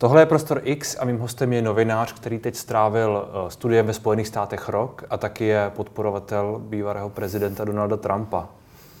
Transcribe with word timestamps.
Tohle 0.00 0.22
je 0.22 0.26
Prostor 0.26 0.60
X 0.64 0.96
a 1.00 1.04
mým 1.04 1.18
hostem 1.18 1.52
je 1.52 1.62
novinář, 1.62 2.12
který 2.12 2.38
teď 2.38 2.56
strávil 2.56 3.28
eh, 3.28 3.50
studiem 3.50 3.86
ve 3.86 3.92
Spojených 3.92 4.28
státech 4.28 4.68
rok 4.68 5.04
a 5.10 5.16
taky 5.16 5.44
je 5.44 5.70
podporovatel 5.76 6.60
bývalého 6.64 7.10
prezidenta 7.10 7.64
Donalda 7.64 7.96
Trumpa. 7.96 8.48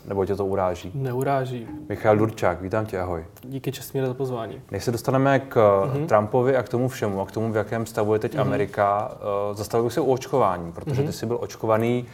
Nebo 0.06 0.26
tě 0.26 0.36
to 0.36 0.46
uráží? 0.46 0.92
Neuráží. 0.94 1.68
Michal 1.88 2.16
Durčák, 2.16 2.62
vítám 2.62 2.86
tě, 2.86 3.00
ahoj. 3.00 3.24
Díky 3.42 3.72
Česmíre 3.72 4.06
za 4.06 4.14
pozvání. 4.14 4.60
Než 4.70 4.84
se 4.84 4.92
dostaneme 4.92 5.38
k 5.38 5.56
uh-huh. 5.56 6.06
Trumpovi 6.06 6.56
a 6.56 6.62
k 6.62 6.68
tomu 6.68 6.88
všemu 6.88 7.20
a 7.20 7.26
k 7.26 7.32
tomu, 7.32 7.52
v 7.52 7.56
jakém 7.56 7.86
stavu 7.86 8.14
je 8.14 8.18
teď 8.18 8.34
uh-huh. 8.34 8.40
Amerika, 8.40 9.12
uh, 9.50 9.56
zastavil 9.56 9.84
bych 9.84 9.92
se 9.92 10.00
u 10.00 10.12
očkování, 10.12 10.72
protože 10.72 11.02
uh-huh. 11.02 11.06
ty 11.06 11.12
jsi 11.12 11.26
byl 11.26 11.38
očkovaný 11.40 12.06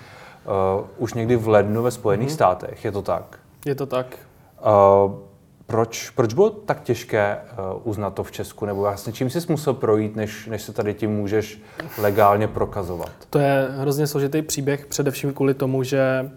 uh, 0.79 0.87
už 0.99 1.15
někdy 1.15 1.37
v 1.37 1.49
lednu 1.49 1.83
ve 1.83 1.91
Spojených 1.91 2.29
uh-huh. 2.29 2.35
státech, 2.35 2.85
je 2.85 2.93
to 2.93 3.03
tak? 3.03 3.39
Je 3.65 3.75
to 3.75 3.87
tak. 3.87 4.07
Uh, 5.07 5.13
proč, 5.67 6.11
proč 6.11 6.35
bylo 6.35 6.51
tak 6.51 6.83
těžké 6.83 7.37
uh, 7.37 7.89
uznat 7.89 8.11
to 8.11 8.25
v 8.25 8.33
Česku? 8.33 8.67
Nebo 8.67 8.81
vlastně 8.81 9.13
čím 9.13 9.31
jsi 9.31 9.39
musel 9.49 9.75
projít, 9.75 10.17
než, 10.17 10.47
než 10.47 10.63
se 10.63 10.73
tady 10.73 10.95
tím 10.95 11.11
můžeš 11.11 11.63
legálně 11.99 12.49
prokazovat? 12.49 13.11
To 13.31 13.39
je 13.39 13.69
hrozně 13.71 14.07
složitý 14.07 14.43
příběh, 14.43 14.87
především 14.87 15.35
kvůli 15.35 15.55
tomu, 15.55 15.83
že 15.83 16.31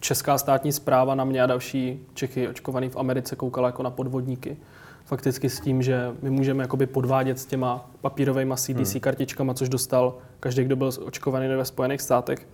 česká 0.00 0.38
státní 0.38 0.72
zpráva 0.72 1.14
na 1.14 1.24
mě 1.24 1.42
a 1.42 1.46
další 1.46 2.06
Čechy 2.14 2.48
očkovaný 2.48 2.88
v 2.88 2.96
Americe 2.96 3.36
koukala 3.36 3.68
jako 3.68 3.82
na 3.82 3.90
podvodníky. 3.90 4.56
Fakticky 5.04 5.50
s 5.50 5.60
tím, 5.60 5.82
že 5.82 6.10
my 6.22 6.30
můžeme 6.30 6.64
jakoby 6.64 6.86
podvádět 6.86 7.38
s 7.38 7.46
těma 7.46 7.90
papírovými 8.00 8.54
CDC 8.56 8.92
hmm. 8.92 9.00
kartičkama, 9.00 9.54
což 9.54 9.68
dostal 9.68 10.14
každý, 10.40 10.64
kdo 10.64 10.76
byl 10.76 10.90
očkovaný 11.04 11.48
ve 11.48 11.64
Spojených 11.64 12.00
státech. 12.00 12.48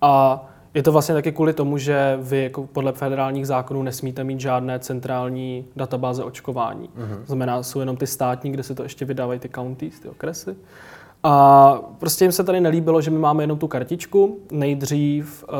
A 0.00 0.44
je 0.76 0.82
to 0.82 0.92
vlastně 0.92 1.14
taky 1.14 1.32
kvůli 1.32 1.52
tomu, 1.52 1.78
že 1.78 2.18
vy 2.20 2.42
jako 2.42 2.66
podle 2.66 2.92
federálních 2.92 3.46
zákonů 3.46 3.82
nesmíte 3.82 4.24
mít 4.24 4.40
žádné 4.40 4.78
centrální 4.78 5.64
databáze 5.76 6.24
očkování. 6.24 6.88
Mm-hmm. 6.88 7.20
To 7.20 7.26
znamená, 7.26 7.62
jsou 7.62 7.80
jenom 7.80 7.96
ty 7.96 8.06
státní, 8.06 8.52
kde 8.52 8.62
se 8.62 8.74
to 8.74 8.82
ještě 8.82 9.04
vydávají 9.04 9.40
ty 9.40 9.48
counties, 9.48 10.00
ty 10.00 10.08
okresy. 10.08 10.56
A 11.22 11.74
prostě 11.98 12.24
jim 12.24 12.32
se 12.32 12.44
tady 12.44 12.60
nelíbilo, 12.60 13.00
že 13.00 13.10
my 13.10 13.18
máme 13.18 13.42
jenom 13.42 13.58
tu 13.58 13.68
kartičku. 13.68 14.38
Nejdřív 14.50 15.44
uh, 15.48 15.54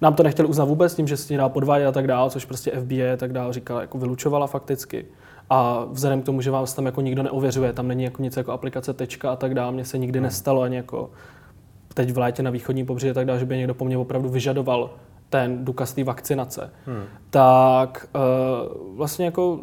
nám 0.00 0.14
to 0.14 0.22
nechtěli 0.22 0.48
uznat 0.48 0.64
vůbec 0.64 0.94
tím, 0.94 1.06
že 1.06 1.16
se 1.16 1.36
dá 1.36 1.48
podvádět 1.48 1.86
a 1.86 1.92
tak 1.92 2.06
dále, 2.06 2.30
což 2.30 2.44
prostě 2.44 2.70
FBI 2.80 3.10
a 3.10 3.16
tak 3.16 3.32
dále 3.32 3.52
říkala, 3.52 3.80
jako 3.80 3.98
vylučovala 3.98 4.46
fakticky. 4.46 5.06
A 5.50 5.84
vzhledem 5.90 6.22
k 6.22 6.24
tomu, 6.24 6.40
že 6.40 6.50
vás 6.50 6.74
tam 6.74 6.86
jako 6.86 7.00
nikdo 7.00 7.22
neověřuje, 7.22 7.72
tam 7.72 7.88
není 7.88 8.04
jako 8.04 8.22
nic 8.22 8.36
jako 8.36 8.52
aplikace 8.52 8.92
tečka 8.92 9.32
a 9.32 9.36
tak 9.36 9.54
dále, 9.54 9.72
mně 9.72 9.84
se 9.84 9.98
nikdy 9.98 10.18
hmm. 10.18 10.24
nestalo 10.24 10.62
ani 10.62 10.76
jako 10.76 11.10
teď 11.98 12.12
v 12.12 12.18
létě 12.18 12.42
na 12.42 12.50
východním 12.50 12.86
pobřeží 12.86 13.10
a 13.10 13.14
tak 13.14 13.26
dále, 13.26 13.38
že 13.38 13.44
by 13.44 13.56
někdo 13.56 13.74
po 13.74 13.84
mně 13.84 13.98
opravdu 13.98 14.28
vyžadoval 14.28 14.90
ten 15.30 15.64
důkaz 15.64 15.92
té 15.92 16.04
vakcinace, 16.04 16.70
hmm. 16.86 17.02
tak 17.30 18.08
uh, 18.14 18.96
vlastně 18.96 19.24
jako 19.24 19.60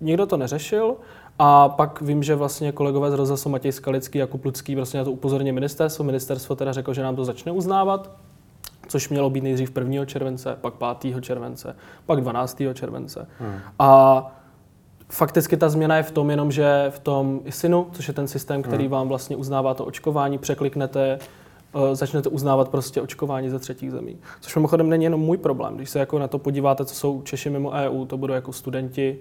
nikdo 0.00 0.26
to 0.26 0.36
neřešil 0.36 0.96
a 1.38 1.68
pak 1.68 2.00
vím, 2.00 2.22
že 2.22 2.34
vlastně 2.34 2.72
kolegové 2.72 3.10
z 3.10 3.14
rozhlasu 3.14 3.48
Matěj 3.48 3.72
Skalický 3.72 4.22
a 4.22 4.26
Kuplucký 4.26 4.74
vlastně 4.74 4.98
na 4.98 5.04
to 5.04 5.12
upozorně 5.12 5.52
ministerstvo. 5.52 6.04
Ministerstvo 6.04 6.56
teda 6.56 6.72
řeklo, 6.72 6.94
že 6.94 7.02
nám 7.02 7.16
to 7.16 7.24
začne 7.24 7.52
uznávat, 7.52 8.10
což 8.88 9.08
mělo 9.08 9.30
být 9.30 9.44
nejdřív 9.44 9.76
1. 9.76 10.04
července, 10.04 10.58
pak 10.60 10.74
5. 11.00 11.22
července, 11.22 11.76
pak 12.06 12.20
12. 12.20 12.62
července. 12.74 13.28
Hmm. 13.38 13.58
A 13.78 14.32
fakticky 15.08 15.56
ta 15.56 15.68
změna 15.68 15.96
je 15.96 16.02
v 16.02 16.10
tom 16.10 16.30
jenom, 16.30 16.52
že 16.52 16.86
v 16.90 16.98
tom 16.98 17.40
ISINu, 17.44 17.86
což 17.92 18.08
je 18.08 18.14
ten 18.14 18.28
systém, 18.28 18.62
který 18.62 18.84
hmm. 18.84 18.92
vám 18.92 19.08
vlastně 19.08 19.36
uznává 19.36 19.74
to 19.74 19.84
očkování, 19.84 20.38
překliknete 20.38 21.18
začnete 21.92 22.28
uznávat 22.28 22.68
prostě 22.68 23.02
očkování 23.02 23.50
ze 23.50 23.58
třetích 23.58 23.90
zemí. 23.90 24.18
Což 24.40 24.56
mimochodem 24.56 24.88
není 24.88 25.04
jenom 25.04 25.20
můj 25.20 25.36
problém. 25.36 25.76
Když 25.76 25.90
se 25.90 25.98
jako 25.98 26.18
na 26.18 26.28
to 26.28 26.38
podíváte, 26.38 26.84
co 26.84 26.94
jsou 26.94 27.22
Češi 27.22 27.50
mimo 27.50 27.70
EU, 27.70 28.04
to 28.04 28.16
budou 28.18 28.34
jako 28.34 28.52
studenti, 28.52 29.18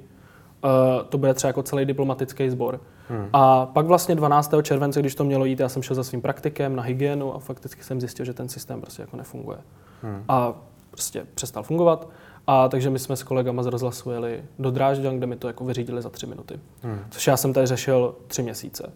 uh, 0.64 0.70
to 1.10 1.18
bude 1.18 1.34
třeba 1.34 1.50
jako 1.50 1.64
celý 1.64 1.86
diplomatický 1.86 2.50
sbor. 2.50 2.80
Hmm. 3.10 3.30
A 3.34 3.66
pak 3.66 3.86
vlastně 3.86 4.16
12. 4.16 4.54
července, 4.62 5.00
když 5.00 5.16
to 5.16 5.24
mělo 5.24 5.46
jít, 5.46 5.60
já 5.60 5.70
jsem 5.70 5.82
šel 5.82 5.96
za 5.96 6.04
svým 6.04 6.22
praktikem 6.22 6.76
na 6.76 6.84
hygienu 6.84 7.36
a 7.36 7.40
fakticky 7.40 7.84
jsem 7.84 8.00
zjistil, 8.00 8.26
že 8.26 8.34
ten 8.34 8.50
systém 8.50 8.82
prostě 8.82 9.02
jako 9.02 9.18
nefunguje. 9.18 9.58
Hmm. 10.02 10.24
A 10.28 10.54
prostě 10.92 11.26
přestal 11.36 11.64
fungovat. 11.64 12.08
A 12.48 12.68
takže 12.68 12.90
my 12.90 13.00
jsme 13.00 13.16
s 13.16 13.24
kolegama 13.24 13.64
z 13.64 13.66
rozhlasu 13.66 14.12
jeli 14.12 14.44
do 14.60 14.72
Drážďan, 14.72 15.18
kde 15.18 15.28
mi 15.28 15.36
to 15.36 15.48
jako 15.48 15.66
vyřídili 15.66 16.02
za 16.02 16.10
tři 16.10 16.26
minuty. 16.26 16.60
Hmm. 16.82 17.00
Což 17.10 17.28
já 17.28 17.38
jsem 17.38 17.54
tady 17.54 17.68
řešil 17.68 18.16
tři 18.28 18.44
měsíce. 18.44 18.92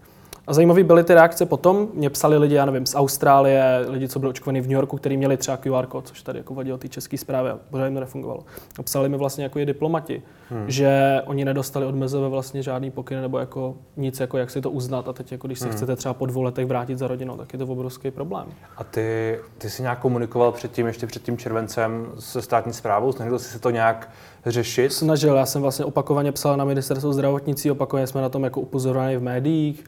A 0.48 0.54
zajímavé 0.54 0.84
byly 0.84 1.04
ty 1.04 1.14
reakce 1.14 1.46
potom. 1.46 1.88
Mě 1.94 2.10
psali 2.10 2.38
lidi, 2.38 2.56
já 2.56 2.66
nevím, 2.66 2.86
z 2.86 2.96
Austrálie, 2.96 3.86
lidi, 3.88 4.08
co 4.08 4.20
byli 4.20 4.30
očkovaní 4.30 4.62
v 4.62 4.64
New 4.64 4.72
Yorku, 4.72 4.98
kteří 4.98 5.18
měli 5.18 5.38
třeba 5.38 5.58
QR 5.58 5.86
kód, 5.86 6.08
což 6.08 6.22
tady 6.22 6.40
jako 6.40 6.54
vadilo 6.54 6.78
té 6.78 6.88
české 6.88 7.18
zprávy 7.18 7.50
a 7.50 7.60
pořád 7.70 7.86
jim 7.86 7.94
to 7.94 8.00
nefungovalo. 8.00 8.44
A 8.80 8.84
psali 8.84 9.10
mi 9.10 9.18
vlastně 9.18 9.44
jako 9.44 9.60
i 9.60 9.66
diplomati, 9.66 10.22
hmm. 10.50 10.64
že 10.68 11.22
oni 11.26 11.46
nedostali 11.46 11.86
od 11.86 11.96
MZV 11.96 12.16
vlastně 12.16 12.64
žádný 12.64 12.92
pokyn 12.92 13.22
nebo 13.22 13.40
jako 13.40 13.76
nic, 13.98 14.20
jako 14.20 14.38
jak 14.38 14.50
si 14.50 14.62
to 14.62 14.72
uznat. 14.72 15.08
A 15.08 15.14
teď, 15.14 15.32
jako 15.32 15.48
když 15.48 15.60
se 15.60 15.66
hmm. 15.66 15.76
chcete 15.76 15.96
třeba 15.96 16.14
po 16.14 16.26
dvou 16.26 16.42
letech 16.42 16.66
vrátit 16.66 16.98
za 16.98 17.08
rodinou, 17.08 17.38
tak 17.38 17.54
je 17.54 17.60
to 17.60 17.66
obrovský 17.66 18.12
problém. 18.12 18.46
A 18.78 18.84
ty, 18.84 19.40
ty 19.58 19.70
jsi 19.70 19.82
nějak 19.82 20.00
komunikoval 20.00 20.52
předtím, 20.52 20.88
ještě 20.88 21.08
před 21.08 21.24
tím 21.24 21.38
červencem 21.38 22.08
se 22.20 22.42
státní 22.42 22.74
zprávou? 22.74 23.12
Snažil 23.12 23.40
jsi 23.40 23.50
se 23.50 23.60
to 23.60 23.70
nějak 23.70 24.10
řešit? 24.46 24.94
Snažil, 24.94 25.36
já 25.36 25.46
jsem 25.46 25.62
vlastně 25.62 25.86
opakovaně 25.86 26.32
psal 26.32 26.58
na 26.58 26.66
ministerstvo 26.66 27.14
zdravotnictví, 27.14 27.72
opakovaně 27.72 28.08
jsme 28.08 28.22
na 28.22 28.30
tom 28.30 28.44
jako 28.44 28.62
upozorňovali 28.62 29.18
v 29.18 29.22
médiích 29.22 29.84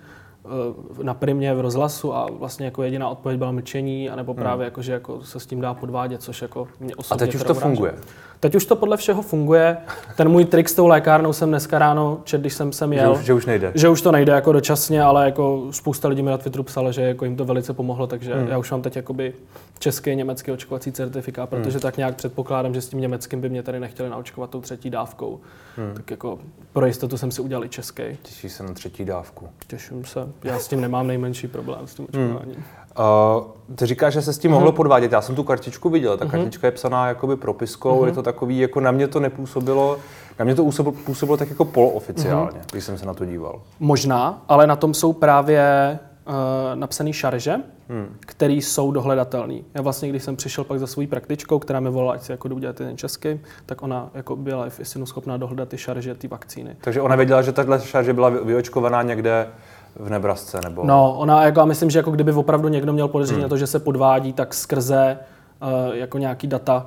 na 1.03 1.13
primě 1.13 1.53
v 1.53 1.59
rozhlasu 1.59 2.13
a 2.13 2.28
vlastně 2.31 2.66
jako 2.66 2.83
jediná 2.83 3.09
odpověď 3.09 3.38
byla 3.38 3.51
mlčení, 3.51 4.09
anebo 4.09 4.33
hmm. 4.33 4.41
právě 4.41 4.63
hmm. 4.63 4.72
jako, 4.72 4.81
že 4.81 4.91
jako 4.91 5.22
se 5.22 5.39
s 5.39 5.45
tím 5.45 5.61
dá 5.61 5.73
podvádět, 5.73 6.22
což 6.22 6.41
jako 6.41 6.67
mě 6.79 6.95
osobně 6.95 7.23
A 7.23 7.25
teď 7.25 7.35
už 7.35 7.44
to 7.44 7.53
funguje? 7.53 7.95
Teď 8.40 8.56
už 8.56 8.66
to 8.66 8.75
podle 8.75 8.97
všeho 8.97 9.22
funguje. 9.22 9.78
Ten 10.18 10.29
můj 10.29 10.46
trik 10.46 10.69
s 10.69 10.73
tou 10.75 10.88
lékárnou 10.88 11.34
jsem 11.34 11.50
dneska 11.50 11.79
ráno 11.79 12.22
čet, 12.23 12.41
když 12.41 12.53
jsem 12.53 12.73
sem 12.73 12.94
jel. 12.94 13.13
Že 13.13 13.19
už, 13.19 13.25
že 13.25 13.34
už 13.34 13.46
nejde. 13.46 13.72
Že 13.75 13.90
už 13.90 14.01
to 14.01 14.12
nejde 14.12 14.34
jako 14.34 14.51
dočasně, 14.51 15.03
ale 15.03 15.25
jako 15.25 15.68
spousta 15.72 16.07
lidí 16.07 16.22
mi 16.22 16.29
na 16.29 16.38
Twitteru 16.38 16.63
psalo, 16.63 16.91
že 16.91 17.01
jako 17.01 17.25
jim 17.25 17.35
to 17.35 17.46
velice 17.46 17.73
pomohlo, 17.73 18.07
takže 18.07 18.35
hmm. 18.35 18.47
já 18.47 18.57
už 18.57 18.72
mám 18.72 18.81
teď 18.81 18.96
jakoby 18.96 19.34
český, 19.79 20.16
německý 20.16 20.51
očkovací 20.51 20.91
certifikát, 20.91 21.50
protože 21.50 21.72
hmm. 21.72 21.79
tak 21.79 21.97
nějak 21.97 22.16
předpokládám, 22.16 22.73
že 22.73 22.81
s 22.81 22.90
tím 22.90 23.01
německým 23.01 23.41
by 23.41 23.50
mě 23.50 23.63
tady 23.63 23.79
nechtěli 23.79 24.09
naočkovat 24.09 24.50
tou 24.50 24.62
třetí 24.62 24.90
dávkou. 24.90 25.40
Hmm. 25.78 25.94
Tak 25.94 26.12
jako 26.12 26.40
pro 26.73 26.85
jistotu 26.85 27.17
jsem 27.17 27.31
si 27.31 27.41
udělal 27.41 27.66
i 27.66 27.69
český. 27.69 28.03
Těší 28.22 28.50
se 28.50 28.63
na 28.63 28.73
třetí 28.73 29.06
dávku. 29.06 29.50
Těším 29.67 30.06
se. 30.06 30.19
Já 30.44 30.59
s 30.59 30.67
tím 30.67 30.81
nemám 30.81 31.07
nejmenší 31.07 31.47
problém 31.47 31.88
s 31.88 31.96
tím 31.96 32.07
hmm. 32.13 32.25
očkováním. 32.25 32.56
Hmm. 32.56 32.84
Uh, 33.00 33.75
ty 33.75 33.85
říkáš, 33.85 34.13
že 34.13 34.22
se 34.22 34.33
s 34.33 34.38
tím 34.38 34.51
mohlo 34.51 34.67
mhm. 34.67 34.75
podvádět. 34.75 35.11
Já 35.11 35.22
jsem 35.22 35.35
tu 35.35 35.44
kartičku 35.44 35.89
viděl. 35.89 36.17
Ta 36.17 36.25
mhm. 36.25 36.31
kartička 36.31 36.67
je 36.67 36.72
psaná 36.72 37.07
jakoby 37.07 37.35
propiskou. 37.35 38.01
Uh-huh. 38.01 38.06
Je 38.06 38.11
to 38.11 38.23
takový, 38.23 38.59
jako 38.59 38.79
na 38.79 38.91
mě 38.91 39.07
to 39.07 39.19
nepůsobilo, 39.19 39.97
na 40.39 40.45
mě 40.45 40.56
to 40.56 40.63
působilo, 40.63 40.95
působilo 41.05 41.38
tak 41.38 41.50
jako 41.50 41.66
polooficiálně, 41.66 42.59
uh-huh. 42.59 42.72
když 42.72 42.84
jsem 42.84 42.97
se 42.97 43.05
na 43.05 43.13
to 43.13 43.25
díval. 43.25 43.61
Možná, 43.79 44.44
ale 44.47 44.67
na 44.67 44.75
tom 44.75 44.94
jsou 44.94 45.13
právě 45.13 46.00
uh, 46.28 46.34
napsané 46.75 47.13
šarže, 47.13 47.55
hmm. 47.89 48.16
které 48.19 48.53
jsou 48.53 48.91
dohledatelné. 48.91 49.59
Já 49.73 49.81
vlastně, 49.81 50.09
když 50.09 50.23
jsem 50.23 50.35
přišel 50.35 50.63
pak 50.63 50.79
za 50.79 50.88
svou 50.88 51.07
praktičkou, 51.07 51.59
která 51.59 51.79
mi 51.79 51.89
volala, 51.89 52.13
ať 52.13 52.22
si 52.22 52.31
jako 52.31 52.50
udělat 52.50 52.75
ten 52.75 52.97
český, 52.97 53.39
tak 53.66 53.84
ona 53.84 54.09
jako 54.13 54.35
byla 54.35 54.69
v 54.69 54.79
schopná 55.03 55.38
dohledat 55.38 55.69
ty 55.69 55.78
šarže, 55.78 56.16
ty 56.16 56.28
vakcíny. 56.28 56.75
Takže 56.81 57.01
ona 57.01 57.16
věděla, 57.16 57.41
že 57.41 57.51
tahle 57.51 57.81
šarže 57.81 58.13
byla 58.13 58.29
vyočkovaná 58.29 59.01
někde 59.01 59.47
v 59.95 60.09
Nebrasce, 60.09 60.59
nebo? 60.63 60.83
No, 60.85 61.16
ona, 61.17 61.44
jako, 61.44 61.59
já 61.59 61.66
myslím, 61.66 61.89
že 61.89 62.00
jako 62.00 62.11
kdyby 62.11 62.31
opravdu 62.31 62.67
někdo 62.67 62.94
měl 62.94 63.07
podezření 63.07 63.39
hmm. 63.39 63.44
na 63.44 63.50
to, 63.50 63.57
že 63.57 63.67
se 63.67 63.79
podvádí, 63.79 64.33
tak 64.33 64.53
skrze 64.53 65.17
uh, 65.61 65.95
jako 65.95 66.17
nějaký 66.17 66.47
data, 66.47 66.85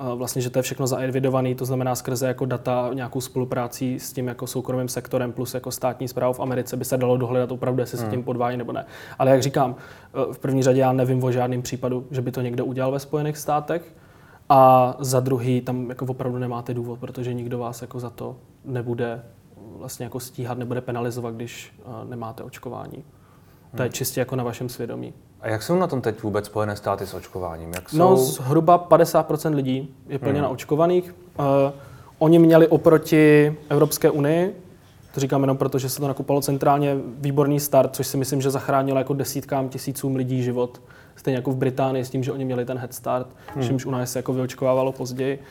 uh, 0.00 0.12
vlastně, 0.18 0.42
že 0.42 0.50
to 0.50 0.58
je 0.58 0.62
všechno 0.62 0.86
zaevidovaný, 0.86 1.54
to 1.54 1.64
znamená 1.64 1.94
skrze 1.94 2.26
jako 2.26 2.46
data, 2.46 2.90
nějakou 2.92 3.20
spolupráci 3.20 3.98
s 4.00 4.12
tím 4.12 4.28
jako 4.28 4.46
soukromým 4.46 4.88
sektorem 4.88 5.32
plus 5.32 5.54
jako 5.54 5.70
státní 5.70 6.08
zprávu 6.08 6.32
v 6.32 6.40
Americe 6.40 6.76
by 6.76 6.84
se 6.84 6.96
dalo 6.96 7.16
dohledat 7.16 7.52
opravdu, 7.52 7.80
jestli 7.80 7.98
hmm. 7.98 8.06
se 8.06 8.10
tím 8.10 8.22
podvádí 8.24 8.56
nebo 8.56 8.72
ne. 8.72 8.86
Ale 9.18 9.30
jak 9.30 9.42
říkám, 9.42 9.70
uh, 9.70 10.32
v 10.32 10.38
první 10.38 10.62
řadě 10.62 10.80
já 10.80 10.92
nevím 10.92 11.24
o 11.24 11.32
žádném 11.32 11.62
případu, 11.62 12.06
že 12.10 12.22
by 12.22 12.32
to 12.32 12.40
někdo 12.40 12.64
udělal 12.64 12.92
ve 12.92 12.98
Spojených 12.98 13.38
státech. 13.38 13.82
A 14.52 14.94
za 14.98 15.20
druhý, 15.20 15.60
tam 15.60 15.88
jako 15.88 16.06
opravdu 16.08 16.38
nemáte 16.38 16.74
důvod, 16.74 16.98
protože 16.98 17.34
nikdo 17.34 17.58
vás 17.58 17.82
jako 17.82 18.00
za 18.00 18.10
to 18.10 18.36
nebude 18.64 19.22
vlastně 19.76 20.04
jako 20.04 20.20
stíhat, 20.20 20.58
nebude 20.58 20.80
penalizovat, 20.80 21.34
když 21.34 21.74
uh, 21.84 22.10
nemáte 22.10 22.42
očkování. 22.42 23.04
To 23.76 23.82
je 23.82 23.86
hmm. 23.86 23.92
čistě 23.92 24.20
jako 24.20 24.36
na 24.36 24.44
vašem 24.44 24.68
svědomí. 24.68 25.14
A 25.40 25.48
jak 25.48 25.62
jsou 25.62 25.78
na 25.78 25.86
tom 25.86 26.00
teď 26.00 26.22
vůbec 26.22 26.46
Spojené 26.46 26.76
státy 26.76 27.06
s 27.06 27.14
očkováním? 27.14 27.72
Jak 27.74 27.92
no, 27.92 28.16
jsou... 28.16 28.22
No, 28.22 28.46
zhruba 28.46 28.86
50% 28.90 29.54
lidí 29.54 29.94
je 30.08 30.18
plně 30.18 30.32
hmm. 30.32 30.42
naočkovaných. 30.42 31.14
Uh, 31.38 31.44
oni 32.18 32.38
měli 32.38 32.68
oproti 32.68 33.56
Evropské 33.68 34.10
unii, 34.10 34.62
to 35.14 35.20
říkám 35.20 35.40
jenom 35.40 35.56
proto, 35.56 35.78
že 35.78 35.88
se 35.88 36.00
to 36.00 36.08
nakupalo 36.08 36.40
centrálně, 36.40 36.96
výborný 37.18 37.60
start, 37.60 37.96
což 37.96 38.06
si 38.06 38.16
myslím, 38.16 38.40
že 38.40 38.50
zachránilo 38.50 38.98
jako 38.98 39.14
desítkám 39.14 39.68
tisícům 39.68 40.16
lidí 40.16 40.42
život. 40.42 40.82
Stejně 41.16 41.36
jako 41.36 41.50
v 41.50 41.56
Británii 41.56 42.04
s 42.04 42.10
tím, 42.10 42.24
že 42.24 42.32
oni 42.32 42.44
měli 42.44 42.64
ten 42.64 42.78
head 42.78 42.94
start, 42.94 43.26
hmm. 43.54 43.64
čímž 43.64 43.86
u 43.86 43.90
nás 43.90 44.12
se 44.12 44.18
jako 44.18 44.32
vyočkovávalo 44.32 44.92
později. 44.92 45.42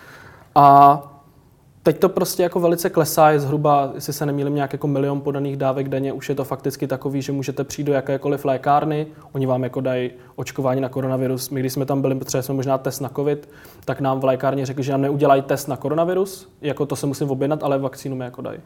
A 0.56 1.19
Teď 1.84 2.00
to 2.00 2.10
prostě 2.10 2.44
jako 2.44 2.60
velice 2.60 2.90
klesá, 2.90 3.30
je 3.30 3.40
zhruba, 3.40 3.92
jestli 3.96 4.14
se 4.14 4.26
nemýlím, 4.26 4.56
nějak 4.56 4.74
jako 4.74 4.88
milion 4.88 5.22
podaných 5.22 5.58
dávek 5.58 5.90
denně. 5.90 6.14
Už 6.14 6.30
je 6.30 6.36
to 6.36 6.44
fakticky 6.44 6.88
takový, 6.88 7.22
že 7.22 7.32
můžete 7.32 7.64
přijít 7.64 7.86
do 7.86 7.94
jakékoliv 7.94 8.46
lékárny, 8.46 9.08
oni 9.32 9.46
vám 9.46 9.64
jako 9.64 9.82
dají 9.82 10.12
očkování 10.36 10.82
na 10.82 10.90
koronavirus. 10.90 11.50
My, 11.50 11.60
když 11.60 11.74
jsme 11.74 11.86
tam 11.86 12.02
byli, 12.02 12.16
potřebovali 12.16 12.44
jsme 12.44 12.56
možná 12.56 12.78
test 12.78 13.00
na 13.00 13.10
COVID, 13.10 13.50
tak 13.86 14.02
nám 14.02 14.20
v 14.20 14.24
lékárně 14.24 14.66
řekli, 14.66 14.84
že 14.84 14.92
nám 14.92 15.02
neudělají 15.02 15.42
test 15.42 15.68
na 15.68 15.78
koronavirus, 15.78 16.50
jako 16.62 16.86
to 16.86 16.96
se 16.96 17.06
musím 17.06 17.32
objednat, 17.32 17.64
ale 17.64 17.78
vakcínu 17.78 18.16
mi 18.16 18.24
jako 18.24 18.42
dají. 18.42 18.60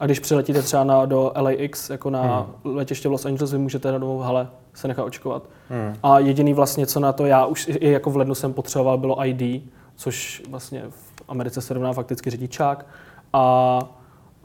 A 0.00 0.06
když 0.06 0.20
přiletíte 0.20 0.62
třeba 0.62 0.84
na, 0.84 1.04
do 1.04 1.32
LAX, 1.36 1.90
jako 1.90 2.10
na 2.10 2.22
hmm. 2.22 2.76
letiště 2.76 3.08
v 3.08 3.12
Los 3.12 3.26
Angeles, 3.26 3.52
vy 3.52 3.58
můžete 3.58 3.92
na 3.92 3.98
domů 3.98 4.18
hale 4.18 4.48
se 4.74 4.88
nechat 4.88 5.04
očkovat. 5.04 5.42
Hmm. 5.68 5.94
A 6.02 6.18
jediný 6.18 6.54
vlastně, 6.54 6.86
co 6.86 7.00
na 7.00 7.12
to 7.12 7.26
já 7.26 7.46
už 7.46 7.68
i 7.68 7.90
jako 7.90 8.10
v 8.10 8.16
lednu 8.16 8.34
jsem 8.34 8.52
potřeboval, 8.52 8.98
bylo 8.98 9.26
ID, 9.26 9.62
což 9.96 10.42
vlastně 10.50 10.84
v 10.90 11.22
Americe 11.28 11.60
se 11.60 11.74
rovná 11.74 11.92
fakticky 11.92 12.30
řidičák. 12.30 12.86
A 13.32 13.78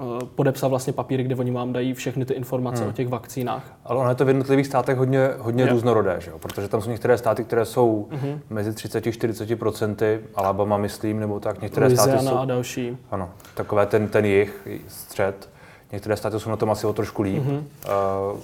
Eh, 0.02 0.26
podepsat 0.36 0.68
vlastně 0.68 0.94
papíry, 0.94 1.24
kde 1.24 1.36
oni 1.36 1.52
vám 1.52 1.74
dají 1.74 1.94
všechny 1.94 2.26
ty 2.26 2.34
informace 2.34 2.82
hmm. 2.82 2.90
o 2.90 2.94
těch 2.94 3.08
vakcínách. 3.08 3.74
Ale 3.86 4.00
ono 4.00 4.10
je 4.10 4.16
to 4.16 4.26
v 4.26 4.28
jednotlivých 4.28 4.66
státech 4.66 4.98
hodně, 4.98 5.30
hodně 5.38 5.66
různorodé, 5.66 6.16
že 6.20 6.32
jo? 6.32 6.40
protože 6.40 6.68
tam 6.68 6.82
jsou 6.82 6.90
některé 6.90 7.18
státy, 7.18 7.44
které 7.44 7.66
jsou 7.66 8.08
hmm. 8.12 8.40
mezi 8.50 8.72
30-40 8.72 9.56
procenty, 9.56 10.20
Alabama 10.36 10.78
myslím, 10.78 11.20
nebo 11.20 11.40
tak, 11.40 11.62
některé 11.62 11.86
Louisiana 11.86 12.12
státy 12.12 12.28
jsou... 12.28 12.38
a 12.38 12.46
další. 12.46 12.98
Ano, 13.12 13.30
takové 13.56 13.86
ten, 13.86 14.08
ten 14.08 14.26
jich, 14.26 14.68
střed. 14.88 15.50
Některé 15.92 16.18
státy 16.18 16.40
jsou 16.40 16.50
na 16.50 16.58
tom 16.58 16.72
asi 16.72 16.88
o 16.88 16.94
trošku 16.94 17.22
líp. 17.22 17.44
Hmm. 17.44 17.56
Uh, 17.56 18.40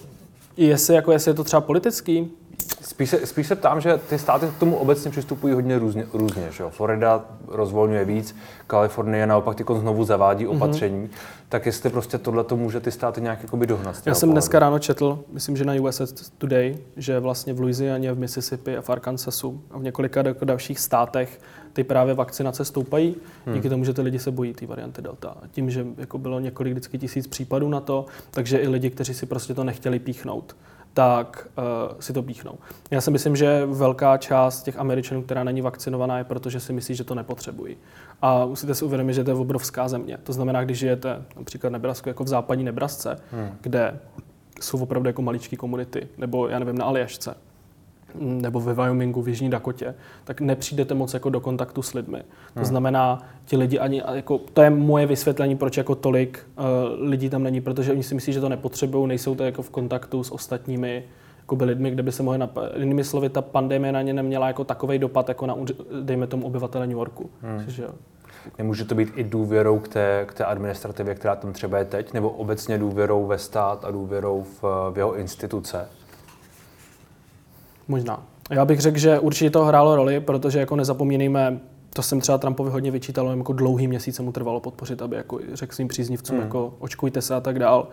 jestli, 0.58 0.96
jako, 0.96 1.12
jestli 1.12 1.32
je 1.32 1.36
to 1.36 1.44
třeba 1.44 1.62
politický, 1.62 2.32
Spíš 2.98 3.10
se, 3.10 3.26
spíš 3.26 3.48
se 3.48 3.56
ptám, 3.56 3.82
že 3.82 4.00
ty 4.10 4.20
státy 4.20 4.48
k 4.48 4.60
tomu 4.60 4.76
obecně 4.76 5.12
přistupují 5.12 5.54
hodně 5.54 5.80
různě. 5.80 6.08
různě 6.14 6.48
že 6.52 6.64
jo? 6.64 6.70
Florida 6.70 7.26
rozvolňuje 7.48 8.06
víc, 8.06 8.36
Kalifornie 8.68 9.28
naopak 9.28 9.56
ty 9.56 9.64
znovu 9.80 10.04
zavádí 10.04 10.46
mhm. 10.46 10.56
opatření. 10.56 11.08
Mm-hmm. 11.08 11.18
Tak 11.50 11.66
jestli 11.66 11.90
prostě 11.90 12.18
tohle 12.18 12.44
to 12.44 12.58
může 12.58 12.80
ty 12.80 12.92
státy 12.92 13.22
nějak 13.22 13.44
jakoby 13.44 13.68
dohnat. 13.68 13.96
Já 14.06 14.14
jsem 14.14 14.28
pohledu. 14.28 14.32
dneska 14.32 14.60
ráno 14.60 14.80
četl, 14.80 15.20
myslím, 15.32 15.58
že 15.58 15.66
na 15.66 15.74
USA 15.74 16.06
Today, 16.38 16.78
že 16.96 17.20
vlastně 17.20 17.54
v 17.54 17.60
Louisianě, 17.60 18.14
v 18.14 18.20
Mississippi 18.20 18.78
a 18.78 18.82
v 18.82 18.90
Arkansasu 18.90 19.62
a 19.72 19.78
v 19.78 19.84
několika 19.84 20.24
dalších 20.44 20.80
státech 20.80 21.40
ty 21.74 21.84
právě 21.84 22.14
vakcinace 22.14 22.66
stoupají, 22.66 23.16
hmm. 23.46 23.56
díky 23.56 23.70
tomu, 23.70 23.86
že 23.86 23.94
ty 23.94 24.02
lidi 24.02 24.20
se 24.20 24.32
bojí 24.32 24.54
té 24.54 24.66
varianty 24.66 25.02
Delta. 25.02 25.38
Tím, 25.52 25.70
že 25.70 25.86
jako 25.98 26.18
bylo 26.18 26.40
několik 26.40 26.74
vždycky 26.74 26.98
tisíc 26.98 27.28
případů 27.28 27.70
na 27.70 27.80
to, 27.80 28.06
takže 28.32 28.58
i 28.58 28.68
lidi, 28.68 28.90
kteří 28.90 29.14
si 29.14 29.26
prostě 29.26 29.54
to 29.54 29.64
nechtěli 29.64 30.00
píchnout, 30.00 30.56
tak 30.98 31.48
uh, 31.58 32.00
si 32.00 32.14
to 32.14 32.24
píchnou. 32.24 32.58
Já 32.92 33.02
si 33.02 33.12
myslím, 33.12 33.36
že 33.36 33.66
velká 33.66 34.18
část 34.18 34.64
těch 34.64 34.80
Američanů, 34.80 35.22
která 35.22 35.44
není 35.44 35.62
vakcinovaná, 35.62 36.18
je 36.18 36.24
proto, 36.24 36.50
že 36.50 36.60
si 36.60 36.74
myslí, 36.74 36.96
že 36.96 37.04
to 37.04 37.16
nepotřebují. 37.16 37.78
A 38.22 38.46
musíte 38.46 38.76
si 38.76 38.86
uvědomit, 38.86 39.14
že 39.14 39.24
to 39.24 39.32
je 39.32 39.36
obrovská 39.36 39.88
země. 39.88 40.18
To 40.24 40.34
znamená, 40.34 40.64
když 40.64 40.78
žijete 40.78 41.22
například 41.36 41.70
Nebrasku, 41.70 42.10
jako 42.10 42.24
v 42.24 42.28
západní 42.28 42.64
Nebrasce, 42.64 43.16
hmm. 43.32 43.50
kde 43.62 44.00
jsou 44.62 44.84
opravdu 44.84 45.10
jako 45.10 45.22
maličké 45.22 45.56
komunity, 45.56 46.08
nebo 46.18 46.48
já 46.48 46.60
nevím, 46.60 46.78
na 46.78 46.86
Aljašce, 46.86 47.36
nebo 48.16 48.60
ve 48.60 48.74
Wyomingu, 48.74 49.22
v 49.22 49.28
Jižní 49.28 49.50
Dakotě, 49.50 49.96
tak 50.24 50.42
nepřijdete 50.42 50.94
moc 50.94 51.14
jako 51.14 51.30
do 51.30 51.40
kontaktu 51.40 51.82
s 51.82 51.94
lidmi. 51.94 52.20
To 52.54 52.60
hmm. 52.60 52.66
znamená, 52.66 53.22
ti 53.46 53.58
lidi 53.58 53.80
ani, 53.80 54.02
jako, 54.14 54.38
to 54.54 54.62
je 54.62 54.70
moje 54.70 55.06
vysvětlení, 55.06 55.56
proč 55.56 55.78
jako 55.78 55.96
tolik 55.96 56.48
uh, 56.58 56.64
lidí 57.10 57.30
tam 57.30 57.44
není, 57.44 57.62
protože 57.62 57.92
oni 57.92 58.04
si 58.04 58.16
myslí, 58.16 58.34
že 58.34 58.42
to 58.42 58.50
nepotřebují, 58.50 59.08
nejsou 59.08 59.36
to 59.36 59.44
jako 59.44 59.62
v 59.62 59.70
kontaktu 59.70 60.24
s 60.24 60.32
ostatními 60.32 61.04
by 61.56 61.66
lidmi, 61.66 61.92
kde 61.92 62.04
by 62.04 62.12
se 62.12 62.24
mohli, 62.24 62.40
nap- 62.40 62.70
jinými 62.80 63.04
slovy, 63.04 63.30
ta 63.30 63.42
pandemie 63.42 63.92
na 63.92 64.02
ně 64.02 64.14
neměla 64.14 64.48
jako 64.48 64.64
takový 64.64 65.00
dopad, 65.00 65.30
jako 65.30 65.46
na, 65.46 65.56
dejme 66.02 66.28
tomu, 66.28 66.46
obyvatele 66.46 66.88
New 66.88 66.98
Yorku. 66.98 67.30
Hmm. 67.42 67.64
Že, 67.68 67.88
Nemůže 68.58 68.86
to 68.86 68.96
být 68.96 69.10
i 69.16 69.24
důvěrou 69.24 69.80
k 69.80 69.88
té, 69.88 70.26
k 70.28 70.34
té 70.34 70.46
administrativě, 70.46 71.16
která 71.16 71.36
tam 71.36 71.54
třeba 71.54 71.78
je 71.78 71.86
teď, 71.86 72.14
nebo 72.14 72.30
obecně 72.30 72.78
důvěrou 72.78 73.26
ve 73.26 73.38
stát 73.38 73.86
a 73.86 73.92
důvěrou 73.92 74.46
v, 74.62 74.92
v 74.92 74.98
jeho 74.98 75.16
instituce? 75.16 75.88
Možná. 77.88 78.24
Já 78.50 78.66
bych 78.66 78.82
řekl, 78.82 78.98
že 78.98 79.20
určitě 79.20 79.50
to 79.50 79.66
hrálo 79.66 79.96
roli, 79.96 80.20
protože 80.20 80.60
jako 80.60 80.76
nezapomínejme, 80.76 81.60
to 81.94 82.02
jsem 82.02 82.22
třeba 82.22 82.38
Trumpovi 82.38 82.70
hodně 82.70 82.92
vyčítal, 82.92 83.38
jako 83.38 83.54
dlouhý 83.54 83.88
měsíc 83.88 84.20
mu 84.20 84.32
trvalo 84.32 84.60
podpořit, 84.60 85.02
aby 85.02 85.16
jako 85.16 85.40
řekl 85.54 85.76
svým 85.76 85.88
příznivcům, 85.88 86.36
mm. 86.36 86.44
jako 86.44 86.74
očkujte 86.80 87.22
se 87.22 87.36
a 87.36 87.40
tak 87.40 87.60
dál. 87.60 87.88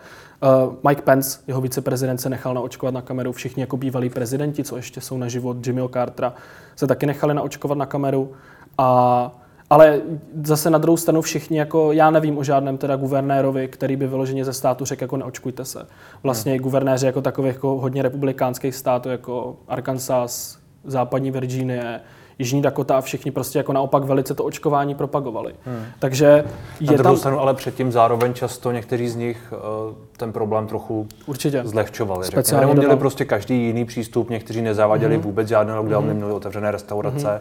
Uh, 0.67 0.73
Mike 0.87 1.01
Pence, 1.01 1.39
jeho 1.47 1.61
viceprezident, 1.61 2.21
se 2.21 2.29
nechal 2.29 2.53
naočkovat 2.53 2.93
na 2.93 3.01
kameru. 3.01 3.31
Všichni 3.31 3.61
jako 3.61 3.77
bývalí 3.77 4.09
prezidenti, 4.09 4.63
co 4.63 4.75
ještě 4.75 5.01
jsou 5.01 5.17
na 5.17 5.27
život, 5.27 5.67
Jimmyho 5.67 5.87
Cartera, 5.87 6.33
se 6.75 6.87
taky 6.87 7.05
nechali 7.05 7.33
naočkovat 7.33 7.77
na 7.77 7.85
kameru. 7.85 8.31
A 8.77 9.44
ale 9.69 10.01
zase 10.43 10.69
na 10.69 10.77
druhou 10.77 10.97
stranu 10.97 11.21
všichni, 11.21 11.57
jako 11.57 11.91
já 11.91 12.11
nevím 12.11 12.37
o 12.37 12.43
žádném 12.43 12.77
teda 12.77 12.95
guvernérovi, 12.95 13.67
který 13.67 13.95
by 13.95 14.07
vyloženě 14.07 14.45
ze 14.45 14.53
státu 14.53 14.85
řekl, 14.85 15.03
jako 15.03 15.17
neočkujte 15.17 15.65
se. 15.65 15.87
Vlastně 16.23 16.51
hmm. 16.51 16.61
guvernéři 16.61 17.05
jako 17.05 17.21
takových 17.21 17.53
jako 17.53 17.67
hodně 17.67 18.01
republikánských 18.01 18.75
států, 18.75 19.09
jako 19.09 19.55
Arkansas, 19.67 20.57
západní 20.83 21.31
Virginie, 21.31 21.99
Jižní 22.39 22.61
Dakota 22.61 22.97
a 22.97 23.01
všichni 23.01 23.31
prostě 23.31 23.59
jako 23.59 23.73
naopak 23.73 24.03
velice 24.03 24.33
to 24.33 24.43
očkování 24.43 24.95
propagovali. 24.95 25.53
Hmm. 25.65 25.85
Takže 25.99 26.45
je 26.79 26.91
Na 26.91 26.97
druhou 26.97 27.15
tam... 27.15 27.17
stranu 27.19 27.39
ale 27.39 27.53
předtím 27.53 27.91
zároveň 27.91 28.33
často 28.33 28.71
někteří 28.71 29.09
z 29.09 29.15
nich 29.15 29.53
uh, 29.53 29.95
ten 30.17 30.31
problém 30.31 30.67
trochu 30.67 31.07
Určitě. 31.25 31.61
zlehčovali. 31.65 32.25
Speciálně 32.25 32.67
Nebo 32.67 32.81
měli 32.81 32.97
prostě 32.97 33.25
každý 33.25 33.65
jiný 33.65 33.85
přístup, 33.85 34.29
někteří 34.29 34.61
nezávaděli 34.61 35.15
hmm. 35.15 35.23
vůbec 35.23 35.47
žádné 35.47 35.75
lockdown, 35.75 36.03
hmm. 36.03 36.07
neměli 36.07 36.31
otevřené 36.31 36.71
restaurace. 36.71 37.29
Hmm 37.29 37.39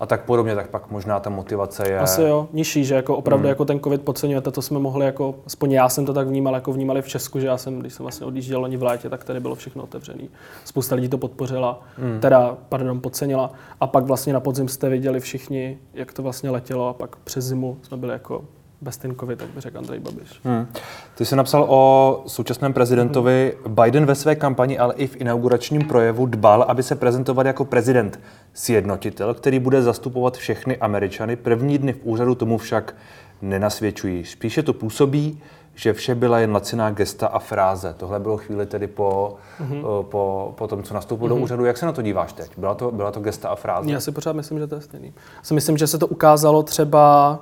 a 0.00 0.06
tak 0.06 0.24
podobně, 0.24 0.54
tak 0.54 0.70
pak 0.70 0.90
možná 0.90 1.20
ta 1.20 1.30
motivace 1.30 1.88
je... 1.88 1.98
Asi 1.98 2.22
jo, 2.22 2.48
nižší, 2.52 2.84
že 2.84 2.94
jako 2.94 3.16
opravdu 3.16 3.42
hmm. 3.42 3.48
jako 3.48 3.64
ten 3.64 3.80
covid 3.80 4.02
podceňujete, 4.02 4.50
to 4.50 4.62
jsme 4.62 4.78
mohli 4.78 5.06
jako, 5.06 5.34
aspoň 5.46 5.72
já 5.72 5.88
jsem 5.88 6.06
to 6.06 6.14
tak 6.14 6.28
vnímal, 6.28 6.54
jako 6.54 6.72
vnímali 6.72 7.02
v 7.02 7.08
Česku, 7.08 7.40
že 7.40 7.46
já 7.46 7.56
jsem, 7.56 7.78
když 7.78 7.92
jsem 7.92 8.04
vlastně 8.04 8.26
odjížděl 8.26 8.60
loni 8.60 8.76
v 8.76 8.82
létě, 8.82 9.08
tak 9.08 9.24
tady 9.24 9.40
bylo 9.40 9.54
všechno 9.54 9.82
otevřené. 9.82 10.24
Spousta 10.64 10.94
lidí 10.94 11.08
to 11.08 11.18
podpořila, 11.18 11.80
hmm. 11.96 12.20
teda, 12.20 12.56
pardon, 12.68 13.00
podcenila. 13.00 13.52
A 13.80 13.86
pak 13.86 14.04
vlastně 14.04 14.32
na 14.32 14.40
podzim 14.40 14.68
jste 14.68 14.88
viděli 14.88 15.20
všichni, 15.20 15.78
jak 15.94 16.12
to 16.12 16.22
vlastně 16.22 16.50
letělo 16.50 16.88
a 16.88 16.92
pak 16.92 17.16
přes 17.16 17.44
zimu 17.44 17.78
jsme 17.82 17.96
byli 17.96 18.12
jako 18.12 18.44
Bestinkovi, 18.80 19.36
tak 19.36 19.48
by 19.48 19.60
řekl 19.60 19.78
Andrej 19.78 20.00
Babiš. 20.00 20.40
Hmm. 20.44 20.66
Ty 21.14 21.24
jsi 21.24 21.36
napsal 21.36 21.66
o 21.68 22.22
současném 22.26 22.72
prezidentovi. 22.72 23.54
Hmm. 23.64 23.74
Biden 23.74 24.06
ve 24.06 24.14
své 24.14 24.36
kampani, 24.36 24.78
ale 24.78 24.94
i 24.94 25.06
v 25.06 25.16
inauguračním 25.16 25.84
projevu 25.84 26.26
dbal, 26.26 26.62
aby 26.62 26.82
se 26.82 26.94
prezentoval 26.94 27.46
jako 27.46 27.64
prezident 27.64 28.20
sjednotitel, 28.54 29.34
který 29.34 29.58
bude 29.58 29.82
zastupovat 29.82 30.36
všechny 30.36 30.76
Američany. 30.76 31.36
První 31.36 31.78
dny 31.78 31.92
v 31.92 32.00
úřadu 32.02 32.34
tomu 32.34 32.58
však 32.58 32.94
nenasvědčují. 33.42 34.24
Spíše 34.24 34.62
to 34.62 34.72
působí, 34.72 35.40
že 35.74 35.92
vše 35.92 36.14
byla 36.14 36.38
jen 36.38 36.52
laciná 36.52 36.90
gesta 36.90 37.26
a 37.26 37.38
fráze. 37.38 37.94
Tohle 37.96 38.20
bylo 38.20 38.36
chvíli 38.36 38.66
tedy 38.66 38.86
po, 38.86 39.36
mm-hmm. 39.60 40.02
po, 40.02 40.54
po 40.58 40.66
tom, 40.68 40.82
co 40.82 40.94
nastoupil 40.94 41.26
mm-hmm. 41.26 41.28
do 41.28 41.34
mhm. 41.34 41.44
úřadu. 41.44 41.64
Jak 41.64 41.76
se 41.76 41.86
na 41.86 41.92
to 41.92 42.02
díváš 42.02 42.32
teď? 42.32 42.50
Byla 42.56 42.74
to, 42.74 42.90
byla 42.90 43.10
to 43.10 43.20
gesta 43.20 43.48
a 43.48 43.54
fráze? 43.54 43.90
Já 43.90 44.00
si 44.00 44.12
pořád 44.12 44.32
myslím, 44.32 44.58
že 44.58 44.66
to 44.66 44.74
je 44.74 44.80
stejný. 44.80 45.12
Já 45.36 45.42
si 45.42 45.54
myslím, 45.54 45.78
že 45.78 45.86
se 45.86 45.98
to 45.98 46.06
ukázalo 46.06 46.62
třeba 46.62 47.38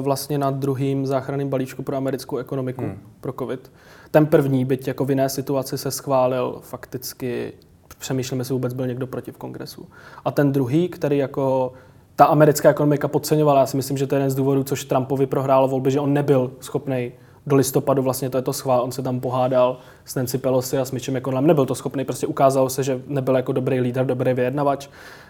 vlastně 0.00 0.38
na 0.38 0.50
druhým 0.50 1.06
záchranným 1.06 1.48
balíčku 1.48 1.82
pro 1.82 1.96
americkou 1.96 2.36
ekonomiku, 2.36 2.82
hmm. 2.82 2.98
pro 3.20 3.32
COVID. 3.32 3.72
Ten 4.10 4.26
první, 4.26 4.64
byť 4.64 4.88
jako 4.88 5.04
v 5.04 5.10
jiné 5.10 5.28
situaci 5.28 5.78
se 5.78 5.90
schválil 5.90 6.58
fakticky, 6.60 7.52
přemýšlím, 7.98 8.38
jestli 8.38 8.52
vůbec 8.52 8.72
byl 8.72 8.86
někdo 8.86 9.06
proti 9.06 9.32
v 9.32 9.36
kongresu. 9.36 9.88
A 10.24 10.30
ten 10.30 10.52
druhý, 10.52 10.88
který 10.88 11.18
jako 11.18 11.72
ta 12.16 12.24
americká 12.24 12.70
ekonomika 12.70 13.08
podceňovala, 13.08 13.60
já 13.60 13.66
si 13.66 13.76
myslím, 13.76 13.96
že 13.96 14.06
to 14.06 14.14
je 14.14 14.18
jeden 14.18 14.30
z 14.30 14.34
důvodů, 14.34 14.64
což 14.64 14.84
Trumpovi 14.84 15.26
prohrálo 15.26 15.68
volby, 15.68 15.90
že 15.90 16.00
on 16.00 16.12
nebyl 16.12 16.50
schopný 16.60 17.12
do 17.46 17.56
listopadu 17.56 18.02
vlastně 18.02 18.30
to 18.30 18.38
je 18.38 18.42
to 18.42 18.52
schvál, 18.52 18.82
on 18.82 18.92
se 18.92 19.02
tam 19.02 19.20
pohádal 19.20 19.78
s 20.04 20.14
Nancy 20.14 20.38
Pelosi 20.38 20.78
a 20.78 20.84
s 20.84 20.90
Mitchem 20.90 21.16
McConnellem, 21.16 21.46
nebyl 21.46 21.66
to 21.66 21.74
schopný, 21.74 22.04
prostě 22.04 22.26
ukázalo 22.26 22.70
se, 22.70 22.82
že 22.82 23.00
nebyl 23.06 23.36
jako 23.36 23.52
dobrý 23.52 23.80
lídr, 23.80 24.04
dobrý 24.04 24.32
vyjednavač, 24.32 24.88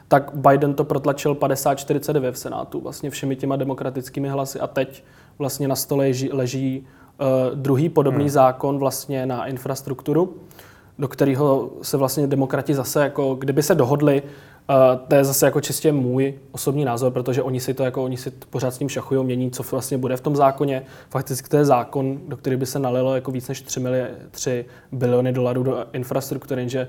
tak 0.08 0.30
Biden 0.34 0.74
to 0.74 0.84
protlačil 0.84 1.34
50-49 1.34 2.32
v 2.32 2.38
Senátu, 2.38 2.80
vlastně 2.80 3.10
všemi 3.10 3.36
těma 3.36 3.56
demokratickými 3.56 4.28
hlasy 4.28 4.60
a 4.60 4.66
teď 4.66 5.04
vlastně 5.38 5.68
na 5.68 5.76
stole 5.76 6.04
leží, 6.04 6.32
leží 6.32 6.86
uh, 7.20 7.58
druhý 7.58 7.88
podobný 7.88 8.24
hmm. 8.24 8.30
zákon 8.30 8.78
vlastně 8.78 9.26
na 9.26 9.46
infrastrukturu, 9.46 10.34
do 10.98 11.08
kterého 11.08 11.70
se 11.82 11.96
vlastně 11.96 12.26
demokrati 12.26 12.74
zase, 12.74 13.02
jako 13.02 13.34
kdyby 13.34 13.62
se 13.62 13.74
dohodli, 13.74 14.22
Uh, 14.68 15.06
to 15.08 15.14
je 15.14 15.24
zase 15.24 15.46
jako 15.46 15.60
čistě 15.60 15.92
můj 15.92 16.34
osobní 16.52 16.84
názor, 16.84 17.12
protože 17.12 17.42
oni 17.42 17.60
si 17.60 17.74
to 17.74 17.84
jako, 17.84 18.04
oni 18.04 18.16
si 18.16 18.30
pořád 18.30 18.74
s 18.74 18.78
tím 18.78 18.88
šachují, 18.88 19.24
mění, 19.24 19.50
co 19.50 19.62
vlastně 19.62 19.98
bude 19.98 20.16
v 20.16 20.20
tom 20.20 20.36
zákoně. 20.36 20.82
Fakticky 21.10 21.48
to 21.48 21.56
je 21.56 21.64
zákon, 21.64 22.20
do 22.28 22.36
který 22.36 22.56
by 22.56 22.66
se 22.66 22.78
nalilo 22.78 23.14
jako 23.14 23.30
víc 23.30 23.48
než 23.48 23.62
3, 23.62 23.80
mili, 23.80 24.04
3 24.30 24.64
biliony 24.92 25.32
dolarů 25.32 25.62
do 25.62 25.84
infrastruktury, 25.92 26.60
jenže 26.60 26.88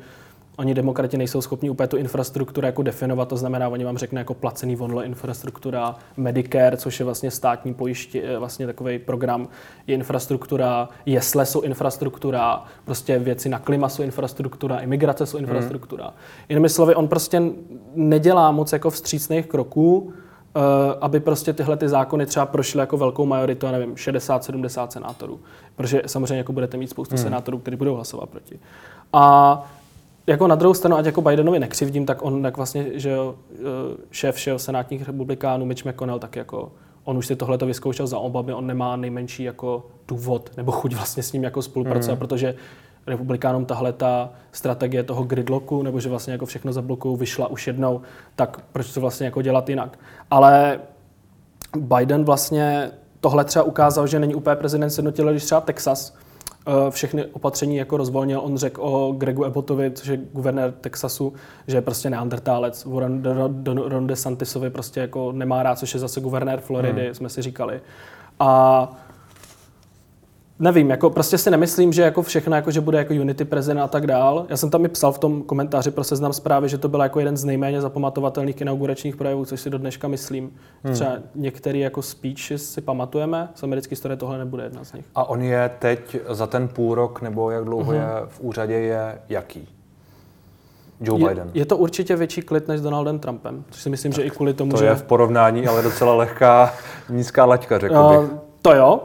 oni 0.57 0.73
demokrati 0.73 1.17
nejsou 1.17 1.41
schopni 1.41 1.69
úplně 1.69 1.87
tu 1.87 1.97
infrastrukturu 1.97 2.65
jako 2.65 2.83
definovat, 2.83 3.27
to 3.27 3.37
znamená, 3.37 3.69
oni 3.69 3.83
vám 3.83 3.97
řekne 3.97 4.21
jako 4.21 4.33
placený 4.33 4.75
vonle 4.75 5.05
infrastruktura, 5.05 5.95
Medicare, 6.17 6.77
což 6.77 6.99
je 6.99 7.05
vlastně 7.05 7.31
státní 7.31 7.73
pojiště, 7.73 8.21
eh, 8.23 8.37
vlastně 8.37 8.67
takový 8.67 8.99
program, 8.99 9.47
je 9.87 9.95
infrastruktura, 9.95 10.89
jesle 11.05 11.45
jsou 11.45 11.61
infrastruktura, 11.61 12.63
prostě 12.85 13.19
věci 13.19 13.49
na 13.49 13.59
klima 13.59 13.89
jsou 13.89 14.03
infrastruktura, 14.03 14.79
imigrace 14.79 15.25
jsou 15.25 15.37
infrastruktura. 15.37 16.03
Hmm. 16.03 16.13
Jinými 16.49 16.69
slovy, 16.69 16.95
on 16.95 17.07
prostě 17.07 17.41
nedělá 17.95 18.51
moc 18.51 18.73
jako 18.73 18.89
vstřícných 18.89 19.45
kroků, 19.45 20.13
eh, 20.55 20.59
aby 21.01 21.19
prostě 21.19 21.53
tyhle 21.53 21.77
ty 21.77 21.89
zákony 21.89 22.25
třeba 22.25 22.45
prošly 22.45 22.79
jako 22.79 22.97
velkou 22.97 23.25
majoritu, 23.25 23.65
já 23.65 23.71
nevím, 23.71 23.95
60-70 23.95 24.91
senátorů. 24.91 25.39
Protože 25.75 26.01
samozřejmě 26.05 26.37
jako 26.37 26.53
budete 26.53 26.77
mít 26.77 26.89
spoustu 26.89 27.15
hmm. 27.15 27.23
senátorů, 27.23 27.59
kteří 27.59 27.77
budou 27.77 27.95
hlasovat 27.95 28.29
proti. 28.29 28.59
A 29.13 29.63
jako 30.27 30.47
na 30.47 30.55
druhou 30.55 30.73
stranu, 30.73 30.95
ať 30.95 31.05
jako 31.05 31.21
Bidenovi 31.21 31.59
nekřivdím, 31.59 32.05
tak 32.05 32.21
on 32.21 32.43
tak 32.43 32.57
vlastně, 32.57 32.85
že 32.93 33.09
jo, 33.09 33.35
eh, 33.53 33.57
šéf 34.11 34.35
všeho 34.35 34.59
senátních 34.59 35.07
republikánů 35.07 35.65
Mitch 35.65 35.85
McConnell 35.85 36.19
tak 36.19 36.35
jako 36.35 36.71
On 37.03 37.17
už 37.17 37.27
si 37.27 37.35
tohle 37.35 37.57
to 37.57 37.65
vyzkoušel 37.65 38.07
za 38.07 38.19
Obamy, 38.19 38.53
on 38.53 38.67
nemá 38.67 38.95
nejmenší 38.95 39.43
jako 39.43 39.85
důvod 40.07 40.51
nebo 40.57 40.71
chuť 40.71 40.93
vlastně 40.95 41.23
s 41.23 41.33
ním 41.33 41.43
jako 41.43 41.61
spolupracovat, 41.61 42.15
mm. 42.15 42.19
protože 42.19 42.55
republikánům 43.07 43.65
tahle 43.65 43.93
ta 43.93 44.29
strategie 44.51 45.03
toho 45.03 45.23
gridlocku, 45.23 45.83
nebo 45.83 45.99
že 45.99 46.09
vlastně 46.09 46.33
jako 46.33 46.45
všechno 46.45 46.73
zablokují, 46.73 47.17
vyšla 47.17 47.47
už 47.47 47.67
jednou, 47.67 48.01
tak 48.35 48.61
proč 48.71 48.93
to 48.93 49.01
vlastně 49.01 49.25
jako 49.25 49.41
dělat 49.41 49.69
jinak. 49.69 49.99
Ale 50.31 50.79
Biden 51.77 52.23
vlastně 52.23 52.91
tohle 53.19 53.45
třeba 53.45 53.63
ukázal, 53.63 54.07
že 54.07 54.19
není 54.19 54.35
úplně 54.35 54.55
prezident 54.55 54.89
sjednotil, 54.89 55.31
když 55.31 55.43
třeba 55.43 55.61
Texas 55.61 56.15
všechny 56.89 57.25
opatření 57.25 57.75
jako 57.75 57.97
rozvolnil. 57.97 58.41
On 58.43 58.57
řekl 58.57 58.81
o 58.83 59.11
Gregu 59.11 59.45
Abbottovi, 59.45 59.91
což 59.91 60.07
je 60.07 60.17
guvernér 60.17 60.71
Texasu, 60.71 61.33
že 61.67 61.77
je 61.77 61.81
prostě 61.81 62.09
neandertálec. 62.09 62.85
Ron, 62.85 63.23
Ron 63.65 64.07
DeSantisovi 64.07 64.69
prostě 64.69 64.99
jako 64.99 65.31
nemá 65.31 65.63
rád, 65.63 65.79
což 65.79 65.93
je 65.93 65.99
zase 65.99 66.21
guvernér 66.21 66.59
Floridy, 66.59 67.05
hmm. 67.05 67.13
jsme 67.13 67.29
si 67.29 67.41
říkali. 67.41 67.81
A 68.39 68.91
nevím, 70.61 70.89
jako 70.89 71.09
prostě 71.09 71.37
si 71.37 71.51
nemyslím, 71.51 71.93
že 71.93 72.01
jako 72.01 72.21
všechno, 72.21 72.55
jako 72.55 72.71
že 72.71 72.81
bude 72.81 72.97
jako 72.97 73.13
Unity 73.13 73.45
prezident 73.45 73.83
a 73.83 73.87
tak 73.87 74.07
dál. 74.07 74.45
Já 74.49 74.57
jsem 74.57 74.69
tam 74.69 74.85
i 74.85 74.87
psal 74.87 75.11
v 75.11 75.19
tom 75.19 75.43
komentáři 75.43 75.91
pro 75.91 76.03
seznam 76.03 76.33
zprávy, 76.33 76.69
že 76.69 76.77
to 76.77 76.89
byl 76.89 76.99
jako 76.99 77.19
jeden 77.19 77.37
z 77.37 77.45
nejméně 77.45 77.81
zapamatovatelných 77.81 78.61
inauguračních 78.61 79.15
projevů, 79.15 79.45
což 79.45 79.61
si 79.61 79.69
do 79.69 79.77
dneška 79.77 80.07
myslím. 80.07 80.51
Hmm. 80.83 80.93
Třeba 80.93 81.11
některý 81.35 81.79
jako 81.79 82.01
speech 82.01 82.51
si 82.55 82.81
pamatujeme, 82.81 83.49
z 83.55 83.63
americké 83.63 83.91
historie 83.91 84.17
tohle 84.17 84.37
nebude 84.37 84.63
jedna 84.63 84.83
z 84.83 84.93
nich. 84.93 85.05
A 85.15 85.29
on 85.29 85.41
je 85.41 85.71
teď 85.79 86.17
za 86.29 86.47
ten 86.47 86.67
půl 86.67 86.95
rok, 86.95 87.21
nebo 87.21 87.51
jak 87.51 87.63
dlouho 87.63 87.91
hmm. 87.91 88.01
je 88.01 88.07
v 88.27 88.39
úřadě, 88.41 88.73
je 88.73 89.19
jaký? 89.29 89.67
Joe 91.01 91.21
je, 91.21 91.29
Biden. 91.29 91.51
Je 91.53 91.65
to 91.65 91.77
určitě 91.77 92.15
větší 92.15 92.41
klid 92.41 92.67
než 92.67 92.79
s 92.79 92.83
Donaldem 92.83 93.19
Trumpem, 93.19 93.63
což 93.69 93.81
si 93.81 93.89
myslím, 93.89 94.11
tak 94.11 94.21
že 94.21 94.27
i 94.27 94.29
kvůli 94.29 94.53
tomu, 94.53 94.71
to 94.71 94.77
že... 94.77 94.85
je 94.85 94.95
v 94.95 95.03
porovnání 95.03 95.67
ale 95.67 95.81
docela 95.81 96.15
lehká, 96.15 96.73
nízká 97.09 97.45
laťka, 97.45 97.79
řekl 97.79 98.09
bych. 98.09 98.19
Uh, 98.19 98.37
to 98.61 98.75
jo, 98.75 98.99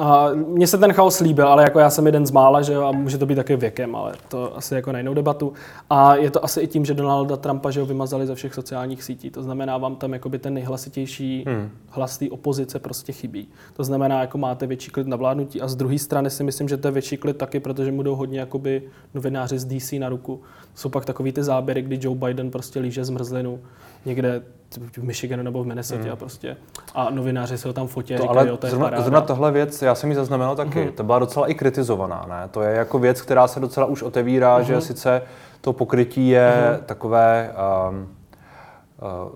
a 0.00 0.30
mně 0.34 0.66
se 0.66 0.78
ten 0.78 0.92
chaos 0.92 1.20
líbil, 1.20 1.48
ale 1.48 1.62
jako 1.62 1.78
já 1.78 1.90
jsem 1.90 2.06
jeden 2.06 2.26
z 2.26 2.30
mála, 2.30 2.62
že 2.62 2.72
jo, 2.72 2.82
a 2.82 2.92
může 2.92 3.18
to 3.18 3.26
být 3.26 3.34
taky 3.34 3.56
věkem, 3.56 3.96
ale 3.96 4.12
to 4.28 4.56
asi 4.56 4.74
jako 4.74 4.92
na 4.92 4.98
jinou 4.98 5.14
debatu. 5.14 5.52
A 5.90 6.16
je 6.16 6.30
to 6.30 6.44
asi 6.44 6.60
i 6.60 6.66
tím, 6.66 6.84
že 6.84 6.94
Donalda 6.94 7.36
Trumpa, 7.36 7.70
že 7.70 7.80
ho 7.80 7.86
vymazali 7.86 8.26
ze 8.26 8.34
všech 8.34 8.54
sociálních 8.54 9.02
sítí. 9.02 9.30
To 9.30 9.42
znamená, 9.42 9.78
vám 9.78 9.96
tam 9.96 10.12
jakoby 10.12 10.38
ten 10.38 10.54
nejhlasitější 10.54 11.44
hmm. 11.46 11.70
hlas 11.88 12.18
té 12.18 12.30
opozice 12.30 12.78
prostě 12.78 13.12
chybí. 13.12 13.48
To 13.72 13.84
znamená, 13.84 14.20
jako 14.20 14.38
máte 14.38 14.66
větší 14.66 14.90
klid 14.90 15.06
na 15.06 15.16
vládnutí. 15.16 15.60
A 15.60 15.68
z 15.68 15.76
druhé 15.76 15.98
strany 15.98 16.30
si 16.30 16.44
myslím, 16.44 16.68
že 16.68 16.76
to 16.76 16.88
je 16.88 16.92
větší 16.92 17.16
klid 17.16 17.36
taky, 17.36 17.60
protože 17.60 17.92
mu 17.92 18.02
jdou 18.02 18.16
hodně 18.16 18.40
jakoby 18.40 18.82
novináři 19.14 19.58
z 19.58 19.64
DC 19.64 19.92
na 19.92 20.08
ruku. 20.08 20.40
Jsou 20.74 20.88
pak 20.88 21.04
takový 21.04 21.32
ty 21.32 21.42
záběry, 21.42 21.82
kdy 21.82 21.98
Joe 22.02 22.18
Biden 22.18 22.50
prostě 22.50 22.80
líže 22.80 23.04
zmrzlinu 23.04 23.60
někde 24.04 24.42
v 24.78 25.02
Michiganu 25.02 25.42
nebo 25.42 25.62
v 25.62 25.66
Minnesota 25.66 26.02
hmm. 26.02 26.16
prostě. 26.16 26.56
A 26.94 27.10
novináři 27.10 27.58
se 27.58 27.68
ho 27.68 27.74
tam 27.74 27.86
fotí. 27.86 28.16
To, 28.16 28.30
ale 28.30 28.56
to 28.56 28.66
zrovna, 28.66 29.00
zrovna 29.00 29.20
tohle 29.20 29.52
věc, 29.52 29.82
já 29.82 29.94
jsem 29.94 30.10
ji 30.10 30.16
zaznamenal 30.16 30.56
taky, 30.56 30.82
hmm. 30.82 30.92
to 30.92 31.02
byla 31.04 31.18
docela 31.18 31.46
i 31.46 31.54
kritizovaná, 31.54 32.26
ne? 32.28 32.48
To 32.50 32.62
je 32.62 32.76
jako 32.76 32.98
věc, 32.98 33.22
která 33.22 33.48
se 33.48 33.60
docela 33.60 33.86
už 33.86 34.02
otevírá, 34.02 34.56
hmm. 34.56 34.64
že 34.64 34.80
sice 34.80 35.22
to 35.60 35.72
pokrytí 35.72 36.28
je 36.28 36.52
hmm. 36.70 36.84
takové 36.86 37.54
um, 37.90 37.98
uh, 37.98 38.08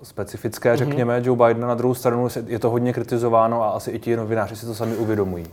specifické, 0.03 0.69
hmm. 0.69 0.77
řekněme, 0.77 1.21
Joe 1.23 1.47
Biden, 1.47 1.67
na 1.67 1.75
druhou 1.75 1.93
stranu 1.93 2.27
je 2.47 2.59
to 2.59 2.69
hodně 2.69 2.93
kritizováno 2.93 3.63
a 3.63 3.69
asi 3.69 3.91
i 3.91 3.99
ti 3.99 4.15
novináři 4.15 4.55
si 4.55 4.65
to 4.65 4.75
sami 4.75 4.95
uvědomují 4.95 5.45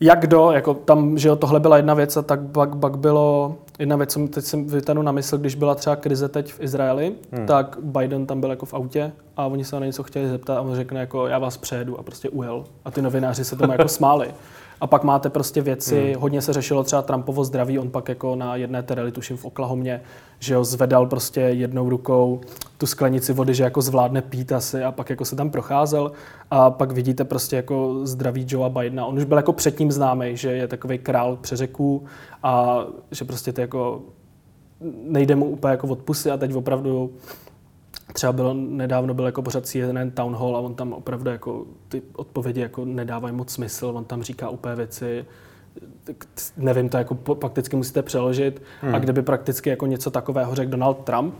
jak 0.00 0.20
kdo, 0.20 0.50
jako 0.50 0.74
tam, 0.74 1.18
že 1.18 1.28
jo, 1.28 1.36
tohle 1.36 1.60
byla 1.60 1.76
jedna 1.76 1.94
věc 1.94 2.16
a 2.16 2.22
tak 2.22 2.40
pak, 2.52 2.76
pak 2.76 2.98
bylo 2.98 3.56
jedna 3.80 3.96
věc, 3.96 4.12
co 4.12 4.28
teď 4.28 4.44
jsem 4.44 4.66
vytanu 4.66 5.02
na 5.02 5.12
mysl, 5.12 5.38
když 5.38 5.54
byla 5.54 5.74
třeba 5.74 5.96
krize 5.96 6.28
teď 6.28 6.52
v 6.52 6.60
Izraeli, 6.60 7.14
hmm. 7.32 7.46
tak 7.46 7.76
Biden 7.82 8.26
tam 8.26 8.40
byl 8.40 8.50
jako 8.50 8.66
v 8.66 8.74
autě 8.74 9.12
a 9.36 9.46
oni 9.46 9.64
se 9.64 9.80
na 9.80 9.86
něco 9.86 10.02
chtěli 10.02 10.28
zeptat 10.28 10.56
a 10.56 10.60
on 10.60 10.76
řekne 10.76 11.00
jako 11.00 11.26
já 11.26 11.38
vás 11.38 11.56
přejedu 11.56 11.98
a 11.98 12.02
prostě 12.02 12.28
ujel. 12.28 12.64
A 12.84 12.90
ty 12.90 13.02
novináři 13.02 13.44
se 13.44 13.56
tomu 13.56 13.72
jako 13.72 13.88
smáli. 13.88 14.34
A 14.80 14.86
pak 14.86 15.04
máte 15.04 15.30
prostě 15.30 15.60
věci, 15.60 16.12
hmm. 16.12 16.22
hodně 16.22 16.42
se 16.42 16.52
řešilo 16.52 16.84
třeba 16.84 17.02
Trumpovo 17.02 17.44
zdraví, 17.44 17.78
on 17.78 17.90
pak 17.90 18.08
jako 18.08 18.36
na 18.36 18.56
jedné 18.56 18.82
tereli, 18.82 19.12
tuším 19.12 19.36
v 19.36 19.44
Oklahomě, 19.44 20.02
že 20.38 20.56
ho 20.56 20.64
zvedal 20.64 21.06
prostě 21.06 21.40
jednou 21.40 21.90
rukou 21.90 22.40
tu 22.78 22.86
sklenici 22.86 23.32
vody, 23.32 23.54
že 23.54 23.64
jako 23.64 23.82
zvládne 23.82 24.22
pít 24.22 24.52
asi 24.52 24.84
a 24.84 24.92
pak 24.92 25.10
jako 25.10 25.24
se 25.24 25.36
tam 25.36 25.50
procházel 25.50 26.12
a 26.50 26.70
pak 26.70 26.92
vidíte 26.92 27.24
prostě 27.24 27.56
jako 27.56 28.00
zdraví 28.02 28.46
Joea 28.48 28.68
Bidena. 28.68 29.06
On 29.06 29.18
už 29.18 29.24
byl 29.24 29.36
jako 29.36 29.52
předtím 29.52 29.92
známý, 29.92 30.36
že 30.36 30.52
je 30.52 30.68
takový 30.68 30.98
král 30.98 31.36
přeřeků 31.36 32.04
a 32.42 32.84
že 33.10 33.24
prostě 33.24 33.52
to 33.52 33.60
jako 33.60 34.02
nejde 35.04 35.36
mu 35.36 35.46
úplně 35.46 35.70
jako 35.70 35.86
od 35.86 35.98
pusy 35.98 36.30
a 36.30 36.36
teď 36.36 36.54
opravdu 36.54 37.10
třeba 38.12 38.32
bylo, 38.32 38.54
nedávno 38.54 39.14
byl 39.14 39.26
jako 39.26 39.42
pořád 39.42 39.66
CNN 39.66 40.10
Town 40.14 40.34
Hall 40.34 40.56
a 40.56 40.60
on 40.60 40.74
tam 40.74 40.92
opravdu 40.92 41.30
jako 41.30 41.64
ty 41.88 42.02
odpovědi 42.16 42.60
jako 42.60 42.84
nedávají 42.84 43.34
moc 43.34 43.50
smysl, 43.50 43.92
on 43.94 44.04
tam 44.04 44.22
říká 44.22 44.48
úplně 44.48 44.74
věci, 44.74 45.24
nevím, 46.56 46.88
to 46.88 46.96
jako 46.96 47.14
prakticky 47.14 47.76
musíte 47.76 48.02
přeložit 48.02 48.62
hmm. 48.80 48.94
a 48.94 48.98
kdyby 48.98 49.22
prakticky 49.22 49.70
jako 49.70 49.86
něco 49.86 50.10
takového 50.10 50.54
řekl 50.54 50.70
Donald 50.70 50.98
Trump, 51.04 51.34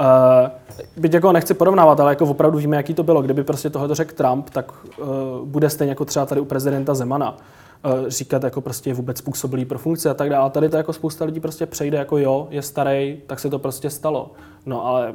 Uh, 0.00 0.50
byť 0.96 1.14
jako 1.14 1.32
nechci 1.32 1.54
porovnávat, 1.54 2.00
ale 2.00 2.12
jako 2.12 2.26
opravdu 2.26 2.58
víme, 2.58 2.76
jaký 2.76 2.94
to 2.94 3.02
bylo. 3.02 3.22
Kdyby 3.22 3.44
prostě 3.44 3.70
tohle 3.70 3.94
řekl 3.94 4.14
Trump, 4.14 4.50
tak 4.50 4.72
uh, 4.98 5.06
bude 5.44 5.70
stejně 5.70 5.90
jako 5.90 6.04
třeba 6.04 6.26
tady 6.26 6.40
u 6.40 6.44
prezidenta 6.44 6.94
Zemana. 6.94 7.36
Uh, 7.84 8.08
říkat 8.08 8.42
jako 8.42 8.60
prostě 8.60 8.90
je 8.90 8.94
vůbec 8.94 9.18
způsobilý 9.18 9.64
pro 9.64 9.78
funkci 9.78 10.08
a 10.08 10.14
tak 10.14 10.30
dále. 10.30 10.46
A 10.46 10.48
tady 10.48 10.68
to 10.68 10.76
jako 10.76 10.92
spousta 10.92 11.24
lidí 11.24 11.40
prostě 11.40 11.66
přejde 11.66 11.98
jako 11.98 12.18
jo, 12.18 12.48
je 12.50 12.62
starý, 12.62 13.18
tak 13.26 13.40
se 13.40 13.50
to 13.50 13.58
prostě 13.58 13.90
stalo. 13.90 14.32
No 14.66 14.86
ale 14.86 15.14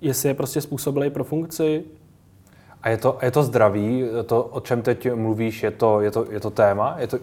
jestli 0.00 0.28
je 0.28 0.34
prostě 0.34 0.60
způsobilý 0.60 1.10
pro 1.10 1.24
funkci. 1.24 1.84
A 2.82 2.88
je 2.88 2.96
to, 2.96 3.18
je 3.22 3.30
to 3.30 3.42
zdraví, 3.42 4.04
to, 4.26 4.44
o 4.44 4.60
čem 4.60 4.82
teď 4.82 5.14
mluvíš, 5.14 5.62
je 5.62 5.70
to, 5.70 6.00
je 6.00 6.10
to, 6.10 6.26
je 6.30 6.40
to 6.40 6.50
téma? 6.50 6.96
Je 6.98 7.06
to, 7.06 7.18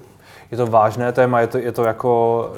je 0.52 0.58
to 0.58 0.68
vážné 0.68 1.12
téma, 1.12 1.42
je 1.42 1.48
to, 1.48 1.58
je 1.58 1.72
to 1.72 1.84
jako, 1.84 2.54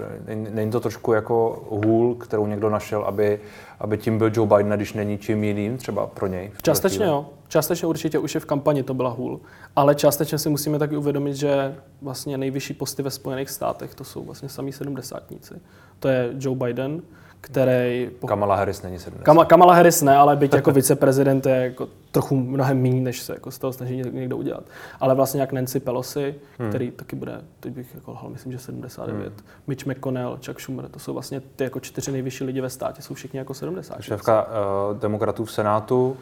není 0.49 0.71
to 0.71 0.79
trošku 0.79 1.13
jako 1.13 1.63
hůl, 1.69 2.15
kterou 2.15 2.47
někdo 2.47 2.69
našel, 2.69 3.01
aby, 3.01 3.39
aby 3.79 3.97
tím 3.97 4.17
byl 4.17 4.31
Joe 4.33 4.47
Biden, 4.47 4.71
když 4.71 4.93
není 4.93 5.17
čím 5.17 5.43
jiným 5.43 5.77
třeba 5.77 6.07
pro 6.07 6.27
něj? 6.27 6.51
Částečně 6.61 7.05
jo. 7.05 7.25
Částečně 7.47 7.87
určitě 7.87 8.19
už 8.19 8.35
je 8.35 8.41
v 8.41 8.45
kampani 8.45 8.83
to 8.83 8.93
byla 8.93 9.09
hůl. 9.09 9.39
Ale 9.75 9.95
částečně 9.95 10.37
si 10.37 10.49
musíme 10.49 10.79
taky 10.79 10.97
uvědomit, 10.97 11.33
že 11.35 11.75
vlastně 12.01 12.37
nejvyšší 12.37 12.73
posty 12.73 13.03
ve 13.03 13.11
Spojených 13.11 13.49
státech 13.49 13.95
to 13.95 14.03
jsou 14.03 14.23
vlastně 14.23 14.49
samý 14.49 14.71
sedmdesátníci. 14.71 15.53
To 15.99 16.07
je 16.07 16.29
Joe 16.39 16.57
Biden, 16.57 17.01
který... 17.41 18.09
Kamala 18.27 18.55
Harris 18.55 18.81
není 18.81 18.99
70. 18.99 19.25
Kam, 19.25 19.45
Kamala 19.45 19.73
Harris 19.73 20.01
ne, 20.01 20.17
ale 20.17 20.35
byť 20.35 20.53
jako 20.53 20.71
viceprezident 20.71 21.45
je 21.45 21.55
jako 21.55 21.87
trochu 22.11 22.35
mnohem 22.35 22.81
méně, 22.81 23.01
než 23.01 23.21
se 23.21 23.33
jako 23.33 23.51
z 23.51 23.59
toho 23.59 23.73
snaží 23.73 24.01
někdo 24.11 24.37
udělat. 24.37 24.63
Ale 24.99 25.15
vlastně 25.15 25.41
jak 25.41 25.51
Nancy 25.51 25.79
Pelosi, 25.79 26.35
hmm. 26.59 26.69
který 26.69 26.91
taky 26.91 27.15
bude, 27.15 27.41
teď 27.59 27.73
bych 27.73 27.95
jako 27.95 28.11
lhal, 28.11 28.29
myslím, 28.29 28.51
že 28.51 28.59
79, 28.59 29.27
hmm. 29.27 29.47
Mitch 29.67 29.85
McConnell, 29.85 30.39
Chuck 30.45 30.59
Schumer, 30.59 30.87
to 30.89 30.99
jsou 30.99 31.13
vlastně 31.13 31.41
ty 31.55 31.63
jako 31.63 31.79
čtyři 31.79 32.11
nejvyšší 32.11 32.43
lidi 32.43 32.61
ve 32.61 32.69
státě, 32.69 33.01
jsou 33.01 33.13
všichni 33.13 33.39
jako 33.39 33.53
70. 33.53 34.01
Šéfka 34.01 34.47
uh, 34.47 34.99
demokratů 34.99 35.45
v 35.45 35.51
Senátu, 35.51 36.17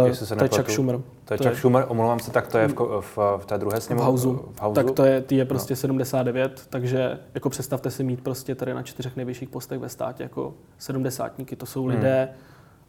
Uh, 0.00 0.06
jestli 0.06 0.26
se 0.26 0.36
to 0.36 0.44
je 0.44 0.48
Chuck 0.48 0.70
Schumer. 0.70 1.00
To 1.26 1.34
je 1.34 1.38
to 1.38 1.44
Chuck 1.44 1.54
je... 1.54 1.58
Schumer, 1.58 1.84
omlouvám 1.88 2.18
se, 2.18 2.30
tak 2.30 2.46
to 2.46 2.58
je 2.58 2.68
v, 2.68 2.74
v, 3.00 3.18
v 3.38 3.46
té 3.46 3.58
druhé 3.58 3.80
sněmovně? 3.80 4.04
V 4.04 4.06
Hausu. 4.06 4.32
v. 4.62 4.72
Tak 4.72 4.90
to 4.90 5.04
je, 5.04 5.20
ty 5.20 5.36
je 5.36 5.44
prostě 5.44 5.72
no. 5.72 5.76
79, 5.76 6.66
takže 6.70 7.18
jako 7.34 7.50
představte 7.50 7.90
si 7.90 8.04
mít 8.04 8.20
prostě 8.20 8.54
tady 8.54 8.74
na 8.74 8.82
čtyřech 8.82 9.16
nejvyšších 9.16 9.48
postech 9.48 9.78
ve 9.78 9.88
státě 9.88 10.22
jako 10.22 10.54
sedmdesátníky, 10.78 11.56
to 11.56 11.66
jsou 11.66 11.82
hmm. 11.84 11.94
lidé. 11.94 12.28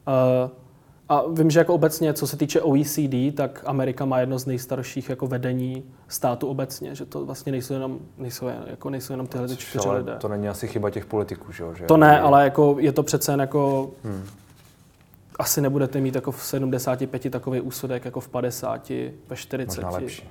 Uh, 0.07 0.51
a 1.09 1.23
vím, 1.27 1.49
že 1.49 1.59
jako 1.59 1.73
obecně, 1.73 2.13
co 2.13 2.27
se 2.27 2.37
týče 2.37 2.61
OECD, 2.61 3.35
tak 3.35 3.63
Amerika 3.65 4.05
má 4.05 4.19
jedno 4.19 4.39
z 4.39 4.45
nejstarších 4.45 5.09
jako 5.09 5.27
vedení 5.27 5.83
státu 6.07 6.47
obecně, 6.47 6.95
že 6.95 7.05
to 7.05 7.25
vlastně 7.25 7.51
nejsou 7.51 7.73
jenom, 7.73 7.99
nejsou, 8.17 8.47
jako 8.67 8.89
nejsou 8.89 9.13
jenom 9.13 9.27
tyhle 9.27 9.55
čtyři 9.55 9.89
lidé. 9.89 10.15
To 10.15 10.27
není 10.27 10.49
asi 10.49 10.67
chyba 10.67 10.89
těch 10.89 11.05
politiků, 11.05 11.51
že 11.51 11.63
jo? 11.63 11.73
To 11.87 11.97
ne, 11.97 12.19
ale 12.19 12.43
jako 12.43 12.75
je 12.79 12.91
to 12.91 13.03
přece 13.03 13.31
jen 13.31 13.39
jako 13.39 13.91
hmm 14.03 14.23
asi 15.39 15.61
nebudete 15.61 15.99
mít 15.99 16.15
jako 16.15 16.31
v 16.31 16.43
75 16.43 17.31
takový 17.31 17.61
úsudek 17.61 18.05
jako 18.05 18.19
v 18.19 18.29
50, 18.29 18.91
ve 19.29 19.35
40. 19.35 19.83
Možná 19.83 19.89
lepší. 19.89 20.29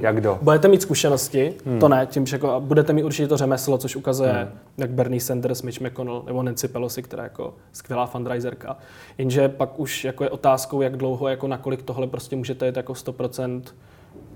Jak 0.00 0.16
kdo? 0.16 0.38
Budete 0.42 0.68
mít 0.68 0.82
zkušenosti, 0.82 1.54
hmm. 1.66 1.80
to 1.80 1.88
ne, 1.88 2.06
tím, 2.06 2.26
že 2.26 2.36
jako, 2.36 2.60
budete 2.60 2.92
mít 2.92 3.02
určitě 3.02 3.28
to 3.28 3.36
řemeslo, 3.36 3.78
což 3.78 3.96
ukazuje 3.96 4.32
hmm. 4.32 4.58
jak 4.78 4.90
Bernie 4.90 5.20
Sanders, 5.20 5.62
Mitch 5.62 5.80
McConnell 5.80 6.22
nebo 6.26 6.42
Nancy 6.42 6.68
Pelosi, 6.68 7.02
která 7.02 7.22
je 7.22 7.26
jako 7.26 7.54
skvělá 7.72 8.06
fundraiserka. 8.06 8.76
Jenže 9.18 9.48
pak 9.48 9.78
už 9.80 10.04
jako 10.04 10.24
je 10.24 10.30
otázkou, 10.30 10.80
jak 10.80 10.96
dlouho, 10.96 11.28
jako 11.28 11.48
nakolik 11.48 11.82
tohle 11.82 12.06
prostě 12.06 12.36
můžete 12.36 12.66
jít 12.66 12.76
jako 12.76 12.92
100% 12.92 13.62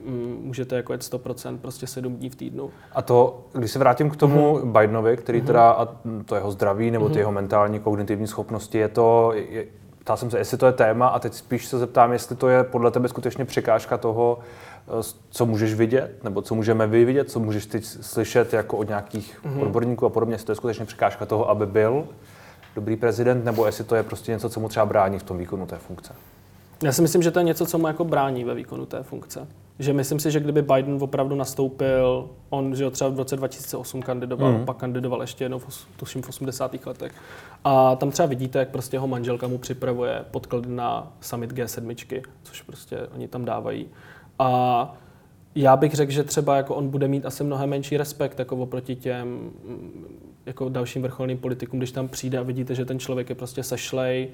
mm, 0.07 0.39
můžete 0.43 0.77
jako 0.77 0.93
jet 0.93 1.03
100% 1.03 1.59
prostě 1.59 1.87
7 1.87 2.17
dní 2.17 2.31
v 2.31 2.37
týdnu. 2.37 2.71
A 2.93 3.03
to, 3.03 3.45
když 3.53 3.71
se 3.71 3.79
vrátím 3.79 4.11
k 4.11 4.17
tomu 4.17 4.59
mm-hmm. 4.59 4.81
Bidenovi, 4.81 5.17
který 5.17 5.41
mm-hmm. 5.41 5.47
teda, 5.47 5.71
a 5.71 5.89
to 6.25 6.35
jeho 6.35 6.51
zdraví 6.51 6.91
nebo 6.91 7.09
ty 7.09 7.15
mm-hmm. 7.15 7.19
jeho 7.19 7.33
mentální 7.33 7.81
kognitivní 7.81 8.27
schopnosti, 8.27 8.79
je 8.79 8.89
to, 8.89 9.33
je, 9.35 9.67
ptal 10.05 10.17
jsem 10.17 10.31
se, 10.31 10.39
jestli 10.39 10.59
to 10.59 10.67
je 10.67 10.73
téma 10.73 11.07
a 11.07 11.19
teď 11.19 11.35
spíš 11.35 11.67
se 11.67 11.79
zeptám, 11.79 12.13
jestli 12.13 12.37
to 12.37 12.49
je 12.49 12.65
podle 12.65 12.91
tebe 12.91 13.09
skutečně 13.09 13.45
překážka 13.45 13.99
toho, 13.99 14.39
eh, 14.39 15.03
co 15.31 15.47
můžeš 15.47 15.75
vidět, 15.75 16.25
nebo 16.25 16.43
co 16.43 16.55
můžeme 16.55 16.87
vyvidět, 16.87 17.31
co 17.31 17.41
můžeš 17.41 17.67
teď 17.67 17.85
slyšet 17.85 18.53
jako 18.53 18.77
od 18.77 18.89
nějakých 18.89 19.41
mm-hmm. 19.45 19.63
odborníků 19.63 20.07
a 20.07 20.11
podobně, 20.11 20.35
jestli 20.35 20.47
to 20.47 20.53
je 20.53 20.57
skutečně 20.57 20.85
překážka 20.85 21.27
toho, 21.27 21.51
aby 21.51 21.67
byl 21.67 22.09
dobrý 22.75 22.97
prezident, 22.97 23.45
nebo 23.45 23.67
jestli 23.67 23.85
to 23.85 23.95
je 23.95 24.03
prostě 24.03 24.33
něco, 24.33 24.49
co 24.49 24.61
mu 24.61 24.69
třeba 24.69 24.87
brání 24.87 25.19
v 25.19 25.23
tom 25.23 25.39
výkonu 25.39 25.67
té 25.67 25.77
funkce. 25.77 26.15
Já 26.83 26.93
si 26.93 27.03
myslím, 27.03 27.23
že 27.23 27.31
to 27.31 27.39
je 27.39 27.45
něco, 27.45 27.67
co 27.67 27.79
mu 27.79 27.87
jako 27.87 28.05
brání 28.05 28.45
ve 28.45 28.55
výkonu 28.55 28.87
té 28.87 29.03
funkce. 29.03 29.47
Že 29.79 29.93
myslím 29.93 30.21
si, 30.21 30.31
že 30.31 30.41
kdyby 30.41 30.63
Biden 30.63 31.03
opravdu 31.03 31.37
nastoupil, 31.37 32.31
on 32.51 32.75
že 32.75 32.91
třeba 32.91 33.11
v 33.11 33.17
roce 33.17 33.37
2008 33.37 34.03
kandidoval, 34.03 34.53
mm. 34.53 34.65
pak 34.65 34.77
kandidoval 34.77 35.21
ještě 35.21 35.45
jednou, 35.45 35.59
v, 35.59 35.87
tuším 35.97 36.23
v 36.23 36.29
80. 36.29 36.87
letech. 36.87 37.13
A 37.65 37.97
tam 37.97 38.11
třeba 38.11 38.27
vidíte, 38.27 38.59
jak 38.59 38.69
prostě 38.69 38.95
jeho 38.95 39.09
manželka 39.09 39.49
mu 39.49 39.59
připravuje 39.59 40.25
podklady 40.31 40.69
na 40.69 41.13
summit 41.21 41.53
G7, 41.53 42.23
což 42.43 42.63
prostě 42.63 42.99
oni 43.15 43.29
tam 43.29 43.45
dávají. 43.45 43.87
A 44.39 44.95
já 45.55 45.77
bych 45.77 45.95
řekl, 45.95 46.13
že 46.13 46.25
třeba 46.25 46.57
jako 46.57 46.75
on 46.75 46.89
bude 46.89 47.09
mít 47.09 47.27
asi 47.27 47.45
mnohem 47.45 47.71
menší 47.71 47.97
respekt 47.97 48.39
jako 48.39 48.57
oproti 48.57 48.97
těm 48.97 49.29
mm, 49.29 50.05
jako 50.47 50.69
dalším 50.69 51.03
vrcholným 51.03 51.39
politikům, 51.39 51.81
když 51.81 51.93
tam 51.93 52.09
přijde 52.09 52.39
a 52.39 52.43
vidíte, 52.43 52.75
že 52.75 52.85
ten 52.85 52.99
člověk 52.99 53.29
je 53.29 53.35
prostě 53.35 53.63
sešlej, 53.63 54.29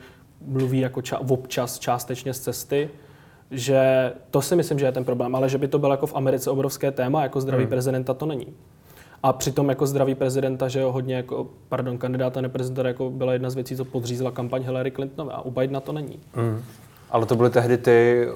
mluví 0.46 0.80
jako 0.80 1.00
ča- 1.00 1.32
občas 1.32 1.78
částečně 1.78 2.34
z 2.34 2.40
cesty, 2.40 2.90
že 3.50 4.12
to 4.30 4.42
si 4.42 4.56
myslím, 4.56 4.78
že 4.78 4.86
je 4.86 4.92
ten 4.92 5.04
problém, 5.04 5.34
ale 5.34 5.48
že 5.48 5.58
by 5.58 5.68
to 5.68 5.78
bylo 5.78 5.92
jako 5.92 6.06
v 6.06 6.14
Americe 6.14 6.50
obrovské 6.50 6.90
téma, 6.90 7.22
jako 7.22 7.40
zdraví 7.40 7.62
hmm. 7.62 7.70
prezidenta 7.70 8.14
to 8.14 8.26
není. 8.26 8.46
A 9.22 9.32
přitom 9.32 9.68
jako 9.68 9.86
zdraví 9.86 10.14
prezidenta, 10.14 10.68
že 10.68 10.80
jo, 10.80 10.92
hodně 10.92 11.14
jako, 11.14 11.46
pardon, 11.68 11.98
kandidáta 11.98 12.40
neprezidenta 12.40 12.88
jako 12.88 13.10
byla 13.10 13.32
jedna 13.32 13.50
z 13.50 13.54
věcí, 13.54 13.76
co 13.76 13.84
podřízla 13.84 14.30
kampaň 14.30 14.62
Hillary 14.62 14.90
Clintonové 14.90 15.32
a 15.32 15.40
u 15.40 15.50
Bidena 15.50 15.80
to 15.80 15.92
není. 15.92 16.20
Hmm. 16.32 16.62
Ale 17.10 17.26
to 17.26 17.36
byly 17.36 17.50
tehdy 17.50 17.78
ty 17.78 18.28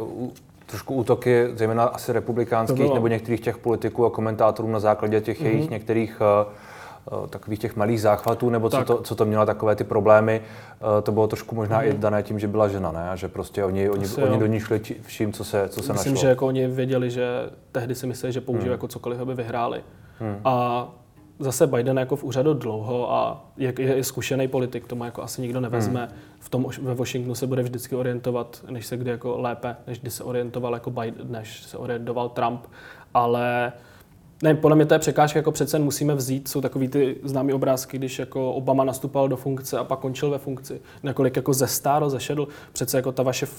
trošku 0.66 0.94
útoky, 0.94 1.48
zejména 1.54 1.84
asi 1.84 2.12
republikánských 2.12 2.94
nebo 2.94 3.08
některých 3.08 3.40
těch 3.40 3.58
politiků 3.58 4.06
a 4.06 4.10
komentátorů 4.10 4.70
na 4.70 4.80
základě 4.80 5.20
těch 5.20 5.40
mm-hmm. 5.40 5.46
jejich 5.46 5.70
některých 5.70 6.20
uh, 6.20 6.52
takových 7.30 7.58
těch 7.58 7.76
malých 7.76 8.00
záchvatů, 8.00 8.50
nebo 8.50 8.68
tak. 8.68 8.86
co, 8.86 8.96
to, 8.96 9.02
co 9.02 9.14
to 9.14 9.24
mělo 9.24 9.46
takové 9.46 9.76
ty 9.76 9.84
problémy, 9.84 10.40
uh, 10.40 11.02
to 11.02 11.12
bylo 11.12 11.26
trošku 11.26 11.54
možná 11.54 11.82
mm-hmm. 11.82 11.94
i 11.94 11.98
dané 11.98 12.22
tím, 12.22 12.38
že 12.38 12.48
byla 12.48 12.68
žena, 12.68 12.92
ne? 12.92 13.10
A 13.10 13.16
že 13.16 13.28
prostě 13.28 13.64
oni, 13.64 13.90
oni, 13.90 14.06
oni 14.08 14.38
do 14.38 14.46
ní 14.46 14.60
šli 14.60 14.80
vším, 15.02 15.32
co 15.32 15.44
se, 15.44 15.68
co 15.68 15.82
se 15.82 15.92
Myslím, 15.92 16.12
našlo. 16.12 16.20
že 16.20 16.28
jako 16.28 16.46
oni 16.46 16.66
věděli, 16.66 17.10
že 17.10 17.26
tehdy 17.72 17.94
si 17.94 18.06
mysleli, 18.06 18.32
že 18.32 18.40
použijí 18.40 18.66
mm. 18.66 18.72
jako 18.72 18.88
cokoliv, 18.88 19.20
aby 19.20 19.34
vyhráli. 19.34 19.82
Mm. 20.20 20.40
A 20.44 20.88
zase 21.38 21.66
Biden 21.66 21.98
jako 21.98 22.16
v 22.16 22.24
úřadu 22.24 22.54
dlouho 22.54 23.12
a 23.12 23.44
je, 23.56 23.72
je 23.78 24.04
zkušený 24.04 24.48
politik, 24.48 24.86
to 24.86 24.96
má 24.96 25.04
jako 25.04 25.22
asi 25.22 25.42
nikdo 25.42 25.60
nevezme. 25.60 26.00
Hmm. 26.00 26.18
V 26.38 26.48
tom 26.48 26.66
ve 26.82 26.94
Washingtonu 26.94 27.34
se 27.34 27.46
bude 27.46 27.62
vždycky 27.62 27.96
orientovat, 27.96 28.64
než 28.70 28.86
se 28.86 28.96
kdy 28.96 29.10
jako 29.10 29.40
lépe, 29.40 29.76
než 29.86 30.00
kdy 30.00 30.10
se 30.10 30.24
orientoval 30.24 30.74
jako 30.74 30.90
Biden, 30.90 31.26
než 31.32 31.62
se 31.62 31.78
orientoval 31.78 32.28
Trump. 32.28 32.66
Ale 33.14 33.72
ne, 34.44 34.54
podle 34.54 34.76
mě 34.76 34.86
to 34.86 34.94
je 34.94 34.98
překážka, 34.98 35.38
jako 35.38 35.52
přece 35.52 35.78
musíme 35.78 36.14
vzít, 36.14 36.48
jsou 36.48 36.60
takový 36.60 36.88
ty 36.88 37.16
známý 37.22 37.52
obrázky, 37.52 37.98
když 37.98 38.18
jako 38.18 38.52
Obama 38.52 38.84
nastupoval 38.84 39.28
do 39.28 39.36
funkce 39.36 39.78
a 39.78 39.84
pak 39.84 39.98
končil 39.98 40.30
ve 40.30 40.38
funkci. 40.38 40.80
Nakolik 41.02 41.36
jako 41.36 41.52
ze 41.52 41.66
stáro, 41.66 42.10
zešedl, 42.10 42.48
přece 42.72 42.96
jako 42.96 43.12
ta 43.12 43.22
vaše, 43.22 43.46
uh, 43.46 43.50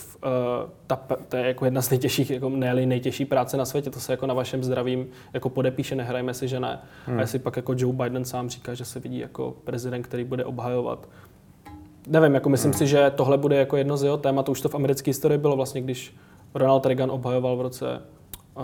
ta, 0.88 0.96
to 1.30 1.38
je 1.38 1.48
jako 1.48 1.66
jedna 1.66 1.82
z 1.82 1.90
nejtěžších, 1.90 2.30
jako 2.30 2.50
ne 2.50 2.74
nejtěžší 2.86 3.26
práce 3.26 3.58
na 3.58 3.66
světě, 3.66 3.90
to 3.90 4.00
se 4.00 4.14
jako 4.14 4.28
na 4.28 4.34
vašem 4.34 4.64
zdravím 4.64 5.08
jako 5.34 5.50
podepíše, 5.50 5.96
nehrajme 5.96 6.34
si, 6.34 6.48
že 6.48 6.60
ne. 6.60 6.80
Hmm. 7.06 7.18
A 7.18 7.22
jestli 7.22 7.40
pak 7.40 7.56
jako 7.56 7.74
Joe 7.78 7.94
Biden 7.94 8.26
sám 8.26 8.50
říká, 8.50 8.74
že 8.74 8.86
se 8.86 9.00
vidí 9.00 9.20
jako 9.20 9.54
prezident, 9.64 10.04
který 10.04 10.24
bude 10.24 10.46
obhajovat 10.46 11.08
nevím, 12.08 12.34
jako 12.34 12.50
myslím 12.50 12.72
hmm. 12.72 12.78
si, 12.78 12.88
že 12.88 13.12
tohle 13.16 13.38
bude 13.38 13.56
jako 13.56 13.78
jedno 13.78 13.98
z 13.98 14.04
jeho 14.04 14.18
témat. 14.18 14.50
Už 14.50 14.62
to 14.62 14.70
v 14.70 14.76
americké 14.76 15.10
historii 15.10 15.38
bylo 15.38 15.56
vlastně, 15.56 15.82
když 15.82 16.16
Ronald 16.54 16.86
Reagan 16.86 17.12
obhajoval 17.12 17.58
v 17.58 17.62
roce 17.62 18.02
uh, 18.58 18.64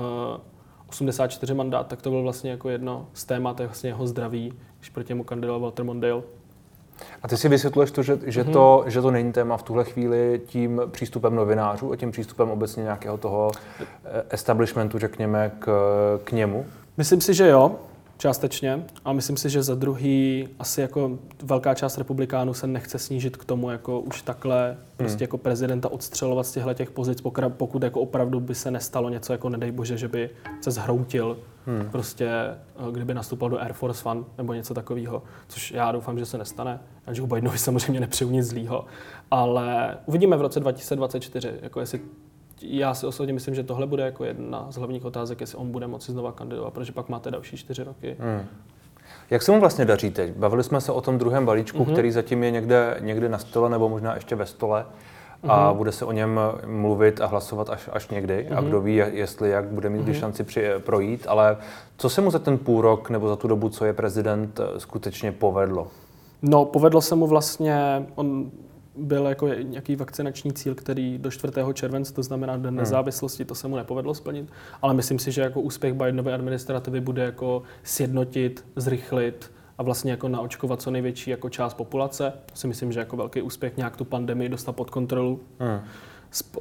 84 0.92 1.54
mandát, 1.54 1.88
tak 1.88 2.02
to 2.02 2.10
bylo 2.10 2.24
vlastně 2.24 2.52
jako 2.52 2.70
jedno 2.70 3.08
z 3.14 3.26
témat, 3.26 3.60
vlastně 3.60 3.90
jeho 3.90 4.08
zdraví, 4.08 4.54
když 4.78 4.90
proti 4.90 5.14
němu 5.14 5.24
kandidoval 5.24 5.60
Walter 5.60 5.86
Mondale. 5.86 6.22
A 7.24 7.28
ty 7.28 7.38
si 7.38 7.50
vysvětluješ 7.50 7.92
to, 7.92 8.04
že, 8.04 8.20
že, 8.26 8.44
mm-hmm. 8.44 8.54
to, 8.54 8.84
že 8.88 9.02
to 9.02 9.12
není 9.12 9.32
téma 9.32 9.58
v 9.58 9.64
tuhle 9.64 9.84
chvíli 9.84 10.42
tím 10.46 10.82
přístupem 10.92 11.36
novinářů 11.36 11.92
a 11.92 11.96
tím 11.96 12.12
přístupem 12.12 12.50
obecně 12.52 12.84
nějakého 12.84 13.18
toho 13.18 13.52
eh, 13.80 13.86
establishmentu, 14.30 15.00
řekněme, 15.00 15.52
k, 15.60 15.72
k 16.24 16.32
němu? 16.32 16.66
Myslím 16.98 17.22
si, 17.22 17.34
že 17.34 17.48
jo. 17.48 17.76
Částečně. 18.22 18.86
A 19.06 19.14
myslím 19.14 19.38
si, 19.38 19.50
že 19.50 19.64
za 19.64 19.76
druhý 19.76 20.48
asi 20.60 20.82
jako 20.82 21.20
velká 21.44 21.74
část 21.74 21.98
republikánů 21.98 22.54
se 22.54 22.68
nechce 22.68 23.00
snížit 23.00 23.38
k 23.38 23.46
tomu, 23.46 23.70
jako 23.70 24.00
už 24.00 24.22
takhle 24.22 24.68
hmm. 24.68 24.78
prostě 24.98 25.24
jako 25.24 25.38
prezidenta 25.38 25.92
odstřelovat 25.92 26.46
z 26.46 26.52
těchto 26.52 26.74
těch 26.74 26.92
pozic, 26.92 27.22
pokud 27.50 27.84
jako 27.84 28.02
opravdu 28.02 28.40
by 28.40 28.56
se 28.56 28.72
nestalo 28.72 29.10
něco 29.10 29.34
jako 29.34 29.50
nedej 29.50 29.72
bože, 29.72 29.98
že 29.98 30.08
by 30.08 30.30
se 30.62 30.72
zhroutil 30.72 31.38
hmm. 31.66 31.90
prostě, 31.92 32.30
eh, 32.30 32.92
kdyby 32.92 33.14
nastupoval 33.14 33.50
do 33.50 33.62
Air 33.62 33.74
Force 33.74 34.10
One 34.10 34.24
nebo 34.38 34.54
něco 34.54 34.74
takového, 34.74 35.24
což 35.48 35.72
já 35.72 35.92
doufám, 35.92 36.20
že 36.20 36.26
se 36.26 36.38
nestane. 36.38 36.80
A 37.06 37.12
Joe 37.14 37.28
Bidenovi 37.28 37.58
samozřejmě 37.58 38.00
nepřeju 38.00 38.32
nic 38.32 38.48
zlýho, 38.48 38.86
ale 39.32 39.98
uvidíme 40.06 40.38
v 40.38 40.42
roce 40.42 40.60
2024, 40.60 41.54
jako 41.62 41.80
jestli 41.80 42.02
já 42.64 42.94
si 42.94 43.06
osobně 43.06 43.34
myslím, 43.34 43.56
že 43.56 43.64
tohle 43.64 43.88
bude 43.88 44.04
jako 44.04 44.24
jedna 44.24 44.68
z 44.70 44.76
hlavních 44.76 45.06
otázek, 45.06 45.42
jestli 45.42 45.58
on 45.58 45.72
bude 45.72 45.88
moci 45.88 46.12
znova 46.12 46.32
kandidovat, 46.32 46.74
protože 46.74 46.92
pak 46.92 47.10
máte 47.10 47.32
další 47.32 47.58
čtyři 47.58 47.84
roky. 47.84 48.16
Hmm. 48.20 48.46
Jak 49.30 49.42
se 49.42 49.52
mu 49.52 49.60
vlastně 49.60 49.86
daří 49.86 50.12
teď? 50.12 50.32
Bavili 50.36 50.64
jsme 50.64 50.82
se 50.82 50.92
o 50.92 51.02
tom 51.02 51.18
druhém 51.18 51.46
balíčku, 51.46 51.84
mm-hmm. 51.84 51.92
který 51.92 52.12
zatím 52.12 52.44
je 52.44 52.52
někde, 52.52 52.98
někde 53.00 53.30
na 53.30 53.38
stole 53.38 53.70
nebo 53.70 53.90
možná 53.90 54.16
ještě 54.16 54.36
ve 54.36 54.46
stole 54.46 54.86
a 55.44 55.72
mm-hmm. 55.72 55.76
bude 55.76 55.92
se 55.92 56.06
o 56.06 56.12
něm 56.12 56.40
mluvit 56.66 57.22
a 57.22 57.26
hlasovat 57.26 57.70
až, 57.70 57.90
až 57.94 58.10
někdy. 58.10 58.48
Mm-hmm. 58.50 58.58
A 58.58 58.62
mhm. 58.62 58.70
kdo 58.70 58.82
ví, 58.82 58.96
jestli 58.96 59.50
jak 59.50 59.66
bude 59.66 59.90
mít 59.90 60.08
mm-hmm. 60.08 60.20
šanci 60.20 60.44
při, 60.44 60.70
projít. 60.78 61.26
Ale 61.30 61.58
co 61.98 62.10
se 62.10 62.22
mu 62.22 62.32
za 62.32 62.40
ten 62.40 62.58
půl 62.58 62.82
rok 62.82 63.10
nebo 63.10 63.28
za 63.28 63.36
tu 63.36 63.48
dobu, 63.48 63.70
co 63.70 63.86
je 63.86 63.94
prezident, 63.94 64.60
skutečně 64.78 65.32
povedlo? 65.32 65.88
No, 66.42 66.66
povedlo 66.66 67.02
se 67.02 67.16
mu 67.16 67.28
vlastně, 67.28 68.06
on 68.16 68.52
byl 68.96 69.26
jako 69.26 69.48
nějaký 69.48 69.96
vakcinační 69.96 70.54
cíl, 70.54 70.76
který 70.76 71.18
do 71.18 71.32
4. 71.32 71.54
července, 71.74 72.14
to 72.14 72.24
znamená 72.24 72.58
den 72.58 72.68
hmm. 72.68 72.76
nezávislosti, 72.76 73.46
to 73.46 73.56
se 73.56 73.68
mu 73.68 73.76
nepovedlo 73.76 74.14
splnit. 74.14 74.50
Ale 74.82 74.94
myslím 74.94 75.20
si, 75.20 75.32
že 75.32 75.42
jako 75.42 75.62
úspěch 75.62 75.94
Bidenovy 75.94 76.34
administrativy 76.34 77.02
bude 77.02 77.24
jako 77.24 77.64
sjednotit, 77.84 78.66
zrychlit 78.76 79.52
a 79.78 79.84
vlastně 79.84 80.12
jako 80.12 80.28
naočkovat 80.28 80.82
co 80.82 80.92
největší 80.92 81.32
jako 81.32 81.50
část 81.50 81.74
populace. 81.74 82.34
To 82.46 82.56
si 82.56 82.68
myslím, 82.68 82.92
že 82.92 83.00
jako 83.00 83.18
velký 83.18 83.42
úspěch 83.42 83.78
nějak 83.78 83.98
tu 83.98 84.06
pandemii 84.06 84.50
dostat 84.50 84.72
pod 84.72 84.90
kontrolu. 84.90 85.40
Hmm 85.60 85.80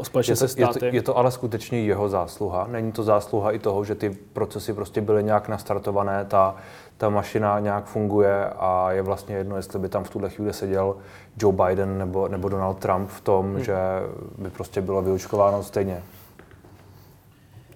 společně 0.03 0.33
je 0.33 0.37
to, 0.37 0.39
se 0.39 0.49
státy. 0.49 0.85
Je 0.85 0.91
to, 0.91 0.97
je 0.97 1.03
to 1.03 1.17
ale 1.17 1.31
skutečně 1.31 1.81
jeho 1.81 2.09
zásluha? 2.09 2.67
Není 2.67 2.93
to 2.93 3.03
zásluha 3.03 3.53
i 3.53 3.59
toho, 3.59 3.85
že 3.85 3.95
ty 3.95 4.11
procesy 4.33 4.73
prostě 4.73 5.01
byly 5.01 5.25
nějak 5.25 5.49
nastartované, 5.49 6.25
ta, 6.25 6.57
ta 7.01 7.09
mašina 7.09 7.59
nějak 7.59 7.85
funguje 7.85 8.45
a 8.59 8.93
je 8.93 9.03
vlastně 9.03 9.37
jedno, 9.37 9.57
jestli 9.57 9.79
by 9.79 9.89
tam 9.89 10.05
v 10.05 10.11
tuhle 10.11 10.31
chvíli 10.31 10.53
seděl 10.53 10.97
Joe 11.39 11.57
Biden 11.57 11.99
nebo, 11.99 12.29
nebo 12.29 12.49
Donald 12.49 12.79
Trump 12.79 13.11
v 13.11 13.21
tom, 13.21 13.55
hmm. 13.55 13.65
že 13.65 13.77
by 14.39 14.51
prostě 14.51 14.81
bylo 14.81 15.03
vyučkováno 15.03 15.63
stejně. 15.63 16.03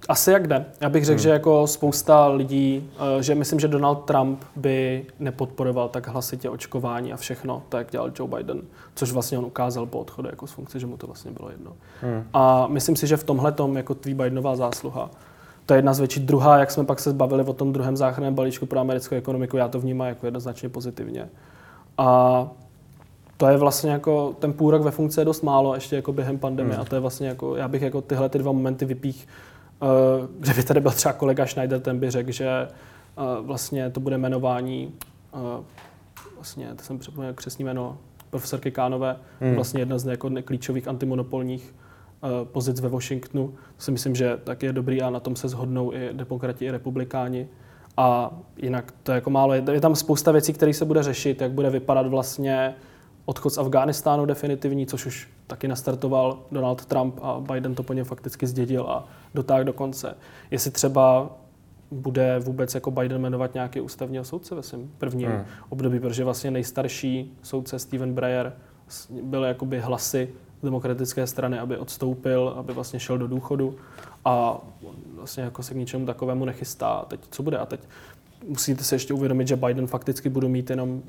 Asi 0.09 0.31
jak 0.31 0.47
jde. 0.47 0.65
Já 0.81 0.89
bych 0.89 1.05
řekl, 1.05 1.19
hmm. 1.19 1.23
že 1.23 1.31
jako 1.31 1.67
spousta 1.67 2.29
lidí, 2.29 2.91
eh, 3.19 3.23
že 3.23 3.35
myslím, 3.35 3.61
že 3.61 3.69
Donald 3.69 4.05
Trump 4.05 4.45
by 4.57 5.07
nepodporoval 5.19 5.89
tak 5.89 6.09
hlasitě 6.09 6.51
očkování 6.51 7.13
a 7.13 7.17
všechno, 7.17 7.63
tak 7.69 7.79
jak 7.79 7.91
dělal 7.91 8.13
Joe 8.19 8.37
Biden, 8.37 8.63
což 8.95 9.13
vlastně 9.13 9.39
on 9.39 9.45
ukázal 9.45 9.87
po 9.87 9.99
odchodu 9.99 10.29
jako 10.29 10.47
z 10.47 10.53
funkce, 10.53 10.81
že 10.81 10.87
mu 10.87 10.97
to 10.97 11.07
vlastně 11.07 11.31
bylo 11.31 11.51
jedno. 11.51 11.73
Hmm. 12.03 12.25
A 12.33 12.67
myslím 12.67 12.97
si, 12.97 13.07
že 13.07 13.17
v 13.17 13.25
tomhle 13.25 13.53
tom 13.53 13.77
jako 13.77 13.95
tvý 13.95 14.15
Bidenová 14.15 14.57
zásluha, 14.57 15.11
to 15.67 15.75
je 15.75 15.79
jedna 15.79 15.95
z 15.95 15.99
větší. 15.99 16.21
Druhá, 16.21 16.59
jak 16.59 16.71
jsme 16.71 16.85
pak 16.85 17.01
se 17.01 17.13
bavili 17.13 17.45
o 17.45 17.53
tom 17.53 17.73
druhém 17.73 17.97
záchranném 17.97 18.35
balíčku 18.35 18.67
pro 18.67 18.81
americkou 18.81 19.17
ekonomiku, 19.17 19.57
já 19.57 19.69
to 19.69 19.81
vnímám 19.81 20.09
jako 20.09 20.27
jednoznačně 20.27 20.69
pozitivně. 20.69 21.29
A 21.99 22.49
to 23.37 23.47
je 23.47 23.57
vlastně 23.57 23.91
jako, 23.91 24.37
ten 24.39 24.53
půl 24.53 24.71
rok 24.71 24.83
ve 24.83 24.91
funkci 24.91 25.21
je 25.21 25.25
dost 25.25 25.43
málo 25.43 25.75
ještě 25.75 25.97
jako 25.97 26.13
během 26.13 26.39
pandemie 26.39 26.75
hmm. 26.75 26.83
a 26.83 26.85
to 26.85 26.95
je 26.97 27.01
vlastně 27.01 27.29
jako, 27.29 27.57
já 27.57 27.69
bych 27.69 27.83
jako 27.83 28.01
tyhle 28.01 28.29
ty 28.29 28.39
dva 28.39 28.53
momenty 28.53 28.85
vypích, 28.85 29.29
kdyby 30.39 30.63
tady 30.63 30.81
byl 30.81 30.91
třeba 30.91 31.13
kolega 31.13 31.47
Schneider, 31.47 31.81
ten 31.81 31.99
by 31.99 32.11
řekl, 32.11 32.33
že 32.33 32.69
uh, 33.17 33.47
vlastně 33.47 33.91
to 33.91 34.01
bude 34.01 34.19
jmenování, 34.19 34.93
uh, 35.33 35.65
vlastně, 36.35 36.75
to 36.77 36.83
jsem 36.83 36.99
připomněl 36.99 37.33
křesní 37.35 37.65
jméno, 37.65 37.99
profesorky 38.31 38.71
Kánové, 38.71 39.17
hmm. 39.41 39.55
vlastně 39.55 39.81
jedna 39.81 39.99
z 39.99 40.07
jako 40.07 40.31
klíčových 40.45 40.89
antimonopolních 40.89 41.75
pozic 42.45 42.81
ve 42.81 42.89
Washingtonu. 42.89 43.55
To 43.77 43.83
si 43.83 43.91
myslím, 43.91 44.15
že 44.15 44.39
tak 44.45 44.63
je 44.63 44.73
dobrý 44.73 45.03
a 45.03 45.11
na 45.11 45.21
tom 45.21 45.37
se 45.37 45.49
shodnou 45.49 45.93
i 45.93 46.11
demokrati, 46.13 46.65
i 46.65 46.71
republikáni. 46.71 47.49
A 47.97 48.31
jinak 48.57 48.95
to 49.03 49.13
je 49.13 49.15
jako 49.15 49.31
málo. 49.31 49.55
Je 49.55 49.81
tam 49.81 49.97
spousta 49.97 50.33
věcí, 50.33 50.53
které 50.53 50.75
se 50.75 50.85
bude 50.85 51.03
řešit, 51.03 51.41
jak 51.41 51.51
bude 51.51 51.71
vypadat 51.71 52.07
vlastně 52.07 52.75
odchod 53.25 53.51
z 53.51 53.59
Afghánistánu 53.59 54.27
definitivní, 54.27 54.87
což 54.87 55.07
už 55.07 55.29
taky 55.47 55.69
nastartoval 55.69 56.39
Donald 56.53 56.85
Trump 56.85 57.19
a 57.23 57.41
Biden 57.53 57.75
to 57.75 57.83
po 57.83 57.93
něm 57.93 58.05
fakticky 58.05 58.47
zdědil 58.47 58.87
a 58.89 59.09
dotáhl 59.35 59.65
do 59.65 59.73
konce. 59.73 60.17
Jestli 60.51 60.71
třeba 60.71 61.31
bude 61.91 62.39
vůbec 62.39 62.75
jako 62.75 62.91
Biden 62.91 63.21
jmenovat 63.21 63.55
nějaký 63.55 63.81
ústavního 63.81 64.25
soudce 64.25 64.55
ve 64.55 64.63
svém 64.63 64.91
prvním 64.99 65.29
hmm. 65.29 65.45
období, 65.69 66.01
protože 66.01 66.25
vlastně 66.25 66.51
nejstarší 66.51 67.39
soudce 67.43 67.79
Steven 67.79 68.15
Breyer 68.15 68.53
byl 69.23 69.45
jakoby 69.45 69.81
hlasy 69.81 70.29
demokratické 70.65 71.27
strany, 71.27 71.59
aby 71.59 71.79
odstoupil, 71.79 72.55
aby 72.57 72.73
vlastně 72.73 73.01
šel 73.01 73.19
do 73.19 73.29
důchodu 73.29 73.77
a 74.25 74.59
vlastně 75.17 75.43
jako 75.43 75.63
se 75.63 75.75
k 75.75 75.77
ničemu 75.77 76.07
takovému 76.07 76.45
nechystá. 76.45 76.89
A 76.89 77.05
teď 77.05 77.21
co 77.31 77.43
bude? 77.43 77.59
A 77.59 77.67
teď 77.67 77.81
musíte 78.49 78.85
si 78.85 78.95
ještě 78.95 79.15
uvědomit, 79.15 79.49
že 79.49 79.57
Biden 79.57 79.87
fakticky 79.87 80.29
bude 80.29 80.49
mít 80.49 80.71
jenom 80.71 81.03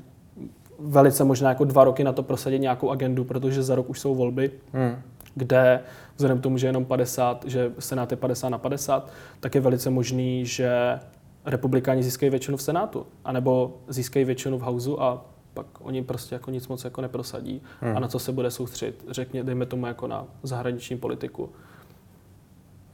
velice 0.78 1.24
možná 1.24 1.48
jako 1.48 1.64
dva 1.64 1.84
roky 1.84 2.04
na 2.04 2.12
to 2.12 2.22
prosadit 2.22 2.58
nějakou 2.58 2.90
agendu, 2.90 3.24
protože 3.24 3.62
za 3.62 3.74
rok 3.74 3.90
už 3.90 4.00
jsou 4.00 4.14
volby. 4.14 4.50
Hmm. 4.72 4.96
kde 5.34 5.80
vzhledem 6.16 6.38
k 6.38 6.42
tomu, 6.42 6.58
že 6.58 6.66
jenom 6.66 6.84
50, 6.84 7.44
že 7.46 7.72
Senát 7.78 8.10
je 8.10 8.16
50 8.16 8.48
na 8.48 8.58
50, 8.58 9.12
tak 9.40 9.54
je 9.54 9.60
velice 9.60 9.90
možný, 9.90 10.46
že 10.46 10.98
republikáni 11.44 12.02
získají 12.02 12.30
většinu 12.30 12.56
v 12.56 12.62
Senátu, 12.62 13.06
anebo 13.24 13.76
získají 13.88 14.24
většinu 14.24 14.58
v 14.58 14.62
Houseu 14.62 15.00
a 15.00 15.24
pak 15.56 15.66
oni 15.80 16.02
prostě 16.02 16.34
jako 16.34 16.50
nic 16.50 16.68
moc 16.68 16.84
jako 16.84 17.00
neprosadí. 17.00 17.62
Hmm. 17.80 17.96
A 17.96 18.00
na 18.00 18.08
co 18.08 18.18
se 18.18 18.32
bude 18.32 18.50
soustředit? 18.50 19.04
Řekně, 19.08 19.44
dejme 19.44 19.66
tomu 19.66 19.86
jako 19.86 20.06
na 20.06 20.24
zahraniční 20.42 20.96
politiku. 20.96 21.50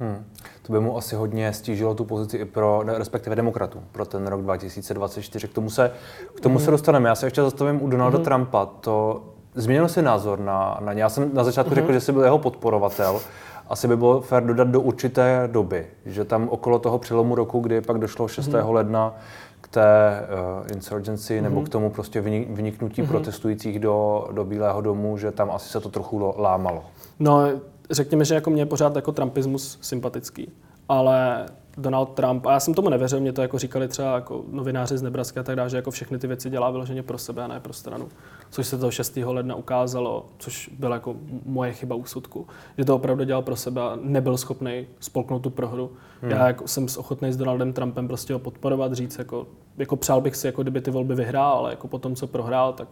Hmm. 0.00 0.24
To 0.62 0.72
by 0.72 0.80
mu 0.80 0.96
asi 0.96 1.16
hodně 1.16 1.52
stížilo 1.52 1.94
tu 1.94 2.04
pozici 2.04 2.36
i 2.36 2.44
pro, 2.44 2.82
respektive 2.86 3.36
demokratů, 3.36 3.82
pro 3.92 4.04
ten 4.04 4.26
rok 4.26 4.42
2024. 4.42 5.48
K 5.48 5.54
tomu 5.54 5.70
se, 5.70 5.90
k 6.34 6.40
tomu 6.40 6.56
hmm. 6.56 6.64
se 6.64 6.70
dostaneme. 6.70 7.08
Já 7.08 7.14
se 7.14 7.26
ještě 7.26 7.42
zastavím 7.42 7.82
u 7.82 7.88
Donalda 7.88 8.18
hmm. 8.18 8.24
Trumpa. 8.24 8.66
To 8.66 9.22
změnil 9.54 9.88
si 9.88 10.02
názor 10.02 10.40
na, 10.40 10.78
na 10.80 10.92
ně. 10.92 11.02
Já 11.02 11.08
jsem 11.08 11.34
na 11.34 11.44
začátku 11.44 11.70
hmm. 11.70 11.82
řekl, 11.82 11.92
že 11.92 12.00
jsi 12.00 12.12
byl 12.12 12.22
jeho 12.22 12.38
podporovatel. 12.38 13.20
Asi 13.68 13.88
by 13.88 13.96
bylo 13.96 14.20
fér 14.20 14.46
dodat 14.46 14.68
do 14.68 14.80
určité 14.80 15.48
doby, 15.52 15.86
že 16.06 16.24
tam 16.24 16.48
okolo 16.48 16.78
toho 16.78 16.98
přelomu 16.98 17.34
roku, 17.34 17.60
kdy 17.60 17.80
pak 17.80 17.98
došlo 17.98 18.28
6. 18.28 18.48
Hmm. 18.48 18.70
ledna 18.70 19.14
k 19.62 19.68
té 19.68 20.20
uh, 20.60 20.66
insurgency 20.72 21.38
mm-hmm. 21.38 21.42
nebo 21.42 21.56
mhm. 21.56 21.64
k 21.64 21.68
tomu 21.68 21.90
prostě 21.90 22.20
vyniknutí 22.20 23.02
mm-hmm. 23.02 23.08
protestujících 23.08 23.78
do, 23.78 24.28
do 24.32 24.44
Bílého 24.44 24.80
domu, 24.80 25.18
že 25.18 25.30
tam 25.30 25.50
asi 25.50 25.68
se 25.68 25.80
to 25.80 25.88
trochu 25.88 26.34
lámalo. 26.38 26.84
No, 27.18 27.50
řekněme, 27.90 28.24
že 28.24 28.34
jako 28.34 28.50
mě 28.50 28.62
je 28.62 28.66
pořád 28.66 28.96
jako 28.96 29.12
trumpismus 29.12 29.78
sympatický, 29.80 30.52
ale 30.88 31.46
Donald 31.76 32.06
Trump, 32.06 32.46
a 32.46 32.52
já 32.52 32.60
jsem 32.60 32.74
tomu 32.74 32.88
nevěřil, 32.88 33.20
mě 33.20 33.32
to 33.32 33.42
jako 33.42 33.58
říkali 33.58 33.88
třeba 33.88 34.14
jako 34.14 34.44
novináři 34.50 34.98
z 34.98 35.02
Nebraska 35.02 35.40
a 35.40 35.42
tak 35.42 35.56
dále, 35.56 35.70
že 35.70 35.76
jako 35.76 35.90
všechny 35.90 36.18
ty 36.18 36.26
věci 36.26 36.50
dělá 36.50 36.70
vyloženě 36.70 37.02
pro 37.02 37.18
sebe 37.18 37.42
a 37.42 37.46
ne 37.46 37.60
pro 37.60 37.72
stranu. 37.72 38.08
Což 38.50 38.66
se 38.66 38.78
toho 38.78 38.90
6. 38.90 39.16
ledna 39.24 39.54
ukázalo, 39.54 40.26
což 40.38 40.70
byla 40.78 40.94
jako 40.96 41.16
moje 41.44 41.72
chyba 41.72 41.94
úsudku, 41.94 42.46
že 42.78 42.84
to 42.84 42.96
opravdu 42.96 43.24
dělal 43.24 43.42
pro 43.42 43.56
sebe 43.56 43.80
a 43.80 43.98
nebyl 44.02 44.36
schopný 44.36 44.86
spolknout 45.00 45.42
tu 45.42 45.50
prohru. 45.50 45.90
Hmm. 46.22 46.30
Já 46.30 46.46
jako 46.46 46.68
jsem 46.68 46.86
ochotný 46.96 47.32
s 47.32 47.36
Donaldem 47.36 47.72
Trumpem 47.72 48.08
prostě 48.08 48.32
ho 48.32 48.38
podporovat, 48.38 48.92
říct, 48.92 49.18
jako, 49.18 49.46
jako 49.78 49.96
přál 49.96 50.20
bych 50.20 50.36
si, 50.36 50.46
jako 50.46 50.62
kdyby 50.62 50.80
ty 50.80 50.90
volby 50.90 51.14
vyhrál, 51.14 51.52
ale 51.52 51.70
jako 51.70 51.88
potom, 51.88 52.14
co 52.14 52.26
prohrál, 52.26 52.72
tak 52.72 52.88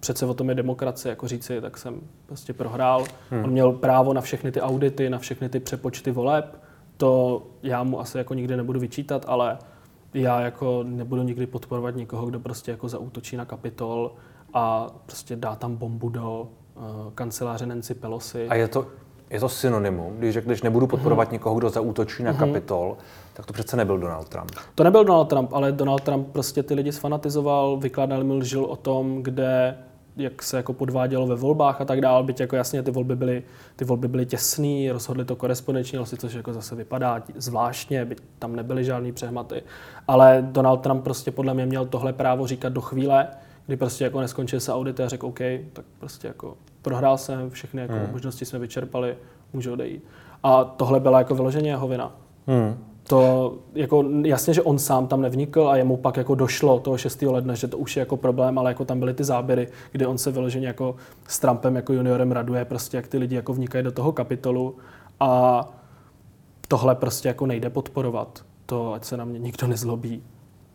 přece 0.00 0.26
o 0.26 0.34
tom 0.34 0.48
je 0.48 0.54
demokracie, 0.54 1.10
jako 1.10 1.28
říci, 1.28 1.60
tak 1.60 1.78
jsem 1.78 2.00
prostě 2.26 2.52
prohrál. 2.52 3.04
Hmm. 3.30 3.44
On 3.44 3.50
měl 3.50 3.72
právo 3.72 4.12
na 4.12 4.20
všechny 4.20 4.52
ty 4.52 4.60
audity, 4.60 5.10
na 5.10 5.18
všechny 5.18 5.48
ty 5.48 5.60
přepočty 5.60 6.10
voleb. 6.10 6.69
To 7.00 7.42
já 7.62 7.82
mu 7.82 8.00
asi 8.00 8.18
jako 8.18 8.34
nikdy 8.34 8.56
nebudu 8.56 8.80
vyčítat, 8.80 9.24
ale 9.28 9.58
já 10.14 10.40
jako 10.40 10.82
nebudu 10.82 11.22
nikdy 11.22 11.46
podporovat 11.46 11.96
nikoho, 11.96 12.26
kdo 12.26 12.40
prostě 12.40 12.70
jako 12.70 12.88
zaútočí 12.88 13.36
na 13.36 13.44
kapitol 13.44 14.12
a 14.54 14.86
prostě 15.06 15.36
dá 15.36 15.56
tam 15.56 15.76
bombu 15.76 16.08
do 16.08 16.48
uh, 16.74 16.84
kanceláře 17.14 17.66
Nancy 17.66 17.94
Pelosi. 17.94 18.48
A 18.48 18.54
je 18.54 18.68
to, 18.68 18.86
je 19.30 19.40
to 19.40 19.48
synonymum, 19.48 20.16
když 20.16 20.34
řekneš, 20.34 20.62
nebudu 20.62 20.86
podporovat 20.86 21.28
mm-hmm. 21.28 21.32
někoho, 21.32 21.54
kdo 21.58 21.70
zaútočí 21.70 22.22
na 22.22 22.32
mm-hmm. 22.32 22.38
kapitol, 22.38 22.96
tak 23.32 23.46
to 23.46 23.52
přece 23.52 23.76
nebyl 23.76 23.98
Donald 23.98 24.28
Trump. 24.28 24.50
To 24.74 24.84
nebyl 24.84 25.04
Donald 25.04 25.28
Trump, 25.28 25.52
ale 25.52 25.72
Donald 25.72 26.02
Trump 26.02 26.28
prostě 26.32 26.62
ty 26.62 26.74
lidi 26.74 26.92
sfanatizoval, 26.92 27.76
vykládal 27.76 28.24
mi 28.24 28.32
lžil 28.32 28.64
o 28.64 28.76
tom, 28.76 29.22
kde 29.22 29.78
jak 30.16 30.42
se 30.42 30.56
jako 30.56 30.72
podvádělo 30.72 31.26
ve 31.26 31.34
volbách 31.34 31.80
a 31.80 31.84
tak 31.84 32.00
dále, 32.00 32.22
byť 32.22 32.40
jako 32.40 32.56
jasně 32.56 32.82
ty 32.82 32.90
volby 32.90 33.16
byly, 33.16 33.42
ty 33.76 33.84
volby 33.84 34.08
byly 34.08 34.26
těsné, 34.26 34.92
rozhodli 34.92 35.24
to 35.24 35.36
korespondenční 35.36 35.96
hlasy, 35.96 36.16
což 36.16 36.34
jako 36.34 36.52
zase 36.52 36.74
vypadá 36.74 37.22
zvláštně, 37.34 38.04
byť 38.04 38.18
tam 38.38 38.56
nebyly 38.56 38.84
žádný 38.84 39.12
přehmaty. 39.12 39.62
Ale 40.08 40.46
Donald 40.50 40.76
Trump 40.76 41.04
prostě 41.04 41.30
podle 41.30 41.54
mě 41.54 41.66
měl 41.66 41.86
tohle 41.86 42.12
právo 42.12 42.46
říkat 42.46 42.72
do 42.72 42.80
chvíle, 42.80 43.28
kdy 43.66 43.76
prostě 43.76 44.04
jako 44.04 44.20
neskončil 44.20 44.60
se 44.60 44.72
audit 44.72 45.00
a 45.00 45.08
řekl 45.08 45.26
OK, 45.26 45.40
tak 45.72 45.84
prostě 45.98 46.28
jako 46.28 46.56
prohrál 46.82 47.18
jsem, 47.18 47.50
všechny 47.50 47.82
jako 47.82 47.94
hmm. 47.94 48.08
možnosti 48.12 48.44
jsme 48.44 48.58
vyčerpali, 48.58 49.16
můžu 49.52 49.72
odejít. 49.72 50.04
A 50.42 50.64
tohle 50.64 51.00
byla 51.00 51.18
jako 51.18 51.34
vyloženě 51.34 51.70
jeho 51.70 51.88
vina. 51.88 52.12
Hmm 52.46 52.89
to 53.02 53.54
jako 53.74 54.04
jasně, 54.24 54.54
že 54.54 54.62
on 54.62 54.78
sám 54.78 55.06
tam 55.06 55.20
nevnikl 55.20 55.68
a 55.68 55.76
jemu 55.76 55.96
pak 55.96 56.16
jako 56.16 56.34
došlo 56.34 56.80
toho 56.80 56.98
6. 56.98 57.22
ledna, 57.22 57.54
že 57.54 57.68
to 57.68 57.78
už 57.78 57.96
je 57.96 58.00
jako 58.00 58.16
problém, 58.16 58.58
ale 58.58 58.70
jako 58.70 58.84
tam 58.84 58.98
byly 58.98 59.14
ty 59.14 59.24
záběry, 59.24 59.68
kde 59.92 60.06
on 60.06 60.18
se 60.18 60.30
vyloženě 60.30 60.66
jako 60.66 60.96
s 61.28 61.38
Trumpem 61.38 61.76
jako 61.76 61.92
juniorem 61.92 62.32
raduje, 62.32 62.64
prostě 62.64 62.96
jak 62.96 63.08
ty 63.08 63.18
lidi 63.18 63.36
jako 63.36 63.52
vnikají 63.52 63.84
do 63.84 63.92
toho 63.92 64.12
kapitolu 64.12 64.76
a 65.20 65.64
tohle 66.68 66.94
prostě 66.94 67.28
jako 67.28 67.46
nejde 67.46 67.70
podporovat. 67.70 68.44
To, 68.66 68.92
ať 68.92 69.04
se 69.04 69.16
na 69.16 69.24
mě 69.24 69.38
nikdo 69.38 69.66
nezlobí. 69.66 70.22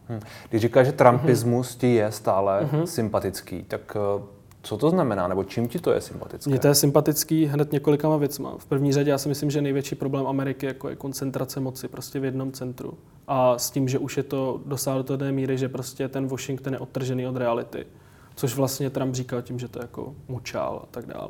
Hmm. 0.07 0.19
Když 0.49 0.61
říkáš, 0.61 0.85
že 0.85 0.91
trumpismus 0.91 1.71
hmm. 1.71 1.79
ti 1.79 1.93
je 1.93 2.11
stále 2.11 2.63
hmm. 2.71 2.87
sympatický, 2.87 3.63
tak 3.63 3.97
eh, 3.97 4.23
co 4.65 4.77
to 4.77 4.89
znamená, 4.89 5.27
nebo 5.27 5.43
čím 5.43 5.67
ti 5.67 5.79
to 5.79 5.91
je 5.91 6.01
sympatické? 6.01 6.49
Mně 6.49 6.59
to 6.59 6.67
je 6.67 6.75
sympatický 6.75 7.45
hned 7.45 7.71
několikama 7.71 8.17
věcma. 8.17 8.55
V 8.57 8.65
první 8.65 8.93
řadě 8.93 9.11
já 9.11 9.17
si 9.17 9.29
myslím, 9.29 9.51
že 9.51 9.61
největší 9.61 9.95
problém 9.95 10.27
Ameriky 10.27 10.65
jako 10.65 10.89
je 10.89 10.95
koncentrace 10.95 11.59
moci 11.59 11.87
prostě 11.87 12.19
v 12.19 12.25
jednom 12.25 12.51
centru. 12.51 12.93
A 13.27 13.57
s 13.57 13.71
tím, 13.71 13.87
že 13.87 13.99
už 13.99 14.17
je 14.17 14.23
to 14.23 14.61
dosáhlo 14.65 15.03
do 15.03 15.17
té 15.17 15.31
míry, 15.31 15.57
že 15.57 15.69
prostě 15.69 16.07
ten 16.07 16.27
Washington 16.27 16.73
je 16.73 16.79
odtržený 16.79 17.27
od 17.27 17.37
reality. 17.37 17.85
Což 18.35 18.55
vlastně 18.55 18.89
Trump 18.89 19.15
říkal 19.15 19.41
tím, 19.41 19.59
že 19.59 19.67
to 19.67 19.81
jako 19.81 20.15
mučál 20.27 20.79
a 20.83 20.85
tak 20.91 21.05
dále. 21.05 21.29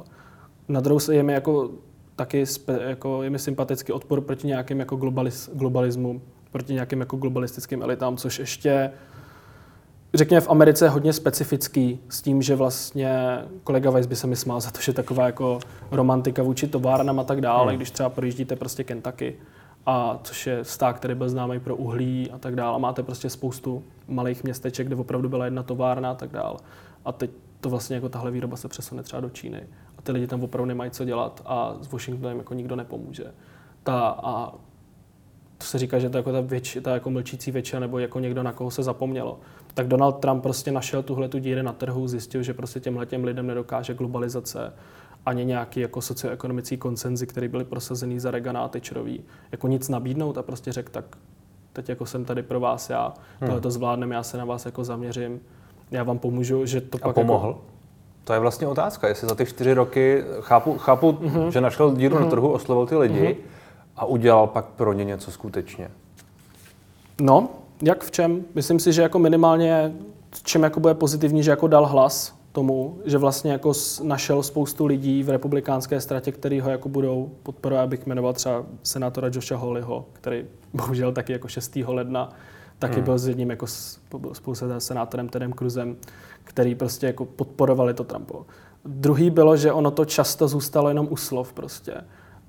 Na 0.68 0.82
druhou 0.82 1.00
se 1.00 1.16
je 1.16 1.24
mi 1.24 1.34
jako 1.34 1.70
taky 2.16 2.46
spe, 2.46 2.80
jako 2.82 3.24
je 3.24 3.30
mi 3.30 3.40
sympatický 3.40 3.92
odpor 3.92 4.22
proti 4.22 4.48
nějakým 4.48 4.80
jako 4.80 4.96
globaliz, 4.96 5.50
globalismu, 5.54 6.22
proti 6.52 6.74
nějakým 6.74 7.00
jako 7.00 7.18
globalistickým 7.18 7.82
elitám, 7.82 8.18
což 8.18 8.40
ještě 8.40 8.92
řekněme, 10.18 10.42
v 10.42 10.50
Americe 10.50 10.86
je 10.86 10.90
hodně 10.90 11.14
specifický 11.14 12.00
s 12.10 12.22
tím, 12.22 12.42
že 12.42 12.56
vlastně 12.56 13.40
kolega 13.64 13.92
Weiss 13.92 14.08
by 14.08 14.16
se 14.16 14.28
mi 14.28 14.36
smál 14.36 14.62
za 14.62 14.72
to, 14.72 14.82
že 14.82 14.94
taková 14.94 15.26
jako 15.26 15.60
romantika 15.92 16.44
vůči 16.44 16.68
továrnám 16.68 17.20
a 17.20 17.24
tak 17.24 17.42
dále, 17.42 17.68
hmm. 17.68 17.78
když 17.78 17.92
třeba 17.92 18.10
projíždíte 18.10 18.56
prostě 18.56 18.84
Kentucky, 18.84 19.36
a 19.86 20.20
což 20.24 20.48
je 20.48 20.64
stát, 20.64 20.98
který 20.98 21.16
byl 21.16 21.30
známý 21.30 21.60
pro 21.60 21.76
uhlí 21.76 22.32
a 22.32 22.38
tak 22.38 22.56
dále. 22.56 22.80
Máte 22.80 23.04
prostě 23.04 23.30
spoustu 23.30 23.84
malých 24.08 24.44
městeček, 24.44 24.88
kde 24.88 24.96
opravdu 24.96 25.30
byla 25.30 25.46
jedna 25.46 25.64
továrna 25.64 26.12
a 26.12 26.16
tak 26.16 26.32
dále. 26.32 26.58
A 27.06 27.12
teď 27.12 27.32
to 27.62 27.70
vlastně 27.70 27.96
jako 27.96 28.10
tahle 28.10 28.32
výroba 28.32 28.58
se 28.58 28.68
přesune 28.68 29.04
třeba 29.04 29.20
do 29.20 29.30
Číny. 29.30 29.68
A 29.98 30.02
ty 30.02 30.12
lidi 30.12 30.28
tam 30.28 30.44
opravdu 30.44 30.66
nemají 30.66 30.92
co 30.92 31.06
dělat 31.06 31.42
a 31.46 31.76
s 31.82 31.92
Washingtonem 31.92 32.38
jako 32.38 32.54
nikdo 32.54 32.76
nepomůže. 32.76 33.26
Ta, 33.84 34.08
a 34.08 34.54
to 35.58 35.66
se 35.66 35.80
říká, 35.80 36.00
že 36.00 36.10
to 36.10 36.18
je 36.18 36.20
jako 36.20 36.32
ta, 36.32 36.42
věč, 36.42 36.78
ta 36.82 36.94
jako 36.94 37.10
mlčící 37.10 37.52
většina 37.52 37.80
nebo 37.80 38.00
jako 38.00 38.20
někdo, 38.20 38.44
na 38.44 38.54
koho 38.54 38.72
se 38.72 38.84
zapomnělo 38.84 39.40
tak 39.76 39.88
Donald 39.88 40.12
Trump 40.12 40.44
prostě 40.44 40.72
našel 40.72 41.04
tuhle 41.04 41.30
tu 41.30 41.38
díry 41.38 41.64
na 41.64 41.74
trhu, 41.74 42.08
zjistil, 42.08 42.44
že 42.44 42.54
prostě 42.54 42.80
těmhle 42.80 43.06
těm 43.06 43.24
lidem 43.24 43.48
nedokáže 43.48 43.94
globalizace 43.94 44.74
ani 45.26 45.46
nějaký 45.46 45.80
jako 45.80 46.02
socioekonomický 46.02 46.78
koncenzy, 46.78 47.28
který 47.28 47.48
byly 47.48 47.64
prosazený 47.64 48.20
za 48.20 48.32
Reagana 48.32 48.64
a 48.64 48.68
Thatcherový, 48.68 49.24
jako 49.52 49.68
nic 49.68 49.90
nabídnout 49.90 50.38
a 50.38 50.44
prostě 50.44 50.72
řekl, 50.72 50.92
tak 50.92 51.06
teď 51.74 51.90
jako 51.90 52.06
jsem 52.06 52.26
tady 52.26 52.44
pro 52.44 52.60
vás, 52.60 52.90
já 52.90 53.14
hmm. 53.40 53.48
tohle 53.48 53.62
to 53.62 53.72
zvládnem, 53.72 54.12
já 54.12 54.24
se 54.24 54.38
na 54.38 54.46
vás 54.46 54.66
jako 54.66 54.84
zaměřím, 54.84 55.40
já 55.92 56.04
vám 56.04 56.20
pomůžu, 56.20 56.66
že 56.66 56.82
to 56.82 56.98
a 57.02 57.08
pak 57.08 57.16
pomohl? 57.16 57.48
Jako... 57.48 57.62
To 58.24 58.34
je 58.34 58.40
vlastně 58.40 58.68
otázka, 58.68 59.08
jestli 59.08 59.28
za 59.28 59.36
ty 59.36 59.46
čtyři 59.46 59.74
roky, 59.74 60.24
chápu, 60.42 60.78
chápu 60.78 61.12
mm-hmm. 61.12 61.48
že 61.48 61.62
našel 61.62 61.96
díru 61.96 62.16
mm-hmm. 62.16 62.20
na 62.20 62.26
mhm. 62.26 62.30
trhu, 62.30 62.52
oslovil 62.52 62.86
ty 62.86 62.96
lidi 62.96 63.20
mm-hmm. 63.20 63.36
a 63.96 64.06
udělal 64.06 64.48
pak 64.48 64.66
pro 64.66 64.94
ně 64.94 65.04
něco 65.04 65.32
skutečně. 65.32 65.92
No, 67.22 67.50
jak 67.82 68.04
v 68.04 68.12
čem? 68.12 68.46
Myslím 68.56 68.80
si, 68.80 68.94
že 68.94 69.02
jako 69.02 69.20
minimálně 69.20 69.94
čem 70.44 70.64
jako 70.64 70.80
bude 70.80 70.94
pozitivní, 70.94 71.44
že 71.44 71.52
jako 71.52 71.68
dal 71.68 71.86
hlas 71.86 72.36
tomu, 72.52 72.98
že 73.06 73.18
vlastně 73.18 73.52
jako 73.52 73.74
našel 74.04 74.44
spoustu 74.44 74.86
lidí 74.86 75.24
v 75.24 75.30
republikánské 75.30 76.02
stratě, 76.02 76.32
který 76.32 76.60
ho 76.60 76.70
jako 76.70 76.90
budou 76.90 77.32
podporovat, 77.44 77.82
abych 77.82 78.06
jmenoval 78.06 78.34
třeba 78.34 78.66
senátora 78.84 79.30
Josha 79.34 79.58
Hawleyho, 79.58 80.06
který 80.14 80.46
bohužel 80.74 81.12
taky 81.12 81.34
jako 81.34 81.48
6. 81.48 81.76
ledna 81.88 82.34
taky 82.80 82.96
hmm. 82.96 83.04
byl 83.04 83.18
s 83.18 83.28
jedním 83.28 83.50
jako 83.50 83.68
spolu 84.34 84.56
se 84.56 84.80
senátorem 84.80 85.30
Tedem 85.30 85.54
Cruzem, 85.54 85.96
který 86.44 86.76
prostě 86.76 87.08
jako 87.08 87.26
podporovali 87.26 87.94
to 87.94 88.04
Trumpo. 88.04 88.46
Druhý 88.86 89.30
bylo, 89.30 89.58
že 89.58 89.72
ono 89.72 89.92
to 89.92 90.06
často 90.06 90.48
zůstalo 90.48 90.90
jenom 90.90 91.08
u 91.10 91.18
slov 91.18 91.54
prostě. 91.54 91.94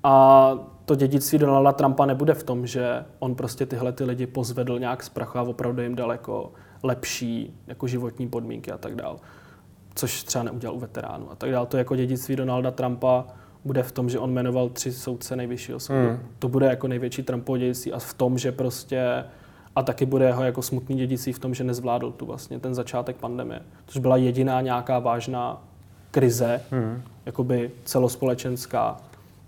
A 0.03 0.53
to 0.87 0.95
dědictví 0.95 1.37
Donalda 1.37 1.71
Trumpa 1.71 2.05
nebude 2.05 2.33
v 2.33 2.43
tom, 2.43 2.67
že 2.67 3.05
on 3.19 3.35
prostě 3.35 3.65
tyhle 3.65 3.91
ty 3.91 4.03
lidi 4.03 4.27
pozvedl 4.27 4.79
nějak 4.79 5.03
z 5.03 5.09
prachu 5.09 5.37
a 5.37 5.41
opravdu 5.41 5.81
jim 5.81 5.95
daleko 5.95 6.51
lepší 6.83 7.53
jako 7.67 7.87
životní 7.87 8.29
podmínky 8.29 8.71
a 8.71 8.77
tak 8.77 8.95
dále. 8.95 9.17
Což 9.95 10.23
třeba 10.23 10.43
neudělal 10.43 10.75
u 10.75 10.79
veteránů 10.79 11.31
a 11.31 11.35
tak 11.35 11.51
dále. 11.51 11.67
To 11.67 11.77
jako 11.77 11.95
dědictví 11.95 12.35
Donalda 12.35 12.71
Trumpa 12.71 13.25
bude 13.65 13.83
v 13.83 13.91
tom, 13.91 14.09
že 14.09 14.19
on 14.19 14.33
jmenoval 14.33 14.69
tři 14.69 14.91
soudce 14.91 15.35
nejvyššího 15.35 15.79
soudu. 15.79 15.99
Hmm. 15.99 16.19
To 16.39 16.47
bude 16.47 16.65
jako 16.65 16.87
největší 16.87 17.23
Trumpovo 17.23 17.57
dědictví 17.57 17.93
a 17.93 17.99
v 17.99 18.13
tom, 18.13 18.37
že 18.37 18.51
prostě 18.51 19.23
a 19.75 19.83
taky 19.83 20.05
bude 20.05 20.25
jeho 20.25 20.43
jako 20.43 20.61
smutný 20.61 20.95
dědictví 20.95 21.33
v 21.33 21.39
tom, 21.39 21.53
že 21.53 21.63
nezvládl 21.63 22.11
tu 22.11 22.25
vlastně 22.25 22.59
ten 22.59 22.75
začátek 22.75 23.15
pandemie. 23.15 23.61
Což 23.85 24.01
byla 24.01 24.17
jediná 24.17 24.61
nějaká 24.61 24.99
vážná 24.99 25.63
krize, 26.11 26.61
hmm. 26.71 27.01
jakoby 27.25 27.71
celospolečenská, 27.83 28.97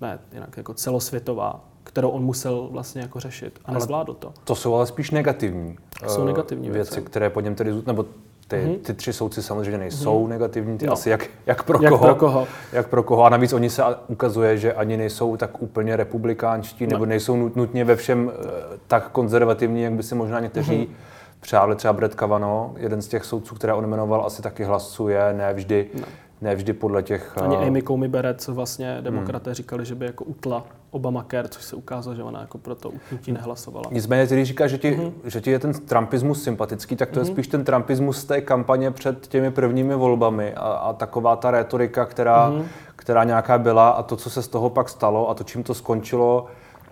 ne, 0.02 0.20
jinak 0.34 0.58
jako 0.58 0.74
celosvětová, 0.74 1.66
kterou 1.84 2.10
on 2.10 2.24
musel 2.24 2.68
vlastně 2.72 3.02
jako 3.02 3.20
řešit 3.20 3.60
a 3.66 3.72
nezvládl 3.72 4.14
to. 4.14 4.34
To 4.44 4.56
jsou 4.56 4.76
ale 4.76 4.86
spíš 4.86 5.12
negativní, 5.12 5.78
jsou 6.08 6.26
negativní 6.26 6.70
věci, 6.70 6.96
věci, 6.96 7.10
které 7.10 7.30
po 7.30 7.42
něm 7.42 7.56
tedy, 7.56 7.74
nebo 7.86 8.06
Ty, 8.48 8.56
mm-hmm. 8.56 8.80
ty 8.80 8.94
tři 8.94 9.14
soudci 9.14 9.44
samozřejmě 9.44 9.78
nejsou 9.78 10.26
mm-hmm. 10.26 10.30
negativní, 10.30 10.78
ty 10.78 10.86
no. 10.86 10.94
asi 10.94 11.10
jak, 11.10 11.28
jak, 11.46 11.64
pro 11.64 11.80
jak 11.82 11.92
koho, 11.92 12.06
pro 12.06 12.16
koho. 12.16 12.48
Jak 12.72 12.88
pro 12.88 13.04
koho. 13.04 13.24
A 13.24 13.30
navíc 13.30 13.54
oni 13.54 13.70
se 13.70 13.84
ukazuje, 14.08 14.58
že 14.58 14.74
ani 14.74 14.98
nejsou 14.98 15.38
tak 15.38 15.62
úplně 15.62 15.96
republikánští, 15.96 16.86
no. 16.86 16.92
nebo 16.92 17.06
nejsou 17.06 17.52
nutně 17.56 17.86
ve 17.86 17.96
všem 17.96 18.32
eh, 18.32 18.78
tak 18.88 19.12
konzervativní, 19.12 19.82
jak 19.82 19.94
by 19.94 20.04
si 20.04 20.16
možná 20.16 20.40
někteří 20.40 20.72
mm-hmm. 20.72 21.40
přáli. 21.40 21.76
Třeba 21.76 21.94
Brett 21.94 22.16
Kavanaugh, 22.16 22.72
jeden 22.78 23.02
z 23.02 23.08
těch 23.08 23.26
soudců, 23.26 23.56
které 23.56 23.74
on 23.74 23.88
jmenoval, 23.88 24.26
asi 24.26 24.42
taky 24.42 24.64
hlasuje, 24.64 25.34
ne 25.34 25.54
vždy 25.54 25.90
no 25.94 26.06
ne 26.42 26.56
vždy 26.56 26.74
podle 26.74 27.04
těch... 27.04 27.38
Ani 27.38 27.58
uh... 27.58 27.64
Amy 27.64 27.84
Comey 27.84 28.12
co 28.38 28.54
vlastně 28.54 28.98
demokraté 29.02 29.50
hmm. 29.50 29.56
říkali, 29.56 29.86
že 29.86 29.96
by 29.96 30.06
jako 30.06 30.24
utla 30.24 30.66
Obamacare, 30.92 31.48
což 31.50 31.64
se 31.64 31.76
ukázalo, 31.76 32.16
že 32.16 32.24
ona 32.24 32.42
jako 32.42 32.58
pro 32.58 32.76
to 32.76 32.90
utnutí 32.90 33.32
nehlasovala. 33.32 33.86
Nicméně, 33.92 34.26
když 34.26 34.48
říká, 34.48 34.68
že 34.68 34.78
ti, 34.78 34.92
mm-hmm. 34.92 35.12
že 35.24 35.42
ti 35.42 35.52
je 35.52 35.60
ten 35.60 35.74
trumpismus 35.74 36.44
sympatický, 36.44 36.96
tak 36.96 37.10
to 37.10 37.16
mm-hmm. 37.16 37.24
je 37.24 37.26
mhm. 37.26 37.34
spíš 37.34 37.48
ten 37.48 37.64
trumpismus 37.64 38.18
z 38.18 38.24
té 38.24 38.42
kampaně 38.42 38.92
před 38.92 39.28
těmi 39.28 39.52
prvními 39.52 39.96
volbami 39.96 40.54
a, 40.54 40.60
a 40.60 40.94
taková 40.94 41.36
ta 41.36 41.52
retorika, 41.52 42.06
která, 42.06 42.52
mm-hmm. 42.52 42.66
která 42.96 43.24
nějaká 43.24 43.58
byla 43.58 43.90
a 43.90 44.04
to, 44.04 44.16
co 44.16 44.30
se 44.30 44.42
z 44.42 44.48
toho 44.48 44.70
pak 44.70 44.90
stalo 44.90 45.30
a 45.30 45.34
to, 45.34 45.44
čím 45.44 45.64
to 45.64 45.74
skončilo, 45.74 46.46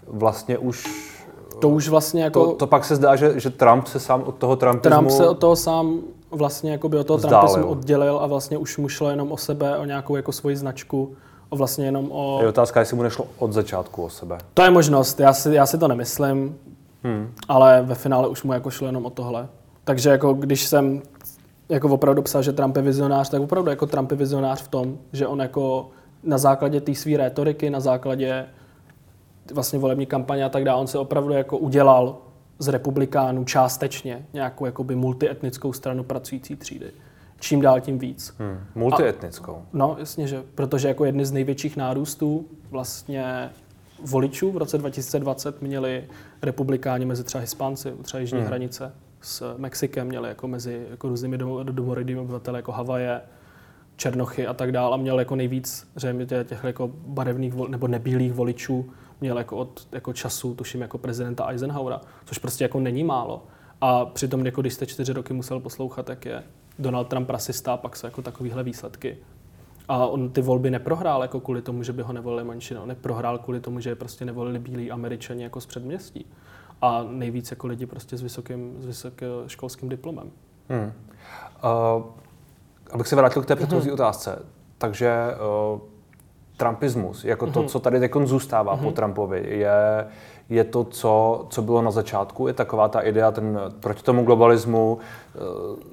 vlastně 0.08 0.58
už 0.58 1.08
to 1.60 1.70
už 1.70 1.90
vlastně 1.90 2.24
jako... 2.24 2.46
To, 2.46 2.56
to 2.56 2.68
pak 2.68 2.86
se 2.86 2.96
zdá, 2.96 3.16
že, 3.16 3.40
že 3.40 3.50
Trump 3.50 3.88
se 3.88 4.00
sám 4.00 4.24
od 4.26 4.36
toho 4.36 4.56
Trumpismu... 4.56 4.90
Trump 4.90 5.12
se 5.12 5.30
od 5.30 5.40
toho 5.40 5.56
sám 5.56 6.00
vlastně 6.32 6.72
jako 6.72 6.90
by 6.90 6.98
od 6.98 7.08
toho 7.08 7.20
Trumpismu 7.20 7.68
oddělil 7.68 8.20
a 8.22 8.28
vlastně 8.28 8.58
už 8.58 8.78
mu 8.78 8.90
šlo 8.90 9.10
jenom 9.10 9.32
o 9.32 9.38
sebe, 9.38 9.78
o 9.78 9.86
nějakou 9.86 10.16
jako 10.16 10.32
svoji 10.32 10.56
značku, 10.56 11.16
o 11.50 11.56
vlastně 11.56 11.86
jenom 11.86 12.12
o... 12.12 12.40
Je 12.42 12.48
otázka, 12.48 12.80
jestli 12.80 12.96
mu 12.96 13.04
nešlo 13.04 13.26
od 13.38 13.54
začátku 13.54 14.04
o 14.04 14.10
sebe. 14.10 14.38
To 14.54 14.62
je 14.62 14.70
možnost, 14.72 15.20
já 15.20 15.34
si, 15.34 15.54
já 15.54 15.66
si 15.66 15.78
to 15.78 15.88
nemyslím, 15.88 16.58
hmm. 17.04 17.32
ale 17.48 17.82
ve 17.82 17.96
finále 17.96 18.28
už 18.28 18.44
mu 18.44 18.54
jako 18.54 18.70
šlo 18.70 18.88
jenom 18.88 19.06
o 19.06 19.10
tohle. 19.10 19.48
Takže 19.84 20.10
jako 20.10 20.34
když 20.34 20.66
jsem 20.66 21.02
jako 21.70 21.90
opravdu 21.90 22.22
psal, 22.22 22.44
že 22.44 22.54
Trump 22.54 22.76
je 22.76 22.82
vizionář, 22.82 23.30
tak 23.30 23.42
opravdu 23.42 23.70
jako 23.70 23.86
Trump 23.86 24.12
je 24.12 24.18
vizionář 24.18 24.62
v 24.62 24.68
tom, 24.68 24.98
že 25.14 25.28
on 25.28 25.40
jako 25.40 25.90
na 26.24 26.38
základě 26.38 26.82
té 26.82 26.96
své 26.96 27.18
rétoriky, 27.18 27.70
na 27.70 27.80
základě 27.80 28.46
vlastně 29.54 29.80
volební 29.80 30.06
kampaně 30.06 30.46
a 30.46 30.50
tak 30.50 30.64
dále, 30.64 30.82
on 30.82 30.88
se 30.88 31.00
opravdu 31.00 31.34
jako 31.34 31.58
udělal 31.58 32.18
z 32.60 32.68
republikánů 32.68 33.44
částečně 33.44 34.26
nějakou 34.34 34.66
jakoby 34.66 34.96
multietnickou 34.96 35.74
stranu 35.74 36.04
pracující 36.04 36.56
třídy. 36.56 36.92
Čím 37.40 37.62
dál 37.62 37.82
tím 37.82 38.00
víc. 38.00 38.36
Hmm, 38.40 38.60
multietnickou. 38.76 39.56
A, 39.56 39.66
no, 39.74 39.96
jasně, 40.00 40.28
že 40.28 40.44
protože 40.56 40.88
jako 40.88 41.06
jedny 41.06 41.26
z 41.26 41.32
největších 41.32 41.78
nárůstů 41.78 42.46
vlastně 42.70 43.50
voličů 44.04 44.52
v 44.52 44.58
roce 44.58 44.78
2020 44.78 45.62
měli 45.62 46.04
republikáni 46.42 47.06
mezi 47.06 47.24
třeba 47.24 47.42
Hispánci, 47.42 47.94
třeba 48.02 48.22
jižní 48.22 48.40
hmm. 48.40 48.48
hranice 48.48 48.92
s 49.22 49.56
Mexikem, 49.58 50.08
měli 50.08 50.30
jako 50.30 50.48
mezi 50.48 50.86
jako 50.92 51.10
různými 51.10 51.38
domorodými 51.64 52.20
obyvateli 52.20 52.58
jako 52.58 52.72
Havaje, 52.72 53.22
Černochy 53.96 54.48
a 54.48 54.54
tak 54.54 54.72
dále 54.72 54.94
a 54.94 54.98
měl 54.98 55.20
jako 55.20 55.36
nejvíc 55.36 55.88
zřejmě 55.96 56.26
těch 56.26 56.64
jako 56.64 56.92
barevných 56.94 57.54
nebo 57.68 57.88
nebílých 57.88 58.34
voličů 58.34 58.90
měl 59.22 59.38
jako 59.38 59.58
od 59.58 59.88
jako 59.92 60.14
času, 60.14 60.56
tuším, 60.56 60.82
jako 60.82 60.98
prezidenta 60.98 61.46
Eisenhowera, 61.46 62.02
což 62.26 62.38
prostě 62.38 62.64
jako 62.64 62.80
není 62.80 63.04
málo. 63.04 63.46
A 63.82 64.06
přitom, 64.06 64.46
jako 64.46 64.62
když 64.62 64.74
jste 64.74 64.86
čtyři 64.86 65.14
roky 65.14 65.34
musel 65.34 65.60
poslouchat, 65.60 66.10
jak 66.10 66.26
je 66.26 66.44
Donald 66.80 67.08
Trump 67.08 67.30
rasista 67.30 67.78
pak 67.78 67.96
se 67.96 68.08
jako 68.08 68.22
takovýhle 68.22 68.64
výsledky. 68.64 69.18
A 69.88 70.06
on 70.06 70.30
ty 70.30 70.42
volby 70.42 70.72
neprohrál 70.72 71.22
jako 71.22 71.40
kvůli 71.40 71.62
tomu, 71.62 71.84
že 71.84 71.94
by 71.94 72.02
ho 72.02 72.14
nevolili 72.14 72.44
menšinou. 72.44 72.86
Neprohrál 72.86 73.38
kvůli 73.38 73.60
tomu, 73.60 73.80
že 73.80 73.90
je 73.90 73.96
prostě 73.96 74.26
nevolili 74.26 74.60
bílí 74.60 74.92
američani 74.92 75.44
jako 75.44 75.62
z 75.62 75.66
předměstí. 75.66 76.26
A 76.82 77.04
nejvíc 77.10 77.52
jako 77.52 77.68
lidi 77.68 77.86
prostě 77.86 78.18
s 78.18 78.22
vysokým, 78.22 78.76
s 78.80 78.86
vysokoškolským 78.86 79.90
diplomem. 79.90 80.32
Hmm. 80.70 80.94
Uh, 81.64 82.04
abych 82.92 83.08
se 83.08 83.16
vrátil 83.16 83.42
k 83.42 83.46
té 83.46 83.56
předchozí 83.56 83.88
hmm. 83.88 83.94
otázce. 83.94 84.46
Takže 84.78 85.12
uh, 85.74 85.80
Trumpismus, 86.58 87.24
jako 87.26 87.48
to, 87.48 87.60
mhm. 87.60 87.68
co 87.68 87.80
tady 87.80 88.00
teď 88.00 88.12
zůstává 88.24 88.76
mm-hmm. 88.76 88.80
po 88.80 88.86
mhm. 88.86 88.94
Trumpovi, 88.94 89.44
je, 89.48 90.08
je 90.50 90.64
to, 90.64 90.84
co, 90.84 91.46
co 91.50 91.62
bylo 91.62 91.82
na 91.82 91.92
začátku, 91.92 92.48
je 92.48 92.54
taková 92.54 92.88
ta 92.88 93.00
idea 93.00 93.32
ten, 93.32 93.60
proti 93.80 94.04
tomu 94.04 94.24
globalismu, 94.24 94.98
eh, 95.36 95.40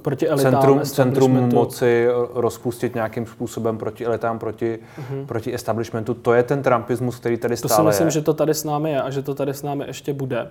proti 0.03 0.29
elitám, 0.29 0.53
centrum, 0.53 0.81
centrum 0.81 1.49
moci 1.55 2.09
rozpustit 2.35 2.95
nějakým 2.95 3.27
způsobem 3.27 3.79
proti 3.79 4.07
elitám, 4.07 4.39
proti, 4.39 4.79
mm-hmm. 4.99 5.27
proti 5.27 5.55
establishmentu. 5.55 6.15
To 6.15 6.33
je 6.33 6.43
ten 6.43 6.63
Trumpismus, 6.63 7.17
který 7.17 7.37
tady 7.37 7.57
stále 7.57 7.69
To 7.69 7.83
si 7.83 7.87
myslím, 7.87 8.07
je. 8.07 8.11
že 8.11 8.23
to 8.23 8.35
tady 8.35 8.55
s 8.55 8.65
námi 8.65 8.91
je 8.91 9.03
a 9.03 9.11
že 9.11 9.23
to 9.23 9.35
tady 9.35 9.55
s 9.55 9.63
námi 9.63 9.85
ještě 9.87 10.13
bude. 10.13 10.51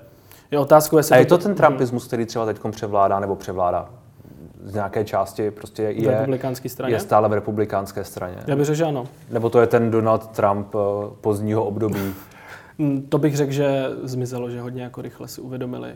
Je 0.51 0.59
otázka, 0.59 0.97
jestli 0.97 1.15
a 1.15 1.19
je 1.19 1.25
to, 1.25 1.37
to 1.37 1.43
ten 1.43 1.55
Trumpismus, 1.55 2.07
který 2.07 2.25
třeba 2.25 2.45
teď 2.45 2.59
převládá 2.71 3.19
nebo 3.19 3.35
převládá 3.35 3.89
z 4.63 4.73
nějaké 4.73 5.03
části 5.03 5.51
prostě 5.51 5.83
je, 5.83 6.11
republikánské 6.11 6.69
straně? 6.69 6.95
je 6.95 6.99
stále 6.99 7.29
v 7.29 7.33
republikánské 7.33 8.03
straně. 8.03 8.37
Já 8.47 8.55
bych 8.55 8.65
řekl, 8.65 8.77
že 8.77 8.85
ano. 8.85 9.07
Nebo 9.31 9.49
to 9.49 9.61
je 9.61 9.67
ten 9.67 9.91
Donald 9.91 10.27
Trump 10.27 10.75
eh, 10.75 10.79
pozdního 11.21 11.65
období? 11.65 12.13
Mm, 12.77 13.01
to 13.01 13.17
bych 13.17 13.37
řekl, 13.37 13.51
že 13.51 13.85
zmizelo, 14.03 14.49
že 14.49 14.61
hodně 14.61 14.83
jako 14.83 15.01
rychle 15.01 15.27
si 15.27 15.41
uvědomili. 15.41 15.93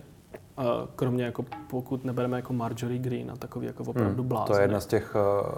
Eh, 0.59 0.63
kromě 0.95 1.23
jako 1.23 1.45
pokud 1.67 2.05
nebereme 2.05 2.37
jako 2.37 2.53
Marjorie 2.53 2.99
Green 2.99 3.31
a 3.31 3.35
takový 3.35 3.67
jako 3.67 3.83
opravdu 3.83 4.21
hmm, 4.21 4.27
blázny. 4.27 4.53
To 4.53 4.59
je 4.59 4.63
jedna 4.63 4.79
z 4.79 4.85
těch... 4.85 5.15
Uh... 5.15 5.51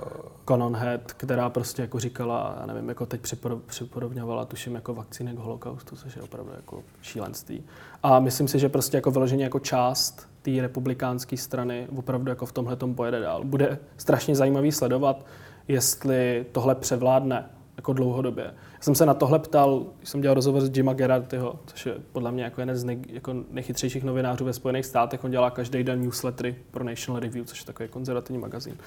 Conan 0.48 0.76
Head, 0.76 1.14
která 1.14 1.50
prostě 1.50 1.82
jako 1.82 2.00
říkala, 2.00 2.58
já 2.60 2.66
nevím, 2.66 2.90
jako 2.90 3.06
teď 3.06 3.22
připorovňovala, 3.66 4.46
tuším, 4.46 4.76
jako 4.76 4.94
vakcíny 4.94 5.34
k 5.34 5.40
holokaustu, 5.40 5.96
což 5.96 6.16
je 6.16 6.22
opravdu 6.22 6.52
jako 6.56 6.84
šílenství. 7.02 7.64
A 8.04 8.20
myslím 8.20 8.48
si, 8.48 8.60
že 8.60 8.70
prostě 8.70 8.98
jako 8.98 9.12
vyloženě 9.12 9.44
jako 9.44 9.60
část 9.60 10.29
té 10.56 10.62
republikánské 10.62 11.38
strany 11.38 11.88
opravdu 11.96 12.30
jako 12.30 12.46
v 12.46 12.52
tomhle 12.52 12.76
tom 12.76 12.96
pojede 12.96 13.20
dál. 13.20 13.44
Bude 13.44 13.80
strašně 13.98 14.36
zajímavý 14.36 14.72
sledovat, 14.72 15.26
jestli 15.68 16.46
tohle 16.52 16.76
převládne 16.76 17.50
jako 17.78 17.94
dlouhodobě. 17.94 18.44
Já 18.44 18.82
jsem 18.82 18.96
se 18.96 19.06
na 19.06 19.14
tohle 19.14 19.40
ptal, 19.40 19.86
když 19.98 20.10
jsem 20.10 20.22
dělal 20.22 20.36
rozhovor 20.36 20.62
s 20.62 20.78
Jima 20.78 20.94
Gerardyho, 20.94 21.60
což 21.66 21.86
je 21.86 21.94
podle 22.12 22.32
mě 22.32 22.44
jako 22.44 22.62
jeden 22.62 22.78
z 22.78 22.84
nej, 22.84 23.00
jako 23.08 23.36
nejchytřejších 23.52 24.04
novinářů 24.04 24.46
ve 24.46 24.54
Spojených 24.54 24.86
státech. 24.86 25.24
On 25.24 25.32
dělá 25.32 25.52
každý 25.52 25.84
den 25.84 26.02
newslettery 26.02 26.56
pro 26.72 26.84
National 26.84 27.20
Review, 27.20 27.46
což 27.46 27.60
je 27.60 27.66
takový 27.66 27.90
konzervativní 27.90 28.42
magazín. 28.42 28.78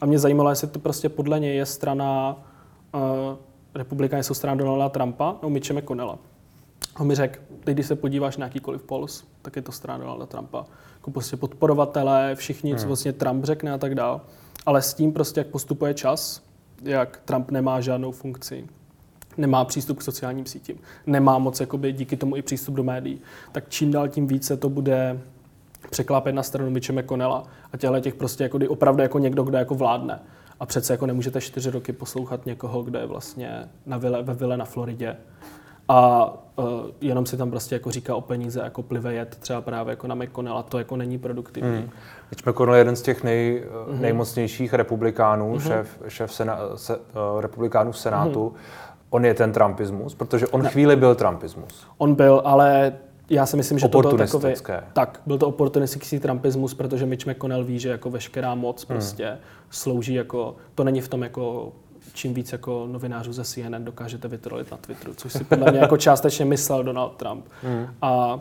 A 0.00 0.06
mě 0.06 0.18
zajímalo, 0.18 0.50
jestli 0.50 0.68
to 0.68 0.78
prostě 0.78 1.08
podle 1.08 1.40
něj 1.40 1.56
je 1.56 1.66
strana 1.66 2.36
uh, 2.94 3.00
republikáni 3.74 4.22
jsou 4.22 4.34
strana 4.34 4.56
Donalda 4.56 4.88
Trumpa 4.88 5.32
nebo 5.32 5.50
Mitche 5.50 5.74
McConnella. 5.74 6.18
On 6.98 7.06
mi 7.06 7.14
řekl, 7.14 7.38
teď 7.64 7.74
když 7.74 7.86
se 7.86 7.96
podíváš 7.96 8.36
na 8.36 8.46
jakýkoliv 8.46 8.82
pols, 8.82 9.24
tak 9.42 9.56
je 9.56 9.62
to 9.62 9.72
strana 9.72 9.98
Donalda 9.98 10.26
Trumpa. 10.26 10.64
Jako 10.94 11.10
prostě 11.10 11.36
podporovatelé, 11.36 12.34
všichni, 12.34 12.70
hmm. 12.70 12.78
co 12.78 12.86
vlastně 12.86 13.12
Trump 13.12 13.44
řekne 13.44 13.72
a 13.72 13.78
tak 13.78 13.94
dále. 13.94 14.20
Ale 14.66 14.82
s 14.82 14.94
tím 14.94 15.12
prostě, 15.12 15.40
jak 15.40 15.46
postupuje 15.46 15.94
čas, 15.94 16.42
jak 16.82 17.20
Trump 17.24 17.50
nemá 17.50 17.80
žádnou 17.80 18.12
funkci, 18.12 18.66
nemá 19.36 19.64
přístup 19.64 19.98
k 19.98 20.02
sociálním 20.02 20.46
sítím, 20.46 20.78
nemá 21.06 21.38
moc 21.38 21.60
jakoby, 21.60 21.92
díky 21.92 22.16
tomu 22.16 22.36
i 22.36 22.42
přístup 22.42 22.74
do 22.74 22.82
médií, 22.82 23.20
tak 23.52 23.64
čím 23.68 23.90
dál 23.90 24.08
tím 24.08 24.26
více 24.26 24.56
to 24.56 24.68
bude 24.68 25.20
překlápet 25.90 26.34
na 26.34 26.42
stranu 26.42 26.70
Mitche 26.70 26.92
McConnella 26.92 27.42
a 27.72 27.76
těchto 27.76 28.00
těch 28.00 28.14
prostě 28.14 28.44
jako, 28.44 28.58
opravdu 28.68 29.02
jako 29.02 29.18
někdo, 29.18 29.42
kdo 29.42 29.58
jako 29.58 29.74
vládne. 29.74 30.20
A 30.60 30.66
přece 30.66 30.92
jako 30.92 31.06
nemůžete 31.06 31.40
čtyři 31.40 31.70
roky 31.70 31.92
poslouchat 31.92 32.46
někoho, 32.46 32.82
kdo 32.82 32.98
je 32.98 33.06
vlastně 33.06 33.68
na 33.86 33.98
vile, 33.98 34.22
ve 34.22 34.34
vile 34.34 34.56
na 34.56 34.64
Floridě 34.64 35.16
a 35.88 36.32
uh, 36.56 36.66
jenom 37.00 37.26
si 37.26 37.36
tam 37.36 37.50
prostě 37.50 37.74
jako 37.74 37.90
říká 37.90 38.14
o 38.14 38.20
peníze, 38.20 38.60
jako 38.60 38.82
plive 38.82 39.14
jet 39.14 39.36
třeba 39.40 39.60
právě 39.60 39.92
jako 39.92 40.06
na 40.06 40.14
McConnell 40.14 40.58
a 40.58 40.62
to 40.62 40.78
jako 40.78 40.96
není 40.96 41.18
produktivní. 41.18 41.76
Hmm. 41.76 41.90
Mitch 42.30 42.46
McConnell 42.46 42.74
je 42.74 42.80
jeden 42.80 42.96
z 42.96 43.02
těch 43.02 43.24
nej, 43.24 43.64
mm-hmm. 43.64 44.00
nejmocnějších 44.00 44.74
republikánů, 44.74 45.54
mm-hmm. 45.54 45.68
šéf, 45.68 45.98
šéf 46.08 46.32
sena, 46.32 46.58
se, 46.74 46.96
uh, 46.96 47.40
republikánů 47.40 47.92
v 47.92 47.98
Senátu. 47.98 48.48
Mm-hmm. 48.48 48.86
On 49.10 49.24
je 49.24 49.34
ten 49.34 49.52
trumpismus, 49.52 50.14
protože 50.14 50.46
on 50.46 50.62
ne. 50.62 50.70
chvíli 50.70 50.96
byl 50.96 51.14
trumpismus. 51.14 51.86
On 51.98 52.14
byl, 52.14 52.42
ale 52.44 52.92
já 53.30 53.46
si 53.46 53.56
myslím, 53.56 53.78
že 53.78 53.88
to 53.88 54.00
byl 54.00 54.18
takový... 54.18 54.54
Tak, 54.92 55.20
byl 55.26 55.38
to 55.38 55.48
oportunistický 55.48 56.18
trumpismus, 56.18 56.74
protože 56.74 57.06
Mitch 57.06 57.26
McConnell 57.26 57.64
ví, 57.64 57.78
že 57.78 57.88
jako 57.88 58.10
veškerá 58.10 58.54
moc 58.54 58.80
hmm. 58.80 58.86
prostě 58.86 59.38
slouží 59.70 60.14
jako... 60.14 60.56
To 60.74 60.84
není 60.84 61.00
v 61.00 61.08
tom 61.08 61.22
jako 61.22 61.72
čím 62.16 62.34
víc 62.34 62.52
jako 62.52 62.86
novinářů 62.90 63.32
ze 63.32 63.44
CNN 63.44 63.84
dokážete 63.84 64.28
vytrolit 64.28 64.70
na 64.70 64.76
Twitteru, 64.76 65.14
což 65.14 65.32
si 65.32 65.44
podle 65.44 65.70
mě 65.70 65.80
jako 65.80 65.96
částečně 65.96 66.44
myslel 66.44 66.84
Donald 66.84 67.16
Trump. 67.16 67.44
Mm. 67.62 67.86
A, 68.02 68.40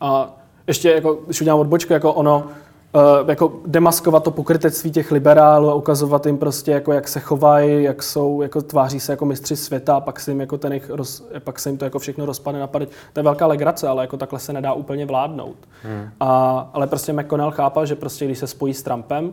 a 0.00 0.36
ještě 0.66 0.90
jako, 0.90 1.18
když 1.26 1.40
udělám 1.40 1.60
odbočku, 1.60 1.92
jako 1.92 2.12
ono, 2.12 2.44
uh, 2.92 3.30
jako 3.30 3.52
demaskovat 3.66 4.24
to 4.24 4.30
pokrytectví 4.30 4.90
těch 4.90 5.12
liberálů 5.12 5.70
a 5.70 5.74
ukazovat 5.74 6.26
jim 6.26 6.38
prostě, 6.38 6.70
jako 6.70 6.92
jak 6.92 7.08
se 7.08 7.20
chovají, 7.20 7.84
jak 7.84 8.02
jsou, 8.02 8.42
jako 8.42 8.62
tváří 8.62 9.00
se 9.00 9.12
jako 9.12 9.26
mistři 9.26 9.56
světa 9.56 9.96
a 9.96 10.00
pak 10.00 10.20
se 10.20 10.30
jim, 10.30 10.40
jako 10.40 10.58
ten 10.58 10.72
jich 10.72 10.90
roz, 10.90 11.28
pak 11.38 11.58
se 11.58 11.68
jim 11.68 11.78
to 11.78 11.84
jako 11.84 11.98
všechno 11.98 12.26
rozpadne 12.26 12.60
na 12.60 12.66
To 12.66 12.80
je 13.16 13.22
velká 13.22 13.46
legrace, 13.46 13.88
ale 13.88 14.02
jako 14.02 14.16
takhle 14.16 14.38
se 14.38 14.52
nedá 14.52 14.72
úplně 14.72 15.06
vládnout. 15.06 15.56
Hmm. 15.82 16.08
A, 16.20 16.70
ale 16.72 16.86
prostě 16.86 17.12
McConnell 17.12 17.50
chápal, 17.50 17.86
že 17.86 17.94
prostě 17.94 18.24
když 18.24 18.38
se 18.38 18.46
spojí 18.46 18.74
s 18.74 18.82
Trumpem, 18.82 19.32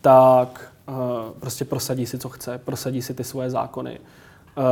tak 0.00 0.71
prostě 1.40 1.64
prosadí 1.64 2.06
si, 2.06 2.18
co 2.18 2.28
chce, 2.28 2.58
prosadí 2.58 3.02
si 3.02 3.14
ty 3.14 3.24
svoje 3.24 3.50
zákony. 3.50 4.00
Uh, 4.56 4.64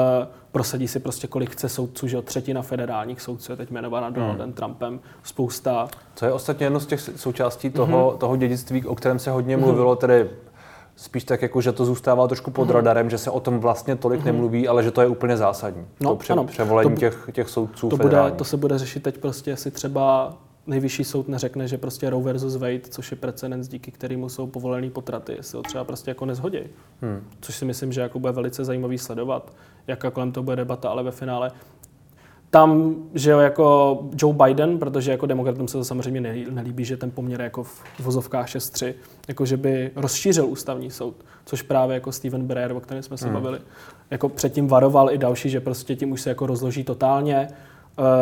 prosadí 0.52 0.88
si 0.88 1.00
prostě 1.00 1.26
kolik 1.26 1.50
chce 1.50 1.68
soudců, 1.68 2.08
že 2.08 2.22
třetina 2.22 2.62
federálních 2.62 3.20
soudců 3.20 3.52
je 3.52 3.56
teď 3.56 3.70
jmenována 3.70 4.10
Donaldem 4.10 4.46
hmm. 4.46 4.52
Trumpem, 4.52 5.00
spousta... 5.22 5.88
Co 6.14 6.26
je 6.26 6.32
ostatně 6.32 6.66
jedno 6.66 6.80
z 6.80 6.86
těch 6.86 7.00
součástí 7.00 7.70
toho, 7.70 8.10
mm-hmm. 8.10 8.18
toho 8.18 8.36
dědictví, 8.36 8.86
o 8.86 8.94
kterém 8.94 9.18
se 9.18 9.30
hodně 9.30 9.56
mm-hmm. 9.56 9.60
mluvilo, 9.60 9.96
tedy 9.96 10.30
spíš 10.96 11.24
tak 11.24 11.42
jako, 11.42 11.60
že 11.60 11.72
to 11.72 11.84
zůstává 11.84 12.28
trošku 12.28 12.50
pod 12.50 12.68
mm-hmm. 12.68 12.72
radarem, 12.72 13.10
že 13.10 13.18
se 13.18 13.30
o 13.30 13.40
tom 13.40 13.60
vlastně 13.60 13.96
tolik 13.96 14.20
mm-hmm. 14.20 14.24
nemluví, 14.24 14.68
ale 14.68 14.82
že 14.82 14.90
to 14.90 15.00
je 15.00 15.08
úplně 15.08 15.36
zásadní. 15.36 15.86
No, 16.00 16.10
to 16.10 16.16
pře- 16.16 16.32
ano. 16.32 16.44
převolení 16.44 16.90
to, 16.90 16.96
těch, 16.96 17.28
těch 17.32 17.48
soudců 17.48 17.88
to, 17.88 17.96
bude, 17.96 18.18
to 18.36 18.44
se 18.44 18.56
bude 18.56 18.78
řešit 18.78 19.02
teď 19.02 19.18
prostě, 19.18 19.50
jestli 19.50 19.70
třeba 19.70 20.34
nejvyšší 20.66 21.04
soud 21.04 21.28
neřekne, 21.28 21.68
že 21.68 21.78
prostě 21.78 22.10
Roe 22.10 22.24
versus 22.24 22.56
Wade, 22.56 22.80
což 22.90 23.10
je 23.10 23.16
precedens, 23.16 23.68
díky 23.68 23.90
kterému 23.90 24.28
jsou 24.28 24.46
povolený 24.46 24.90
potraty, 24.90 25.32
jestli 25.36 25.56
ho 25.56 25.62
třeba 25.62 25.84
prostě 25.84 26.10
jako 26.10 26.26
nezhodí. 26.26 26.60
Hmm. 27.00 27.24
Což 27.40 27.54
si 27.54 27.64
myslím, 27.64 27.92
že 27.92 28.00
jako 28.00 28.18
bude 28.18 28.32
velice 28.32 28.64
zajímavý 28.64 28.98
sledovat, 28.98 29.52
jaká 29.86 30.10
kolem 30.10 30.32
to 30.32 30.42
bude 30.42 30.56
debata, 30.56 30.88
ale 30.88 31.02
ve 31.02 31.10
finále 31.10 31.52
tam, 32.50 32.94
že 33.14 33.30
jako 33.30 33.98
Joe 34.16 34.36
Biden, 34.44 34.78
protože 34.78 35.10
jako 35.10 35.26
demokratům 35.26 35.68
se 35.68 35.78
to 35.78 35.84
samozřejmě 35.84 36.20
nelíbí, 36.50 36.84
že 36.84 36.96
ten 36.96 37.10
poměr 37.10 37.40
jako 37.40 37.62
v 37.64 38.00
vozovkách 38.00 38.46
6-3, 38.46 38.94
jako 39.28 39.46
že 39.46 39.56
by 39.56 39.90
rozšířil 39.96 40.46
ústavní 40.46 40.90
soud, 40.90 41.16
což 41.44 41.62
právě 41.62 41.94
jako 41.94 42.12
Steven 42.12 42.46
Breyer, 42.46 42.72
o 42.72 42.80
kterém 42.80 43.02
jsme 43.02 43.16
se 43.16 43.24
hmm. 43.24 43.34
bavili, 43.34 43.58
jako 44.10 44.28
předtím 44.28 44.68
varoval 44.68 45.10
i 45.10 45.18
další, 45.18 45.50
že 45.50 45.60
prostě 45.60 45.96
tím 45.96 46.12
už 46.12 46.20
se 46.20 46.28
jako 46.28 46.46
rozloží 46.46 46.84
totálně, 46.84 47.48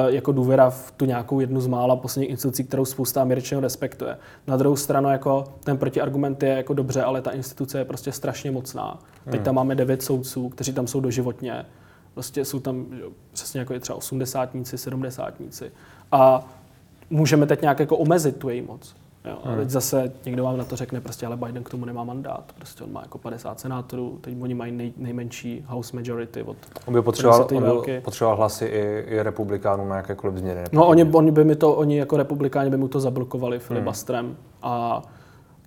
jako 0.06 0.32
důvěra 0.32 0.70
v 0.70 0.92
tu 0.96 1.04
nějakou 1.04 1.40
jednu 1.40 1.60
z 1.60 1.66
mála 1.66 1.96
posledních 1.96 2.30
institucí, 2.30 2.64
kterou 2.64 2.84
spousta 2.84 3.22
Američanů 3.22 3.60
respektuje. 3.60 4.16
Na 4.46 4.56
druhou 4.56 4.76
stranu 4.76 5.08
jako 5.08 5.44
ten 5.64 5.78
protiargument 5.78 6.42
je 6.42 6.48
jako 6.48 6.74
dobře, 6.74 7.02
ale 7.02 7.22
ta 7.22 7.30
instituce 7.30 7.78
je 7.78 7.84
prostě 7.84 8.12
strašně 8.12 8.50
mocná. 8.50 8.98
Teď 9.24 9.34
hmm. 9.34 9.44
tam 9.44 9.54
máme 9.54 9.74
devět 9.74 10.02
soudců, 10.02 10.48
kteří 10.48 10.72
tam 10.72 10.86
jsou 10.86 11.00
doživotně. 11.00 11.66
Prostě 12.14 12.44
jsou 12.44 12.60
tam 12.60 12.86
jo, 13.00 13.10
přesně 13.32 13.60
jako 13.60 13.72
je 13.72 13.80
třeba 13.80 13.96
osmdesátníci, 13.96 14.78
sedmdesátníci. 14.78 15.72
A 16.12 16.48
můžeme 17.10 17.46
teď 17.46 17.60
nějak 17.60 17.80
jako 17.80 17.96
omezit 17.96 18.36
tu 18.36 18.48
její 18.48 18.62
moc. 18.62 18.94
Jo, 19.28 19.38
a 19.44 19.48
hmm. 19.48 19.58
teď 19.58 19.70
zase 19.70 20.12
někdo 20.24 20.44
vám 20.44 20.56
na 20.56 20.64
to 20.64 20.76
řekne, 20.76 21.00
prostě, 21.00 21.26
ale 21.26 21.36
Biden 21.36 21.64
k 21.64 21.70
tomu 21.70 21.84
nemá 21.84 22.04
mandát. 22.04 22.52
Prostě 22.54 22.84
on 22.84 22.92
má 22.92 23.02
jako 23.02 23.18
50 23.18 23.60
senátorů, 23.60 24.18
teď 24.20 24.34
oni 24.40 24.54
mají 24.54 24.72
nej, 24.72 24.92
nejmenší 24.96 25.64
House 25.66 25.96
majority 25.96 26.42
od 26.42 26.56
On 26.86 26.94
by 26.94 27.02
potřeboval, 27.02 27.48
on 27.54 27.82
by 27.84 28.00
potřeboval 28.00 28.36
hlasy 28.36 28.64
i, 28.64 29.04
i 29.06 29.22
republikánů 29.22 29.88
na 29.88 29.96
jakékoliv 29.96 30.36
změny. 30.36 30.64
No 30.72 30.86
oni, 30.86 31.04
oni, 31.04 31.30
by 31.30 31.44
mi 31.44 31.56
to, 31.56 31.74
oni 31.74 31.98
jako 31.98 32.16
republikáni 32.16 32.70
by 32.70 32.76
mu 32.76 32.88
to 32.88 33.00
zablokovali 33.00 33.58
filibustrem 33.58 34.26
hmm. 34.26 34.36
a 34.62 35.02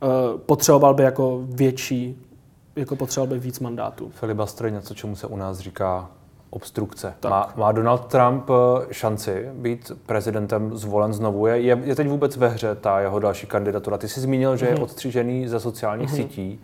uh, 0.04 0.40
potřeboval 0.40 0.94
by 0.94 1.04
jako 1.04 1.42
větší, 1.46 2.28
jako 2.76 2.96
potřeboval 2.96 3.34
by 3.34 3.40
víc 3.40 3.60
mandátů. 3.60 4.10
Filibuster 4.10 4.66
je 4.66 4.72
něco, 4.72 4.94
čemu 4.94 5.16
se 5.16 5.28
u 5.28 5.36
nás 5.36 5.60
říká 5.60 6.10
obstrukce. 6.52 7.14
Má, 7.30 7.54
má 7.56 7.72
Donald 7.72 8.06
Trump 8.06 8.50
eh, 8.50 8.94
šanci 8.94 9.50
být 9.54 9.92
prezidentem 10.06 10.78
zvolen 10.78 11.14
znovu? 11.14 11.48
Je, 11.48 11.62
je, 11.62 11.82
je 11.84 11.96
teď 11.96 12.08
vůbec 12.08 12.38
ve 12.38 12.48
hře 12.48 12.76
ta 12.76 13.00
jeho 13.00 13.20
další 13.20 13.48
kandidatura? 13.48 13.98
Ty 13.98 14.08
jsi 14.08 14.20
zmínil, 14.20 14.58
že 14.58 14.66
mm-hmm. 14.66 14.70
je 14.70 14.74
mhm. 14.74 14.84
odstřížený 14.84 15.48
ze 15.48 15.60
sociálních 15.60 16.10
mm-hmm. 16.10 16.16
sítí. 16.16 16.60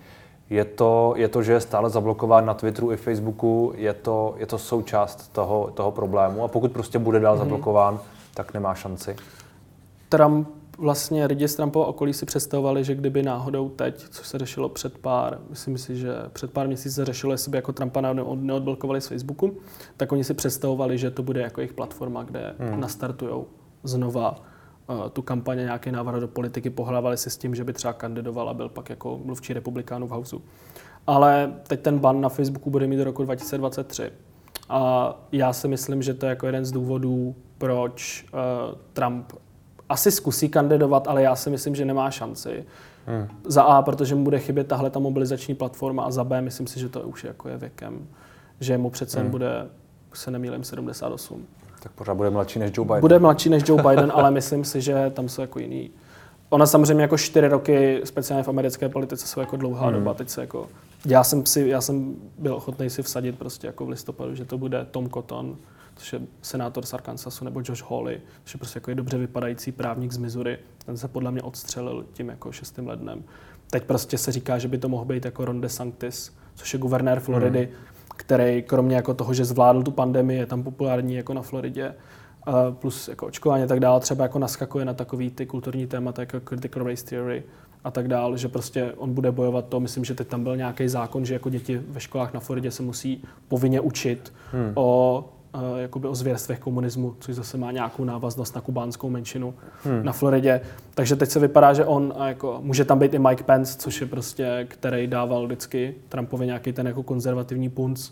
Je 0.49 0.65
to, 0.65 1.13
je 1.17 1.27
to, 1.27 1.43
že 1.43 1.53
je 1.53 1.59
stále 1.59 1.89
zablokován 1.89 2.45
na 2.45 2.53
Twitteru 2.53 2.91
i 2.91 2.97
Facebooku, 2.97 3.73
je 3.75 3.93
to, 3.93 4.35
je 4.37 4.45
to 4.45 4.57
součást 4.57 5.33
toho, 5.33 5.71
toho 5.73 5.91
problému 5.91 6.43
a 6.43 6.47
pokud 6.47 6.71
prostě 6.71 6.99
bude 6.99 7.19
dál 7.19 7.35
mm-hmm. 7.35 7.39
zablokován, 7.39 7.99
tak 8.33 8.53
nemá 8.53 8.75
šanci. 8.75 9.15
Trump 10.09 10.47
vlastně 10.77 11.25
lidi 11.25 11.47
z 11.47 11.55
Trumpova 11.55 11.85
okolí 11.85 12.13
si 12.13 12.25
představovali, 12.25 12.83
že 12.83 12.95
kdyby 12.95 13.23
náhodou 13.23 13.69
teď, 13.69 14.05
což 14.09 14.27
se 14.27 14.37
řešilo 14.37 14.69
před 14.69 14.97
pár, 14.97 15.39
myslím 15.49 15.77
si, 15.77 15.95
že 15.95 16.13
před 16.33 16.51
pár 16.51 16.67
měsíci 16.67 16.91
se 16.91 17.05
řešilo, 17.05 17.33
jestli 17.33 17.51
by 17.51 17.57
jako 17.57 17.73
Trumpa 17.73 18.01
neodblokovali 18.35 19.01
z 19.01 19.07
Facebooku, 19.07 19.57
tak 19.97 20.11
oni 20.11 20.23
si 20.23 20.33
představovali, 20.33 20.97
že 20.97 21.11
to 21.11 21.23
bude 21.23 21.41
jako 21.41 21.61
jejich 21.61 21.73
platforma, 21.73 22.23
kde 22.23 22.55
hmm. 22.59 22.79
nastartují 22.79 23.43
znova 23.83 24.35
uh, 24.89 25.09
tu 25.09 25.21
kampaně, 25.21 25.63
nějaký 25.63 25.91
návrat 25.91 26.19
do 26.19 26.27
politiky, 26.27 26.69
pohlavali 26.69 27.17
si 27.17 27.29
s 27.29 27.37
tím, 27.37 27.55
že 27.55 27.63
by 27.63 27.73
třeba 27.73 27.93
kandidoval 27.93 28.49
a 28.49 28.53
byl 28.53 28.69
pak 28.69 28.89
jako 28.89 29.19
mluvčí 29.23 29.53
republikánů 29.53 30.07
v 30.07 30.11
Houseu. 30.11 30.41
Ale 31.07 31.53
teď 31.67 31.81
ten 31.81 31.99
ban 31.99 32.21
na 32.21 32.29
Facebooku 32.29 32.69
bude 32.69 32.87
mít 32.87 32.97
do 32.97 33.03
roku 33.03 33.23
2023. 33.23 34.11
A 34.69 35.13
já 35.31 35.53
si 35.53 35.67
myslím, 35.67 36.01
že 36.01 36.13
to 36.13 36.25
je 36.25 36.29
jako 36.29 36.45
jeden 36.45 36.65
z 36.65 36.71
důvodů, 36.71 37.35
proč 37.57 38.25
uh, 38.33 38.39
Trump 38.93 39.33
asi 39.89 40.11
zkusí 40.11 40.49
kandidovat, 40.49 41.07
ale 41.07 41.21
já 41.21 41.35
si 41.35 41.49
myslím, 41.49 41.75
že 41.75 41.85
nemá 41.85 42.11
šanci. 42.11 42.65
Hmm. 43.05 43.27
Za 43.45 43.63
A, 43.63 43.81
protože 43.81 44.15
mu 44.15 44.23
bude 44.23 44.39
chybět 44.39 44.67
tahle 44.67 44.89
ta 44.89 44.99
mobilizační 44.99 45.55
platforma 45.55 46.03
a 46.03 46.11
za 46.11 46.23
B, 46.23 46.41
myslím 46.41 46.67
si, 46.67 46.79
že 46.79 46.89
to 46.89 47.01
už 47.01 47.23
jako 47.23 47.49
je 47.49 47.57
věkem, 47.57 48.07
že 48.59 48.77
mu 48.77 48.89
přece 48.89 49.19
hmm. 49.19 49.29
bude, 49.29 49.67
se 50.13 50.31
nemýlím, 50.31 50.63
78. 50.63 51.45
Tak 51.83 51.91
pořád 51.91 52.15
bude 52.15 52.29
mladší 52.29 52.59
než 52.59 52.71
Joe 52.77 52.87
Biden. 52.87 53.01
Bude 53.01 53.19
mladší 53.19 53.49
než 53.49 53.63
Joe 53.67 53.83
Biden, 53.83 54.11
ale 54.15 54.31
myslím 54.31 54.63
si, 54.63 54.81
že 54.81 55.11
tam 55.13 55.29
jsou 55.29 55.41
jako 55.41 55.59
jiný. 55.59 55.91
Ona 56.49 56.65
samozřejmě 56.65 57.01
jako 57.01 57.17
čtyři 57.17 57.47
roky, 57.47 58.01
speciálně 58.03 58.43
v 58.43 58.47
americké 58.47 58.89
politice, 58.89 59.27
jsou 59.27 59.39
jako 59.39 59.57
dlouhá 59.57 59.87
hmm. 59.87 59.95
doba. 59.95 60.13
Teď 60.13 60.29
se 60.29 60.41
jako, 60.41 60.67
já 61.05 61.23
jsem, 61.23 61.45
si, 61.45 61.67
já 61.67 61.81
jsem 61.81 62.15
byl 62.37 62.55
ochotný 62.55 62.89
si 62.89 63.03
vsadit 63.03 63.39
prostě 63.39 63.67
jako 63.67 63.85
v 63.85 63.89
listopadu, 63.89 64.35
že 64.35 64.45
to 64.45 64.57
bude 64.57 64.87
Tom 64.91 65.09
Cotton, 65.09 65.57
což 65.97 66.13
je 66.13 66.19
senátor 66.41 66.85
z 66.85 66.93
Arkansasu, 66.93 67.45
nebo 67.45 67.59
Josh 67.59 67.91
Hawley, 67.91 68.21
což 68.43 68.53
je 68.53 68.57
prostě 68.57 68.77
jako 68.77 68.91
je 68.91 68.95
dobře 68.95 69.17
vypadající 69.17 69.71
právník 69.71 70.11
z 70.11 70.17
Missouri. 70.17 70.57
Ten 70.85 70.97
se 70.97 71.07
podle 71.07 71.31
mě 71.31 71.41
odstřelil 71.41 72.05
tím 72.13 72.29
jako 72.29 72.51
6. 72.51 72.77
lednem. 72.77 73.23
Teď 73.69 73.83
prostě 73.83 74.17
se 74.17 74.31
říká, 74.31 74.57
že 74.57 74.67
by 74.67 74.77
to 74.77 74.89
mohl 74.89 75.05
být 75.05 75.25
jako 75.25 75.45
Ron 75.45 75.61
DeSantis, 75.61 76.35
což 76.55 76.73
je 76.73 76.79
guvernér 76.79 77.19
Floridy, 77.19 77.59
hmm. 77.59 77.75
který 78.17 78.63
kromě 78.63 78.95
jako 78.95 79.13
toho, 79.13 79.33
že 79.33 79.45
zvládl 79.45 79.83
tu 79.83 79.91
pandemii, 79.91 80.39
je 80.39 80.45
tam 80.45 80.63
populární 80.63 81.15
jako 81.15 81.33
na 81.33 81.41
Floridě, 81.41 81.93
plus 82.71 83.07
jako 83.07 83.25
očkování 83.25 83.63
a 83.63 83.67
tak 83.67 83.79
dále, 83.79 83.99
třeba 83.99 84.23
jako 84.23 84.39
naskakuje 84.39 84.85
na 84.85 84.93
takový 84.93 85.31
ty 85.31 85.45
kulturní 85.45 85.87
témata 85.87 86.21
jako 86.21 86.39
critical 86.39 86.83
race 86.83 87.05
theory 87.05 87.43
a 87.83 87.91
tak 87.91 88.07
dále, 88.07 88.37
že 88.37 88.47
prostě 88.47 88.93
on 88.97 89.13
bude 89.13 89.31
bojovat 89.31 89.65
to. 89.67 89.79
Myslím, 89.79 90.05
že 90.05 90.15
teď 90.15 90.27
tam 90.27 90.43
byl 90.43 90.57
nějaký 90.57 90.87
zákon, 90.87 91.25
že 91.25 91.33
jako 91.33 91.49
děti 91.49 91.81
ve 91.87 91.99
školách 91.99 92.33
na 92.33 92.39
Floridě 92.39 92.71
se 92.71 92.83
musí 92.83 93.23
povinně 93.47 93.81
učit 93.81 94.33
hmm. 94.51 94.71
o 94.75 95.29
jakoby 95.77 96.07
o 96.07 96.15
zvěrstvech 96.15 96.59
komunismu, 96.59 97.15
což 97.19 97.35
zase 97.35 97.57
má 97.57 97.71
nějakou 97.71 98.03
návaznost 98.03 98.55
na 98.55 98.61
kubánskou 98.61 99.09
menšinu 99.09 99.53
hmm. 99.83 100.05
na 100.05 100.13
Floridě. 100.13 100.61
Takže 100.93 101.15
teď 101.15 101.29
se 101.29 101.39
vypadá, 101.39 101.73
že 101.73 101.85
on, 101.85 102.13
a 102.17 102.27
jako, 102.27 102.59
může 102.61 102.85
tam 102.85 102.99
být 102.99 103.13
i 103.13 103.19
Mike 103.19 103.43
Pence, 103.43 103.77
což 103.77 104.01
je 104.01 104.07
prostě, 104.07 104.67
který 104.69 105.07
dával 105.07 105.45
vždycky 105.45 105.95
Trumpovi 106.09 106.45
nějaký 106.45 106.73
ten 106.73 106.87
jako 106.87 107.03
konzervativní 107.03 107.69
punc. 107.69 108.09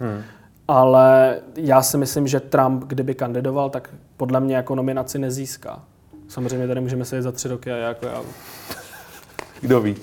Hmm. 0.00 0.22
Ale 0.68 1.40
já 1.56 1.82
si 1.82 1.98
myslím, 1.98 2.28
že 2.28 2.40
Trump, 2.40 2.84
kdyby 2.84 3.14
kandidoval, 3.14 3.70
tak 3.70 3.90
podle 4.16 4.40
mě 4.40 4.56
jako 4.56 4.74
nominaci 4.74 5.18
nezíská. 5.18 5.82
Samozřejmě 6.28 6.66
tady 6.66 6.80
můžeme 6.80 7.04
se 7.04 7.22
za 7.22 7.32
tři 7.32 7.48
roky 7.48 7.72
a 7.72 7.76
jako 7.76 8.06
já. 8.06 8.22
Kdo 9.60 9.80
ví. 9.80 9.96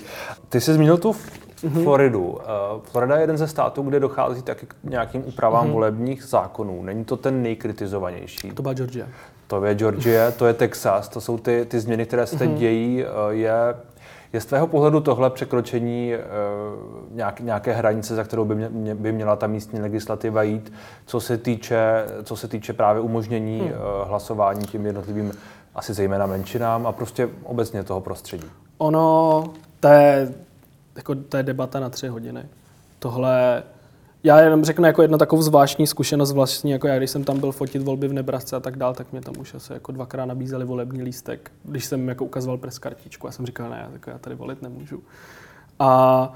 Ty 0.48 0.60
jsi 0.60 0.74
zmínil 0.74 0.98
tu 0.98 1.16
mm-hmm. 1.64 1.82
Floridu. 1.82 2.26
Uh, 2.28 2.38
Florida 2.82 3.16
je 3.16 3.20
jeden 3.20 3.36
ze 3.36 3.48
států, 3.48 3.82
kde 3.82 4.00
dochází 4.00 4.42
taky 4.42 4.66
k 4.66 4.74
nějakým 4.84 5.24
úpravám 5.26 5.66
mm-hmm. 5.66 5.72
volebních 5.72 6.24
zákonů. 6.24 6.82
Není 6.82 7.04
to 7.04 7.16
ten 7.16 7.42
nejkritizovanější. 7.42 8.50
To 8.50 8.62
byla 8.62 8.74
Georgia. 8.74 9.06
To 9.46 9.64
je 9.64 9.74
Georgia, 9.74 10.30
to 10.30 10.46
je 10.46 10.54
Texas, 10.54 11.08
to 11.08 11.20
jsou 11.20 11.38
ty, 11.38 11.64
ty 11.64 11.80
změny, 11.80 12.06
které 12.06 12.26
se 12.26 12.38
teď 12.38 12.50
mm-hmm. 12.50 12.54
dějí. 12.58 13.04
Uh, 13.04 13.30
je, 13.30 13.52
je 14.32 14.40
z 14.40 14.46
tvého 14.46 14.66
pohledu 14.66 15.00
tohle 15.00 15.30
překročení 15.30 16.12
uh, 16.14 17.16
nějak, 17.16 17.40
nějaké 17.40 17.72
hranice, 17.72 18.14
za 18.14 18.24
kterou 18.24 18.44
by, 18.44 18.54
mě, 18.54 18.94
by 18.94 19.12
měla 19.12 19.36
ta 19.36 19.46
místní 19.46 19.80
legislativa 19.80 20.42
jít, 20.42 20.72
co 21.06 21.20
se 21.20 21.38
týče, 21.38 22.06
co 22.24 22.36
se 22.36 22.48
týče 22.48 22.72
právě 22.72 23.02
umožnění 23.02 23.60
mm. 23.60 23.70
hlasování 24.04 24.66
těm 24.66 24.86
jednotlivým, 24.86 25.32
asi 25.74 25.92
zejména 25.92 26.26
menšinám 26.26 26.86
a 26.86 26.92
prostě 26.92 27.28
obecně 27.44 27.82
toho 27.82 28.00
prostředí? 28.00 28.46
Ono, 28.78 29.44
to 29.80 29.88
je 29.88 30.34
jako 31.00 31.14
to 31.14 31.36
je 31.36 31.42
debata 31.42 31.80
na 31.80 31.90
tři 31.90 32.08
hodiny. 32.08 32.42
Tohle, 32.98 33.62
já 34.24 34.40
jenom 34.40 34.64
řeknu 34.64 34.86
jako 34.86 35.02
jednu 35.02 35.18
takovou 35.18 35.42
zvláštní 35.42 35.86
zkušenost 35.86 36.32
vlastně, 36.32 36.72
jako 36.72 36.86
já, 36.86 36.98
když 36.98 37.10
jsem 37.10 37.24
tam 37.24 37.40
byl 37.40 37.52
fotit 37.52 37.82
volby 37.82 38.08
v 38.08 38.12
Nebrasce 38.12 38.56
a 38.56 38.60
tak 38.60 38.76
dál, 38.76 38.94
tak 38.94 39.12
mě 39.12 39.20
tam 39.20 39.34
už 39.38 39.54
asi 39.54 39.72
jako 39.72 39.92
dvakrát 39.92 40.24
nabízeli 40.24 40.64
volební 40.64 41.02
lístek. 41.02 41.50
Když 41.64 41.84
jsem 41.84 42.08
jako 42.08 42.24
ukazoval 42.24 42.58
pres 42.58 42.78
kartičku, 42.78 43.26
já 43.26 43.32
jsem 43.32 43.46
říkal, 43.46 43.70
ne, 43.70 43.88
jako 43.92 44.10
já 44.10 44.18
tady 44.18 44.36
volit 44.36 44.62
nemůžu. 44.62 45.02
A 45.78 46.32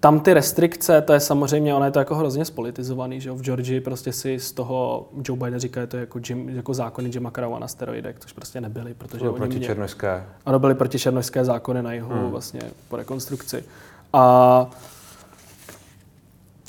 tam 0.00 0.20
ty 0.20 0.34
restrikce, 0.34 1.02
to 1.02 1.12
je 1.12 1.20
samozřejmě, 1.20 1.74
ono 1.74 1.84
je 1.84 1.90
to 1.90 1.98
jako 1.98 2.14
hrozně 2.14 2.44
spolitizovaný, 2.44 3.20
že 3.20 3.28
jo? 3.28 3.34
v 3.34 3.42
Georgii 3.42 3.80
prostě 3.80 4.12
si 4.12 4.40
z 4.40 4.52
toho 4.52 5.08
Joe 5.24 5.38
Biden 5.38 5.60
říká, 5.60 5.80
že 5.80 5.86
to 5.86 5.96
je 5.96 6.00
jako, 6.00 6.20
Jim, 6.28 6.48
jako 6.48 6.74
zákony 6.74 7.10
Jima 7.12 7.30
Carova 7.30 7.58
na 7.58 7.68
steroidech, 7.68 8.16
což 8.18 8.32
prostě 8.32 8.60
nebyly, 8.60 8.94
protože 8.94 9.24
to 9.24 9.32
proti 9.32 9.56
mě, 9.56 9.66
černožské. 9.66 10.24
Ano, 10.46 10.58
byly 10.58 10.74
proti 10.74 10.98
černožské 10.98 11.44
zákony 11.44 11.82
na 11.82 11.92
jihu 11.92 12.08
hmm. 12.08 12.30
vlastně 12.30 12.60
po 12.88 12.96
rekonstrukci. 12.96 13.64
A 14.16 14.66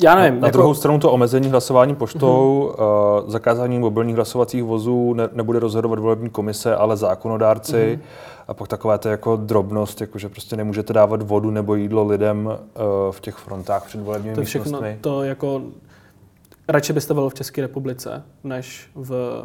já 0.03 0.15
nevím. 0.15 0.41
Na, 0.41 0.47
jako... 0.47 0.57
druhou 0.57 0.73
stranu 0.73 0.99
to 0.99 1.11
omezení 1.11 1.49
hlasování 1.49 1.95
poštou, 1.95 2.73
mm-hmm. 2.77 3.23
uh, 3.23 3.29
zakázání 3.29 3.79
mobilních 3.79 4.15
hlasovacích 4.15 4.63
vozů 4.63 5.13
ne, 5.13 5.29
nebude 5.33 5.59
rozhodovat 5.59 5.99
volební 5.99 6.29
komise, 6.29 6.75
ale 6.75 6.97
zákonodárci. 6.97 7.99
Mm-hmm. 8.01 8.43
A 8.47 8.53
pak 8.53 8.67
taková 8.67 8.97
to 8.97 9.09
jako 9.09 9.35
drobnost, 9.35 10.01
jako 10.01 10.19
že 10.19 10.29
prostě 10.29 10.55
nemůžete 10.55 10.93
dávat 10.93 11.21
vodu 11.21 11.51
nebo 11.51 11.75
jídlo 11.75 12.05
lidem 12.05 12.45
uh, 12.45 12.53
v 13.11 13.19
těch 13.19 13.35
frontách 13.35 13.85
před 13.85 14.01
volebními 14.01 14.35
to 14.35 14.43
všechno, 14.43 14.81
To 15.01 15.23
jako 15.23 15.61
radši 16.67 16.93
byste 16.93 17.13
volil 17.13 17.29
v 17.29 17.33
České 17.33 17.61
republice, 17.61 18.23
než 18.43 18.89
v 18.95 19.43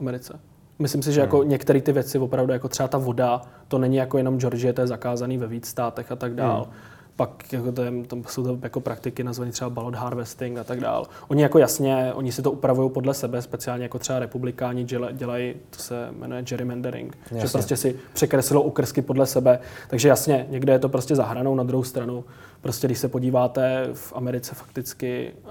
Americe. 0.00 0.40
Myslím 0.78 1.02
si, 1.02 1.12
že 1.12 1.20
jako 1.20 1.38
hmm. 1.38 1.48
některé 1.48 1.80
ty 1.80 1.92
věci 1.92 2.18
opravdu, 2.18 2.52
jako 2.52 2.68
třeba 2.68 2.88
ta 2.88 2.98
voda, 2.98 3.42
to 3.68 3.78
není 3.78 3.96
jako 3.96 4.18
jenom 4.18 4.38
Georgie, 4.38 4.72
to 4.72 4.80
je 4.80 4.86
zakázaný 4.86 5.38
ve 5.38 5.46
víc 5.46 5.66
státech 5.66 6.12
a 6.12 6.16
tak 6.16 6.34
dál. 6.34 6.62
Hmm 6.62 6.72
pak 7.16 7.52
jako 7.52 7.72
to 7.72 7.82
je, 7.82 7.92
tam 8.06 8.24
jsou 8.28 8.42
to 8.42 8.58
jako 8.62 8.80
praktiky 8.80 9.24
nazvané 9.24 9.52
třeba 9.52 9.70
ballot 9.70 9.94
harvesting 9.94 10.58
a 10.58 10.64
tak 10.64 10.80
dál. 10.80 11.06
Oni 11.28 11.42
jako 11.42 11.58
jasně, 11.58 12.12
oni 12.14 12.32
si 12.32 12.42
to 12.42 12.50
upravují 12.50 12.90
podle 12.90 13.14
sebe, 13.14 13.42
speciálně 13.42 13.82
jako 13.82 13.98
třeba 13.98 14.18
republikáni 14.18 14.84
dělají, 15.12 15.54
to 15.70 15.78
se 15.78 16.08
jmenuje 16.10 16.42
gerrymandering, 16.42 17.18
jasně. 17.22 17.40
že 17.40 17.48
prostě 17.52 17.76
si 17.76 17.96
překreslou 18.12 18.62
ukrsky 18.62 19.02
podle 19.02 19.26
sebe, 19.26 19.58
takže 19.88 20.08
jasně, 20.08 20.46
někde 20.50 20.72
je 20.72 20.78
to 20.78 20.88
prostě 20.88 21.16
zahranou 21.16 21.54
na 21.54 21.64
druhou 21.64 21.84
stranu. 21.84 22.24
Prostě 22.60 22.86
když 22.86 22.98
se 22.98 23.08
podíváte, 23.08 23.88
v 23.92 24.12
Americe 24.16 24.54
fakticky 24.54 25.32
uh, 25.44 25.48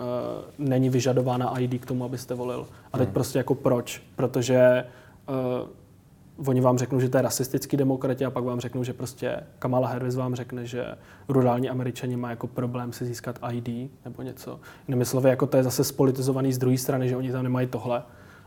není 0.58 0.90
vyžadována 0.90 1.60
ID 1.60 1.82
k 1.82 1.86
tomu, 1.86 2.06
abyste 2.06 2.34
volil. 2.34 2.68
A 2.94 2.98
teď 2.98 3.08
hmm. 3.08 3.14
prostě 3.14 3.38
jako 3.38 3.56
proč? 3.56 4.04
Protože 4.16 4.86
uh, 5.30 5.70
oni 6.48 6.62
vám 6.62 6.78
řeknou, 6.78 7.00
že 7.00 7.10
to 7.10 7.18
je 7.18 7.22
rasistický 7.22 7.78
demokrati 7.78 8.26
a 8.26 8.32
pak 8.32 8.44
vám 8.44 8.60
řeknou, 8.60 8.84
že 8.84 8.94
prostě 8.94 9.44
Kamala 9.60 9.88
Harris 9.88 10.16
vám 10.16 10.36
řekne, 10.36 10.66
že 10.66 10.86
rurální 11.30 11.70
američani 11.70 12.18
má 12.18 12.30
jako 12.30 12.48
problém 12.48 12.94
si 12.94 13.06
získat 13.06 13.40
ID 13.52 13.92
nebo 14.06 14.22
něco. 14.22 14.60
Jinými 14.88 15.06
slovy, 15.06 15.30
jako 15.30 15.48
to 15.48 15.58
je 15.58 15.64
zase 15.64 15.84
spolitizovaný 15.84 16.54
z 16.54 16.58
druhé 16.58 16.78
strany, 16.78 17.10
že 17.10 17.16
oni 17.18 17.32
tam 17.32 17.44
nemají 17.44 17.68
tohle. 17.68 18.04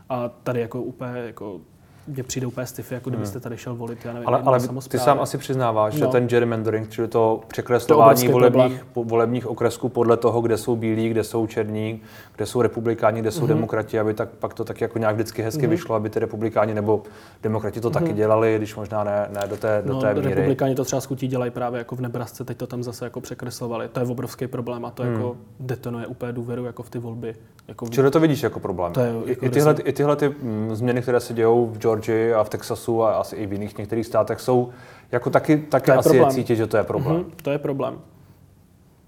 A 0.09 0.29
tady 0.29 0.59
jako 0.59 0.81
úplně 0.81 1.19
jako 1.19 1.61
mně 2.07 2.23
přijde 2.23 2.47
úplně 2.47 2.67
stify, 2.67 2.93
jako 2.93 3.09
kdybyste 3.09 3.37
hmm. 3.37 3.43
tady 3.43 3.57
šel 3.57 3.75
volit, 3.75 4.05
já 4.05 4.13
nevím, 4.13 4.27
Ale, 4.27 4.41
ale 4.45 4.59
ty 4.89 4.99
sám 4.99 5.19
asi 5.21 5.37
přiznáváš, 5.37 5.93
no. 5.93 5.99
že 5.99 6.07
ten 6.07 6.27
gerrymandering, 6.27 6.89
čili 6.89 7.07
to 7.07 7.41
překreslování 7.47 8.25
to 8.25 8.31
volebních, 8.31 8.85
volebních 8.95 9.47
okresků 9.47 9.89
podle 9.89 10.17
toho, 10.17 10.41
kde 10.41 10.57
jsou 10.57 10.75
bílí, 10.75 11.09
kde 11.09 11.23
jsou 11.23 11.47
černí, 11.47 12.01
kde 12.35 12.45
jsou 12.45 12.61
republikáni, 12.61 13.21
kde 13.21 13.31
jsou 13.31 13.43
mm-hmm. 13.43 13.47
demokrati, 13.47 13.99
aby 13.99 14.13
tak, 14.13 14.29
pak 14.29 14.53
to 14.53 14.63
tak 14.63 14.81
jako 14.81 14.99
nějak 14.99 15.15
vždycky 15.15 15.41
hezky 15.41 15.65
mm-hmm. 15.65 15.69
vyšlo, 15.69 15.95
aby 15.95 16.09
ty 16.09 16.19
republikáni 16.19 16.73
nebo 16.73 17.03
demokrati 17.43 17.81
to 17.81 17.89
mm-hmm. 17.89 17.93
taky 17.93 18.13
dělali, 18.13 18.57
když 18.57 18.75
možná 18.75 19.03
ne, 19.03 19.27
ne 19.31 19.47
do 19.47 19.57
té, 19.57 19.81
do 19.85 19.93
no, 19.93 20.01
té 20.01 20.13
míry. 20.13 20.29
Republikáni 20.29 20.75
to 20.75 20.85
třeba 20.85 21.01
skutí 21.01 21.27
dělají 21.27 21.51
právě 21.51 21.77
jako 21.77 21.95
v 21.95 22.01
Nebrasce, 22.01 22.43
teď 22.43 22.57
to 22.57 22.67
tam 22.67 22.83
zase 22.83 23.05
jako 23.05 23.21
překreslovali. 23.21 23.87
To 23.87 23.99
je 23.99 24.05
obrovský 24.05 24.47
problém 24.47 24.85
a 24.85 24.91
to 24.91 25.03
mm. 25.03 25.11
jako 25.11 25.37
detonuje 25.59 26.07
úplně 26.07 26.33
důvěru 26.33 26.65
jako 26.65 26.83
v 26.83 26.89
ty 26.89 26.99
volby. 26.99 27.35
Jako 27.67 27.85
v... 27.85 27.89
Čili 27.89 28.11
to 28.11 28.19
vidíš 28.19 28.43
jako 28.43 28.59
problém. 28.59 28.93
To 28.93 28.99
je, 28.99 29.13
jako 29.25 29.45
I, 29.45 29.49
tyhle, 29.49 29.75
I 29.83 29.93
tyhle 29.93 30.15
ty 30.15 30.29
mm, 30.29 30.75
změny, 30.75 31.01
které 31.01 31.19
se 31.19 31.33
dějou 31.33 31.65
v 31.65 31.77
Georgii 31.77 32.33
a 32.33 32.43
v 32.43 32.49
Texasu 32.49 33.03
a 33.03 33.13
asi 33.13 33.35
i 33.35 33.45
v 33.45 33.53
jiných 33.53 33.77
některých 33.77 34.05
státech 34.05 34.39
jsou 34.39 34.69
jako 35.11 35.29
taky, 35.29 35.57
taky 35.57 35.91
asi 35.91 36.09
problém. 36.09 36.29
je 36.29 36.33
cítit, 36.33 36.55
že 36.55 36.67
to 36.67 36.77
je 36.77 36.83
problém. 36.83 37.17
Mm-hmm, 37.17 37.43
to 37.43 37.51
je 37.51 37.57
problém. 37.57 37.99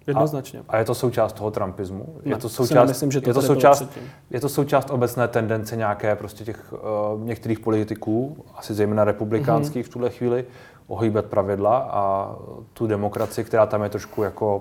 Jednoznačně. 0.07 0.59
A, 0.59 0.63
a 0.71 0.77
je 0.77 0.85
to 0.85 0.95
součást 0.95 1.33
toho 1.33 1.51
trumpismu? 1.51 2.05
Ne, 2.25 2.31
je 2.31 2.37
to 2.37 2.49
součást, 2.49 2.87
myslím, 2.87 3.11
že 3.11 3.21
to 3.21 3.29
je, 3.29 3.33
to 3.33 3.41
součást, 3.41 3.83
je 4.29 4.41
to 4.41 4.49
součást 4.49 4.89
obecné 4.89 5.27
tendence 5.27 5.75
nějaké 5.75 6.15
prostě 6.15 6.43
těch 6.43 6.73
uh, 6.73 6.79
některých 7.23 7.59
politiků, 7.59 8.37
asi 8.55 8.73
zejména 8.73 9.03
republikánských 9.03 9.85
mm-hmm. 9.85 9.89
v 9.89 9.93
tuhle 9.93 10.09
chvíli, 10.09 10.45
ohýbat 10.87 11.25
pravidla 11.25 11.77
a 11.77 12.35
tu 12.73 12.87
demokracii, 12.87 13.45
která 13.45 13.65
tam 13.65 13.83
je 13.83 13.89
trošku 13.89 14.23
jako 14.23 14.59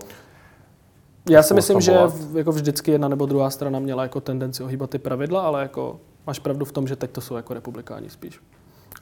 já 1.31 1.43
si 1.43 1.55
myslím, 1.55 1.81
že 1.81 1.99
jako 2.35 2.53
vždycky 2.53 2.91
jedna 2.91 3.09
nebo 3.09 3.27
druhá 3.27 3.51
strana 3.51 3.79
měla 3.79 4.03
jako 4.03 4.21
tendenci 4.21 4.63
ohýbat 4.63 4.91
ty 4.91 4.99
pravidla, 4.99 5.41
ale 5.41 5.63
jako 5.63 6.01
máš 6.27 6.39
pravdu 6.39 6.65
v 6.65 6.73
tom, 6.73 6.87
že 6.87 6.97
teď 6.97 7.11
to 7.11 7.21
jsou 7.21 7.37
jako 7.37 7.55
republikáni 7.55 8.11
spíš. 8.11 8.41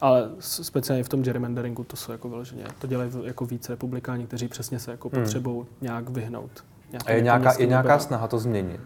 Ale 0.00 0.30
speciálně 0.38 1.04
v 1.04 1.08
tom 1.08 1.22
gerrymanderingu 1.22 1.84
to 1.84 1.96
jsou 1.96 2.12
jako 2.12 2.28
vyloženě, 2.28 2.64
to 2.78 2.86
dělají 2.86 3.10
jako 3.24 3.46
více 3.46 3.72
republikáni, 3.72 4.26
kteří 4.26 4.48
přesně 4.48 4.78
se 4.78 4.90
jako 4.90 5.08
hmm. 5.08 5.22
potřebují 5.22 5.66
nějak 5.80 6.08
vyhnout. 6.08 6.50
A 7.06 7.12
je 7.12 7.20
nějaká, 7.20 7.52
je 7.58 7.66
nějaká 7.66 7.98
snaha 7.98 8.28
to 8.28 8.38
změnit? 8.38 8.80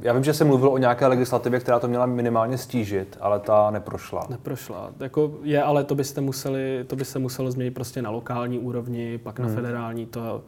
Já 0.00 0.12
vím, 0.12 0.24
že 0.24 0.34
se 0.34 0.44
mluvil 0.44 0.68
o 0.68 0.78
nějaké 0.78 1.06
legislativě, 1.06 1.60
která 1.60 1.78
to 1.78 1.88
měla 1.88 2.06
minimálně 2.06 2.58
stížit, 2.58 3.16
ale 3.20 3.40
ta 3.40 3.70
neprošla. 3.70 4.26
Neprošla. 4.28 4.90
Jako 5.00 5.34
je, 5.42 5.62
ale 5.62 5.84
to 5.84 5.94
byste 5.94 6.20
museli, 6.20 6.84
to 6.86 6.96
by 6.96 7.04
se 7.04 7.18
muselo 7.18 7.50
změnit 7.50 7.70
prostě 7.70 8.02
na 8.02 8.10
lokální 8.10 8.58
úrovni, 8.58 9.18
pak 9.18 9.38
na 9.38 9.46
hmm. 9.46 9.54
federální. 9.54 10.06
To, 10.06 10.42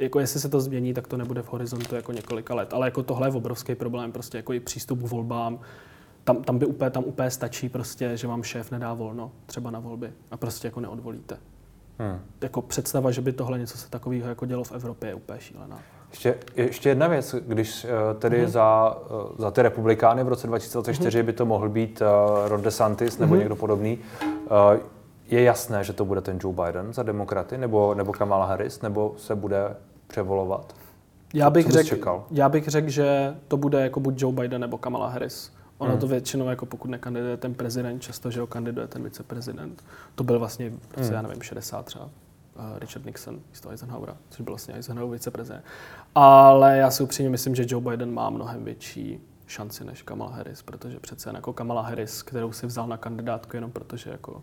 jako 0.00 0.20
jestli 0.20 0.40
se 0.40 0.48
to 0.48 0.60
změní, 0.60 0.94
tak 0.94 1.06
to 1.06 1.16
nebude 1.16 1.42
v 1.42 1.52
horizontu 1.52 1.94
jako 1.94 2.12
několika 2.12 2.54
let. 2.54 2.72
Ale 2.72 2.86
jako 2.86 3.02
tohle 3.02 3.28
je 3.28 3.32
obrovský 3.32 3.74
problém, 3.74 4.12
prostě 4.12 4.38
jako 4.38 4.52
i 4.52 4.60
přístup 4.60 5.02
k 5.02 5.06
volbám, 5.06 5.58
tam, 6.24 6.42
tam 6.42 6.58
by 6.58 6.66
úplně, 6.66 6.90
tam 6.90 7.04
úplně 7.04 7.30
stačí 7.30 7.68
prostě, 7.68 8.16
že 8.16 8.26
vám 8.26 8.42
šéf 8.42 8.70
nedá 8.70 8.94
volno 8.94 9.32
třeba 9.46 9.70
na 9.70 9.78
volby 9.78 10.12
a 10.30 10.36
prostě 10.36 10.66
jako 10.66 10.80
neodvolíte. 10.80 11.38
Hmm. 11.98 12.20
Jako 12.42 12.62
představa, 12.62 13.10
že 13.10 13.20
by 13.20 13.32
tohle 13.32 13.58
něco 13.58 13.78
se 13.78 13.90
takového 13.90 14.28
jako 14.28 14.46
dělo 14.46 14.64
v 14.64 14.72
Evropě 14.72 15.10
je 15.10 15.14
úplně 15.14 15.40
šílená. 15.40 15.78
Ještě, 16.10 16.38
ještě 16.56 16.88
jedna 16.88 17.08
věc, 17.08 17.34
když 17.46 17.84
uh, 17.84 17.90
tedy 18.18 18.40
hmm. 18.40 18.48
za, 18.48 18.96
uh, 19.10 19.36
za 19.38 19.50
ty 19.50 19.62
republikány 19.62 20.24
v 20.24 20.28
roce 20.28 20.46
2024 20.46 21.18
hmm. 21.18 21.26
by 21.26 21.32
to 21.32 21.46
mohl 21.46 21.68
být 21.68 22.00
uh, 22.00 22.48
Ron 22.48 22.62
DeSantis 22.62 23.18
nebo 23.18 23.30
hmm. 23.30 23.38
někdo 23.38 23.56
podobný, 23.56 23.98
je 25.28 25.42
jasné, 25.42 25.84
že 25.84 25.92
to 25.92 26.04
bude 26.04 26.20
ten 26.20 26.38
Joe 26.42 26.56
Biden 26.64 26.92
za 26.92 27.02
demokraty 27.02 27.58
nebo, 27.58 27.94
nebo 27.94 28.12
Kamala 28.12 28.46
Harris, 28.46 28.82
nebo 28.82 29.14
se 29.18 29.34
bude 29.34 29.76
převolovat? 30.06 30.74
Já 31.34 31.50
bych 31.50 31.70
řekl, 31.70 32.24
já 32.30 32.48
bych 32.48 32.68
řekl, 32.68 32.88
že 32.88 33.36
to 33.48 33.56
bude 33.56 33.80
jako 33.80 34.00
buď 34.00 34.22
Joe 34.22 34.34
Biden 34.34 34.60
nebo 34.60 34.78
Kamala 34.78 35.08
Harris. 35.08 35.52
Ono 35.78 35.90
hmm. 35.90 36.00
to 36.00 36.06
většinou, 36.06 36.48
jako 36.48 36.66
pokud 36.66 36.90
nekandiduje 36.90 37.36
ten 37.36 37.54
prezident, 37.54 38.00
často, 38.00 38.30
že 38.30 38.40
ho 38.40 38.46
kandiduje 38.46 38.86
ten 38.86 39.02
viceprezident. 39.02 39.84
To 40.14 40.24
byl 40.24 40.38
vlastně 40.38 40.70
v 40.70 40.96
roce, 40.96 41.06
hmm. 41.06 41.14
já 41.14 41.22
nevím, 41.22 41.42
60 41.42 41.86
třeba. 41.86 42.04
Uh, 42.04 42.78
Richard 42.78 43.06
Nixon 43.06 43.40
místo 43.50 43.70
Eisenhowera, 43.70 44.16
což 44.30 44.40
byl 44.40 44.52
vlastně 44.52 44.74
Eisenhower 44.74 45.12
viceprezident. 45.12 45.64
Ale 46.14 46.76
já 46.76 46.90
si 46.90 47.02
upřímně 47.02 47.30
myslím, 47.30 47.54
že 47.54 47.64
Joe 47.68 47.90
Biden 47.90 48.14
má 48.14 48.30
mnohem 48.30 48.64
větší 48.64 49.20
šanci 49.46 49.84
než 49.84 50.02
Kamala 50.02 50.32
Harris, 50.32 50.62
protože 50.62 51.00
přece 51.00 51.30
jako 51.34 51.52
Kamala 51.52 51.82
Harris, 51.82 52.22
kterou 52.22 52.52
si 52.52 52.66
vzal 52.66 52.86
na 52.86 52.96
kandidátku 52.96 53.56
jenom 53.56 53.70
protože 53.70 54.10
jako 54.10 54.42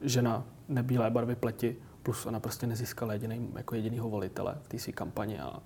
žena 0.00 0.44
nebílé 0.68 1.10
barvy 1.10 1.34
pleti, 1.34 1.76
plus 2.02 2.26
ona 2.26 2.40
prostě 2.40 2.66
nezískala 2.66 3.12
jediný, 3.12 3.48
jako 3.56 3.74
jedinýho 3.74 4.08
volitele 4.08 4.54
v 4.62 4.68
té 4.68 4.78
své 4.78 4.92
kampani 4.92 5.40
a 5.40 5.58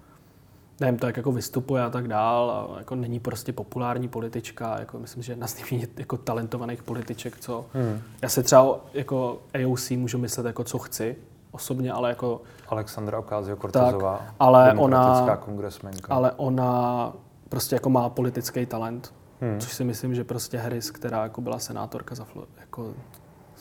nevím, 0.81 0.99
to 0.99 1.07
jak 1.07 1.17
jako 1.17 1.33
vystupuje 1.33 1.83
a 1.83 1.91
tak 1.91 2.09
dál, 2.09 2.51
a 2.51 2.79
jako 2.79 2.95
není 2.95 3.21
prostě 3.21 3.53
populární 3.53 4.09
politička, 4.09 4.77
jako 4.79 4.99
myslím, 4.99 5.23
že 5.23 5.33
jedna 5.33 5.47
z 5.47 5.61
nejméně 5.61 5.89
jako 5.97 6.17
talentovaných 6.17 6.83
političek, 6.83 7.39
co 7.41 7.67
hmm. 7.73 8.01
já 8.23 8.29
se 8.29 8.43
třeba 8.43 8.81
jako 8.95 9.39
AOC 9.55 9.91
můžu 9.91 10.19
myslet 10.19 10.47
jako 10.47 10.65
co 10.65 10.79
chci, 10.79 11.17
osobně, 11.51 11.93
ale 11.93 12.09
jako... 12.09 12.41
Alexandra 12.69 13.21
Ocasio-Cortezová, 13.21 14.19
ale 14.41 14.75
ona, 14.75 15.37
kongresmenka. 15.37 16.15
Ale 16.15 16.33
ona 16.37 17.13
prostě 17.49 17.77
jako 17.77 17.91
má 17.91 18.09
politický 18.09 18.67
talent, 18.67 19.15
hmm. 19.41 19.61
což 19.61 19.73
si 19.73 19.85
myslím, 19.85 20.15
že 20.15 20.25
prostě 20.25 20.59
Harris, 20.59 20.91
která 20.91 21.23
jako 21.23 21.41
byla 21.41 21.59
senátorka 21.59 22.15
za, 22.15 22.27
jako 22.61 22.95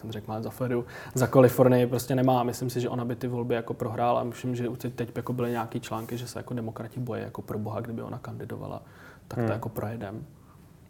jsem 0.06 0.12
řekl 0.12 0.42
za 0.42 0.50
Floridu, 0.50 0.86
za 1.14 1.28
Kalifornii 1.28 1.88
prostě 1.88 2.16
nemá. 2.16 2.44
Myslím 2.44 2.70
si, 2.70 2.82
že 2.82 2.90
ona 2.90 3.06
by 3.06 3.16
ty 3.16 3.28
volby 3.28 3.56
jako 3.56 3.74
prohrála. 3.74 4.24
Myslím, 4.24 4.56
že 4.56 4.70
teď 4.96 5.10
jako 5.16 5.34
byly 5.34 5.52
nějaký 5.52 5.80
články, 5.80 6.18
že 6.18 6.28
se 6.28 6.40
jako 6.40 6.54
demokrati 6.54 7.00
bojí 7.00 7.22
jako 7.22 7.42
pro 7.42 7.60
boha, 7.60 7.82
kdyby 7.82 8.02
ona 8.02 8.18
kandidovala, 8.18 8.82
tak 9.28 9.40
hmm. 9.40 9.48
to 9.48 9.54
jako 9.54 9.70
projedem. 9.70 10.26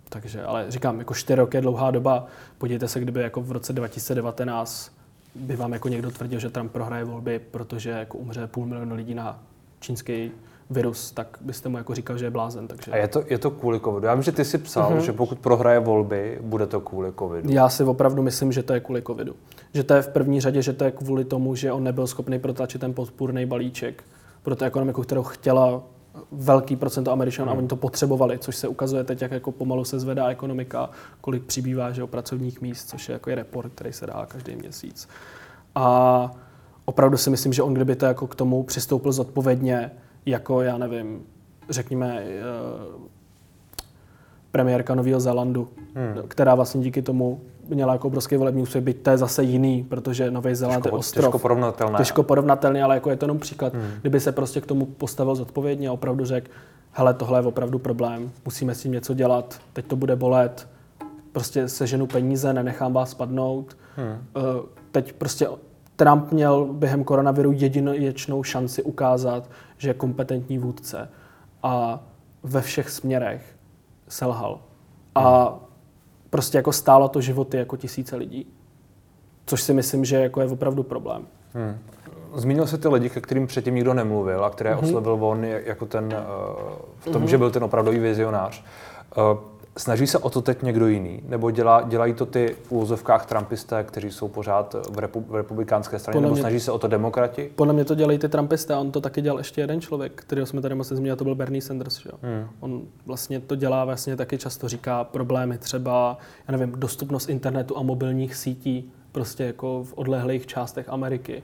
Takže, 0.09 0.43
ale 0.43 0.66
říkám, 0.72 0.99
jako 0.99 1.13
čtyři 1.13 1.36
roky 1.36 1.57
je 1.57 1.61
dlouhá 1.61 1.91
doba. 1.91 2.28
Podívejte 2.57 2.88
se, 2.88 2.99
kdyby 2.99 3.22
jako 3.22 3.41
v 3.41 3.51
roce 3.51 3.74
2019 3.74 4.91
by 5.36 5.55
vám 5.55 5.74
jako 5.74 5.88
někdo 5.89 6.11
tvrdil, 6.11 6.39
že 6.39 6.49
Trump 6.49 6.72
prohraje 6.72 7.03
volby, 7.03 7.39
protože 7.39 7.89
jako 7.89 8.18
umře 8.18 8.47
půl 8.47 8.66
milionu 8.66 8.95
lidí 8.95 9.13
na 9.13 9.39
čínský 9.80 10.32
virus, 10.70 11.11
tak 11.11 11.38
byste 11.41 11.70
mu 11.70 11.78
jako 11.78 11.95
říkal, 11.95 12.18
že 12.18 12.26
je 12.26 12.30
blázen. 12.30 12.68
Takže... 12.68 12.91
A 12.91 12.97
je 12.97 13.07
to, 13.07 13.24
je 13.28 13.38
to 13.38 13.51
kvůli 13.51 13.80
covidu? 13.80 14.07
Já 14.07 14.13
vím, 14.13 14.24
že 14.24 14.32
ty 14.32 14.45
si 14.45 14.57
psal, 14.57 14.91
mm-hmm. 14.91 14.97
že 14.97 15.13
pokud 15.13 15.39
prohraje 15.39 15.80
volby, 15.80 16.39
bude 16.41 16.68
to 16.68 16.82
kvůli 16.82 17.13
covidu. 17.20 17.49
Já 17.51 17.70
si 17.70 17.84
opravdu 17.84 18.24
myslím, 18.24 18.51
že 18.51 18.63
to 18.63 18.74
je 18.74 18.80
kvůli 18.80 19.01
covidu. 19.01 19.36
Že 19.74 19.84
to 19.84 19.93
je 19.93 20.01
v 20.01 20.07
první 20.07 20.41
řadě, 20.41 20.61
že 20.61 20.74
to 20.74 20.84
je 20.84 20.91
kvůli 20.91 21.26
tomu, 21.26 21.55
že 21.55 21.72
on 21.72 21.84
nebyl 21.84 22.07
schopný 22.07 22.39
protlačit 22.39 22.82
ten 22.82 22.93
podpůrný 22.93 23.45
balíček 23.45 24.03
pro 24.43 24.55
tu 24.55 24.66
ekonomiku, 24.66 25.01
kterou 25.01 25.24
chtěla 25.24 25.84
velký 26.32 26.76
procento 26.76 27.11
Američanů 27.11 27.49
hmm. 27.49 27.55
a 27.55 27.57
oni 27.57 27.68
to 27.68 27.76
potřebovali, 27.76 28.39
což 28.39 28.55
se 28.55 28.68
ukazuje 28.68 29.03
teď, 29.03 29.22
jak 29.22 29.32
jako 29.32 29.51
pomalu 29.51 29.86
se 29.86 29.99
zvedá 29.99 30.28
ekonomika, 30.28 30.89
kolik 31.22 31.43
přibývá 31.43 31.91
že 31.91 32.03
o 32.03 32.07
pracovních 32.07 32.61
míst, 32.61 32.89
což 32.89 33.09
je 33.09 33.13
jako 33.13 33.30
je 33.30 33.36
report, 33.36 33.72
který 33.76 33.93
se 33.93 34.05
dá 34.05 34.26
každý 34.26 34.55
měsíc. 34.55 35.07
A 35.76 36.32
opravdu 36.86 37.18
si 37.18 37.30
myslím, 37.30 37.53
že 37.53 37.63
on 37.63 37.74
kdyby 37.74 37.95
to 37.95 38.05
jako 38.05 38.28
k 38.28 38.36
tomu 38.36 38.63
přistoupil 38.63 39.11
zodpovědně, 39.11 39.91
jako, 40.26 40.61
já 40.61 40.78
nevím, 40.78 41.23
řekněme, 41.69 42.23
uh, 42.95 43.01
premiérka 44.51 44.95
Nového 44.95 45.19
Zélandu, 45.19 45.67
hmm. 45.95 46.28
která 46.28 46.55
vlastně 46.55 46.82
díky 46.82 47.01
tomu 47.01 47.41
měla 47.69 47.93
jako 47.93 48.07
obrovský 48.07 48.36
volební 48.36 48.61
úspěch, 48.61 48.84
byť 48.84 49.01
to 49.01 49.09
je 49.09 49.17
zase 49.17 49.43
jiný, 49.43 49.84
protože 49.89 50.32
Nový 50.32 50.55
Zéland 50.55 50.84
těžko, 50.84 50.95
je 50.95 50.99
ostrov. 50.99 51.26
Těžko 51.26 51.39
porovnatelné. 51.39 51.97
Těžko 51.97 52.23
porovnatelný, 52.23 52.82
ale 52.82 52.95
jako 52.95 53.09
je 53.09 53.15
to 53.15 53.26
jenom 53.26 53.39
příklad. 53.39 53.73
Hmm. 53.73 53.91
Kdyby 54.01 54.19
se 54.19 54.32
prostě 54.32 54.61
k 54.61 54.65
tomu 54.65 54.86
postavil 54.86 55.36
zodpovědně 55.36 55.89
a 55.89 55.91
opravdu 55.91 56.26
řekl, 56.26 56.51
hele, 56.91 57.13
tohle 57.13 57.39
je 57.39 57.45
opravdu 57.45 57.80
problém, 57.80 58.32
musíme 58.45 58.76
s 58.76 58.82
tím 58.82 58.91
něco 58.91 59.13
dělat, 59.13 59.59
teď 59.73 59.86
to 59.86 59.95
bude 59.95 60.15
bolet, 60.15 60.67
prostě 61.32 61.67
seženu 61.67 62.07
peníze, 62.07 62.53
nenechám 62.53 62.93
vás 62.93 63.09
spadnout. 63.09 63.78
Hmm. 63.95 64.07
Uh, 64.07 64.65
teď 64.91 65.13
prostě 65.13 65.47
Trump 65.95 66.31
měl 66.31 66.65
během 66.65 67.03
koronaviru 67.03 67.51
jedinečnou 67.51 68.43
šanci 68.43 68.83
ukázat, 68.83 69.49
že 69.77 69.89
je 69.89 69.93
kompetentní 69.93 70.57
vůdce. 70.57 71.09
A 71.63 72.03
ve 72.43 72.61
všech 72.61 72.89
směrech 72.89 73.55
selhal. 74.07 74.59
A 75.15 75.55
prostě 76.29 76.57
jako 76.57 76.71
stálo 76.71 77.07
to 77.07 77.21
životy 77.21 77.57
jako 77.57 77.77
tisíce 77.77 78.15
lidí. 78.15 78.47
Což 79.45 79.61
si 79.61 79.73
myslím, 79.73 80.05
že 80.05 80.15
jako 80.15 80.41
je 80.41 80.47
opravdu 80.47 80.83
problém. 80.83 81.27
Hmm. 81.53 81.77
Zmínil 82.35 82.67
se 82.67 82.77
ty 82.77 82.87
lidi, 82.87 83.09
ke 83.09 83.21
kterým 83.21 83.47
předtím 83.47 83.75
nikdo 83.75 83.93
nemluvil 83.93 84.45
a 84.45 84.49
které 84.49 84.75
mm-hmm. 84.75 84.83
oslovil 84.83 85.25
on 85.25 85.43
jako 85.43 85.85
ten, 85.85 86.05
uh, 86.05 86.11
v 86.99 87.05
tom, 87.05 87.23
mm-hmm. 87.23 87.27
že 87.27 87.37
byl 87.37 87.51
ten 87.51 87.63
opravdový 87.63 87.99
vizionář. 87.99 88.63
Snaží 89.78 90.07
se 90.07 90.17
o 90.17 90.30
to 90.30 90.41
teď 90.41 90.61
někdo 90.61 90.88
jiný? 90.88 91.21
Nebo 91.28 91.51
dělá, 91.51 91.82
dělají 91.82 92.13
to 92.13 92.26
ty 92.26 92.55
v 92.63 92.71
úvozovkách 92.71 93.26
Trumpisté, 93.26 93.84
kteří 93.84 94.11
jsou 94.11 94.28
pořád 94.28 94.76
v, 94.89 94.99
repu, 94.99 95.26
v 95.30 95.36
republikánské 95.36 95.99
straně? 95.99 96.13
Podle 96.13 96.26
nebo 96.26 96.34
mě, 96.34 96.41
snaží 96.41 96.59
se 96.59 96.71
o 96.71 96.80
to 96.80 96.88
demokrati? 96.88 97.51
Podle 97.55 97.73
mě 97.73 97.86
to 97.86 97.95
dělají 97.95 98.19
ty 98.19 98.30
Trumpisté 98.30 98.76
on 98.76 98.91
to 98.91 99.01
taky 99.01 99.21
dělal 99.21 99.38
ještě 99.38 99.61
jeden 99.61 99.82
člověk, 99.82 100.13
kterého 100.15 100.45
jsme 100.45 100.61
tady 100.61 100.76
moc 100.76 100.88
zmínili, 100.88 101.17
to 101.17 101.23
byl 101.23 101.36
Bernie 101.36 101.61
Sanders. 101.61 101.99
Že? 101.99 102.09
Hmm. 102.21 102.47
On 102.59 102.82
vlastně 103.05 103.39
to 103.39 103.55
dělá, 103.55 103.86
vlastně 103.86 104.15
taky 104.15 104.38
často 104.38 104.69
říká 104.69 105.03
problémy 105.03 105.57
třeba, 105.57 106.17
já 106.47 106.57
nevím, 106.57 106.76
dostupnost 106.80 107.30
internetu 107.30 107.78
a 107.78 107.82
mobilních 107.82 108.36
sítí 108.36 108.91
prostě 109.11 109.43
jako 109.43 109.84
v 109.84 109.93
odlehlých 109.95 110.47
částech 110.47 110.89
Ameriky. 110.89 111.43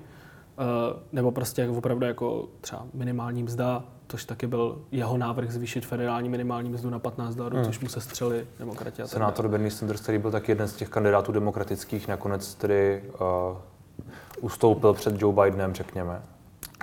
Uh, 0.59 0.99
nebo 1.11 1.31
prostě 1.31 1.61
jako 1.61 1.73
opravdu 1.73 2.05
jako 2.05 2.49
třeba 2.61 2.85
minimální 2.93 3.43
mzda, 3.43 3.83
což 4.11 4.25
taky 4.25 4.47
byl 4.47 4.81
jeho 4.91 5.17
návrh 5.17 5.51
zvýšit 5.51 5.85
federální 5.85 6.29
minimální 6.29 6.69
mzdu 6.69 6.89
na 6.89 6.99
15 6.99 7.35
dolarů, 7.35 7.55
hmm. 7.55 7.65
což 7.65 7.79
mu 7.79 7.89
se 7.89 8.01
střeli 8.01 8.47
demokrati. 8.59 9.01
Senátor 9.05 9.47
Bernie 9.47 9.71
Sanders, 9.71 10.01
který 10.01 10.17
byl 10.17 10.31
taky 10.31 10.51
jeden 10.51 10.67
z 10.67 10.73
těch 10.73 10.89
kandidátů 10.89 11.31
demokratických, 11.31 12.07
nakonec 12.07 12.55
tedy 12.55 13.03
uh, 13.13 13.57
ustoupil 14.41 14.93
před 14.93 15.21
Joe 15.21 15.35
Bidenem, 15.43 15.73
řekněme. 15.73 16.21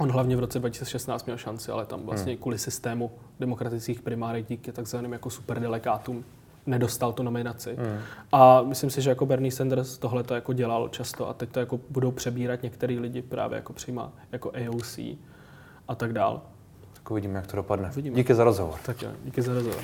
On 0.00 0.10
hlavně 0.10 0.36
v 0.36 0.40
roce 0.40 0.58
2016 0.58 1.24
měl 1.26 1.36
šanci, 1.36 1.72
ale 1.72 1.86
tam 1.86 2.02
vlastně 2.02 2.32
hmm. 2.32 2.42
kvůli 2.42 2.58
systému 2.58 3.10
demokratických 3.40 4.02
primárek 4.02 4.46
díky 4.48 4.72
takzvaným 4.72 5.12
jako 5.12 5.30
superdelegátům 5.30 6.24
nedostal 6.66 7.12
tu 7.12 7.22
nominaci. 7.22 7.76
Hmm. 7.76 7.98
A 8.32 8.62
myslím 8.62 8.90
si, 8.90 9.02
že 9.02 9.10
jako 9.10 9.26
Bernie 9.26 9.52
Sanders 9.52 9.98
tohle 9.98 10.22
to 10.22 10.34
jako 10.34 10.52
dělal 10.52 10.88
často 10.88 11.28
a 11.28 11.34
teď 11.34 11.50
to 11.50 11.60
jako 11.60 11.80
budou 11.90 12.10
přebírat 12.10 12.62
některý 12.62 12.98
lidi 12.98 13.22
právě 13.22 13.56
jako 13.56 13.72
přímo 13.72 14.12
jako 14.32 14.52
AOC 14.54 14.98
a 15.88 15.94
tak 15.94 16.12
dál. 16.12 16.42
Tak 17.08 17.12
uvidíme, 17.12 17.34
jak 17.34 17.46
to 17.46 17.56
dopadne. 17.56 17.90
Uvidíme. 17.92 18.16
Díky 18.16 18.34
za 18.34 18.44
rozhovor. 18.44 18.78
Tak 18.86 19.02
jo, 19.02 19.10
díky 19.24 19.42
za 19.42 19.54
rozhovor. 19.54 19.80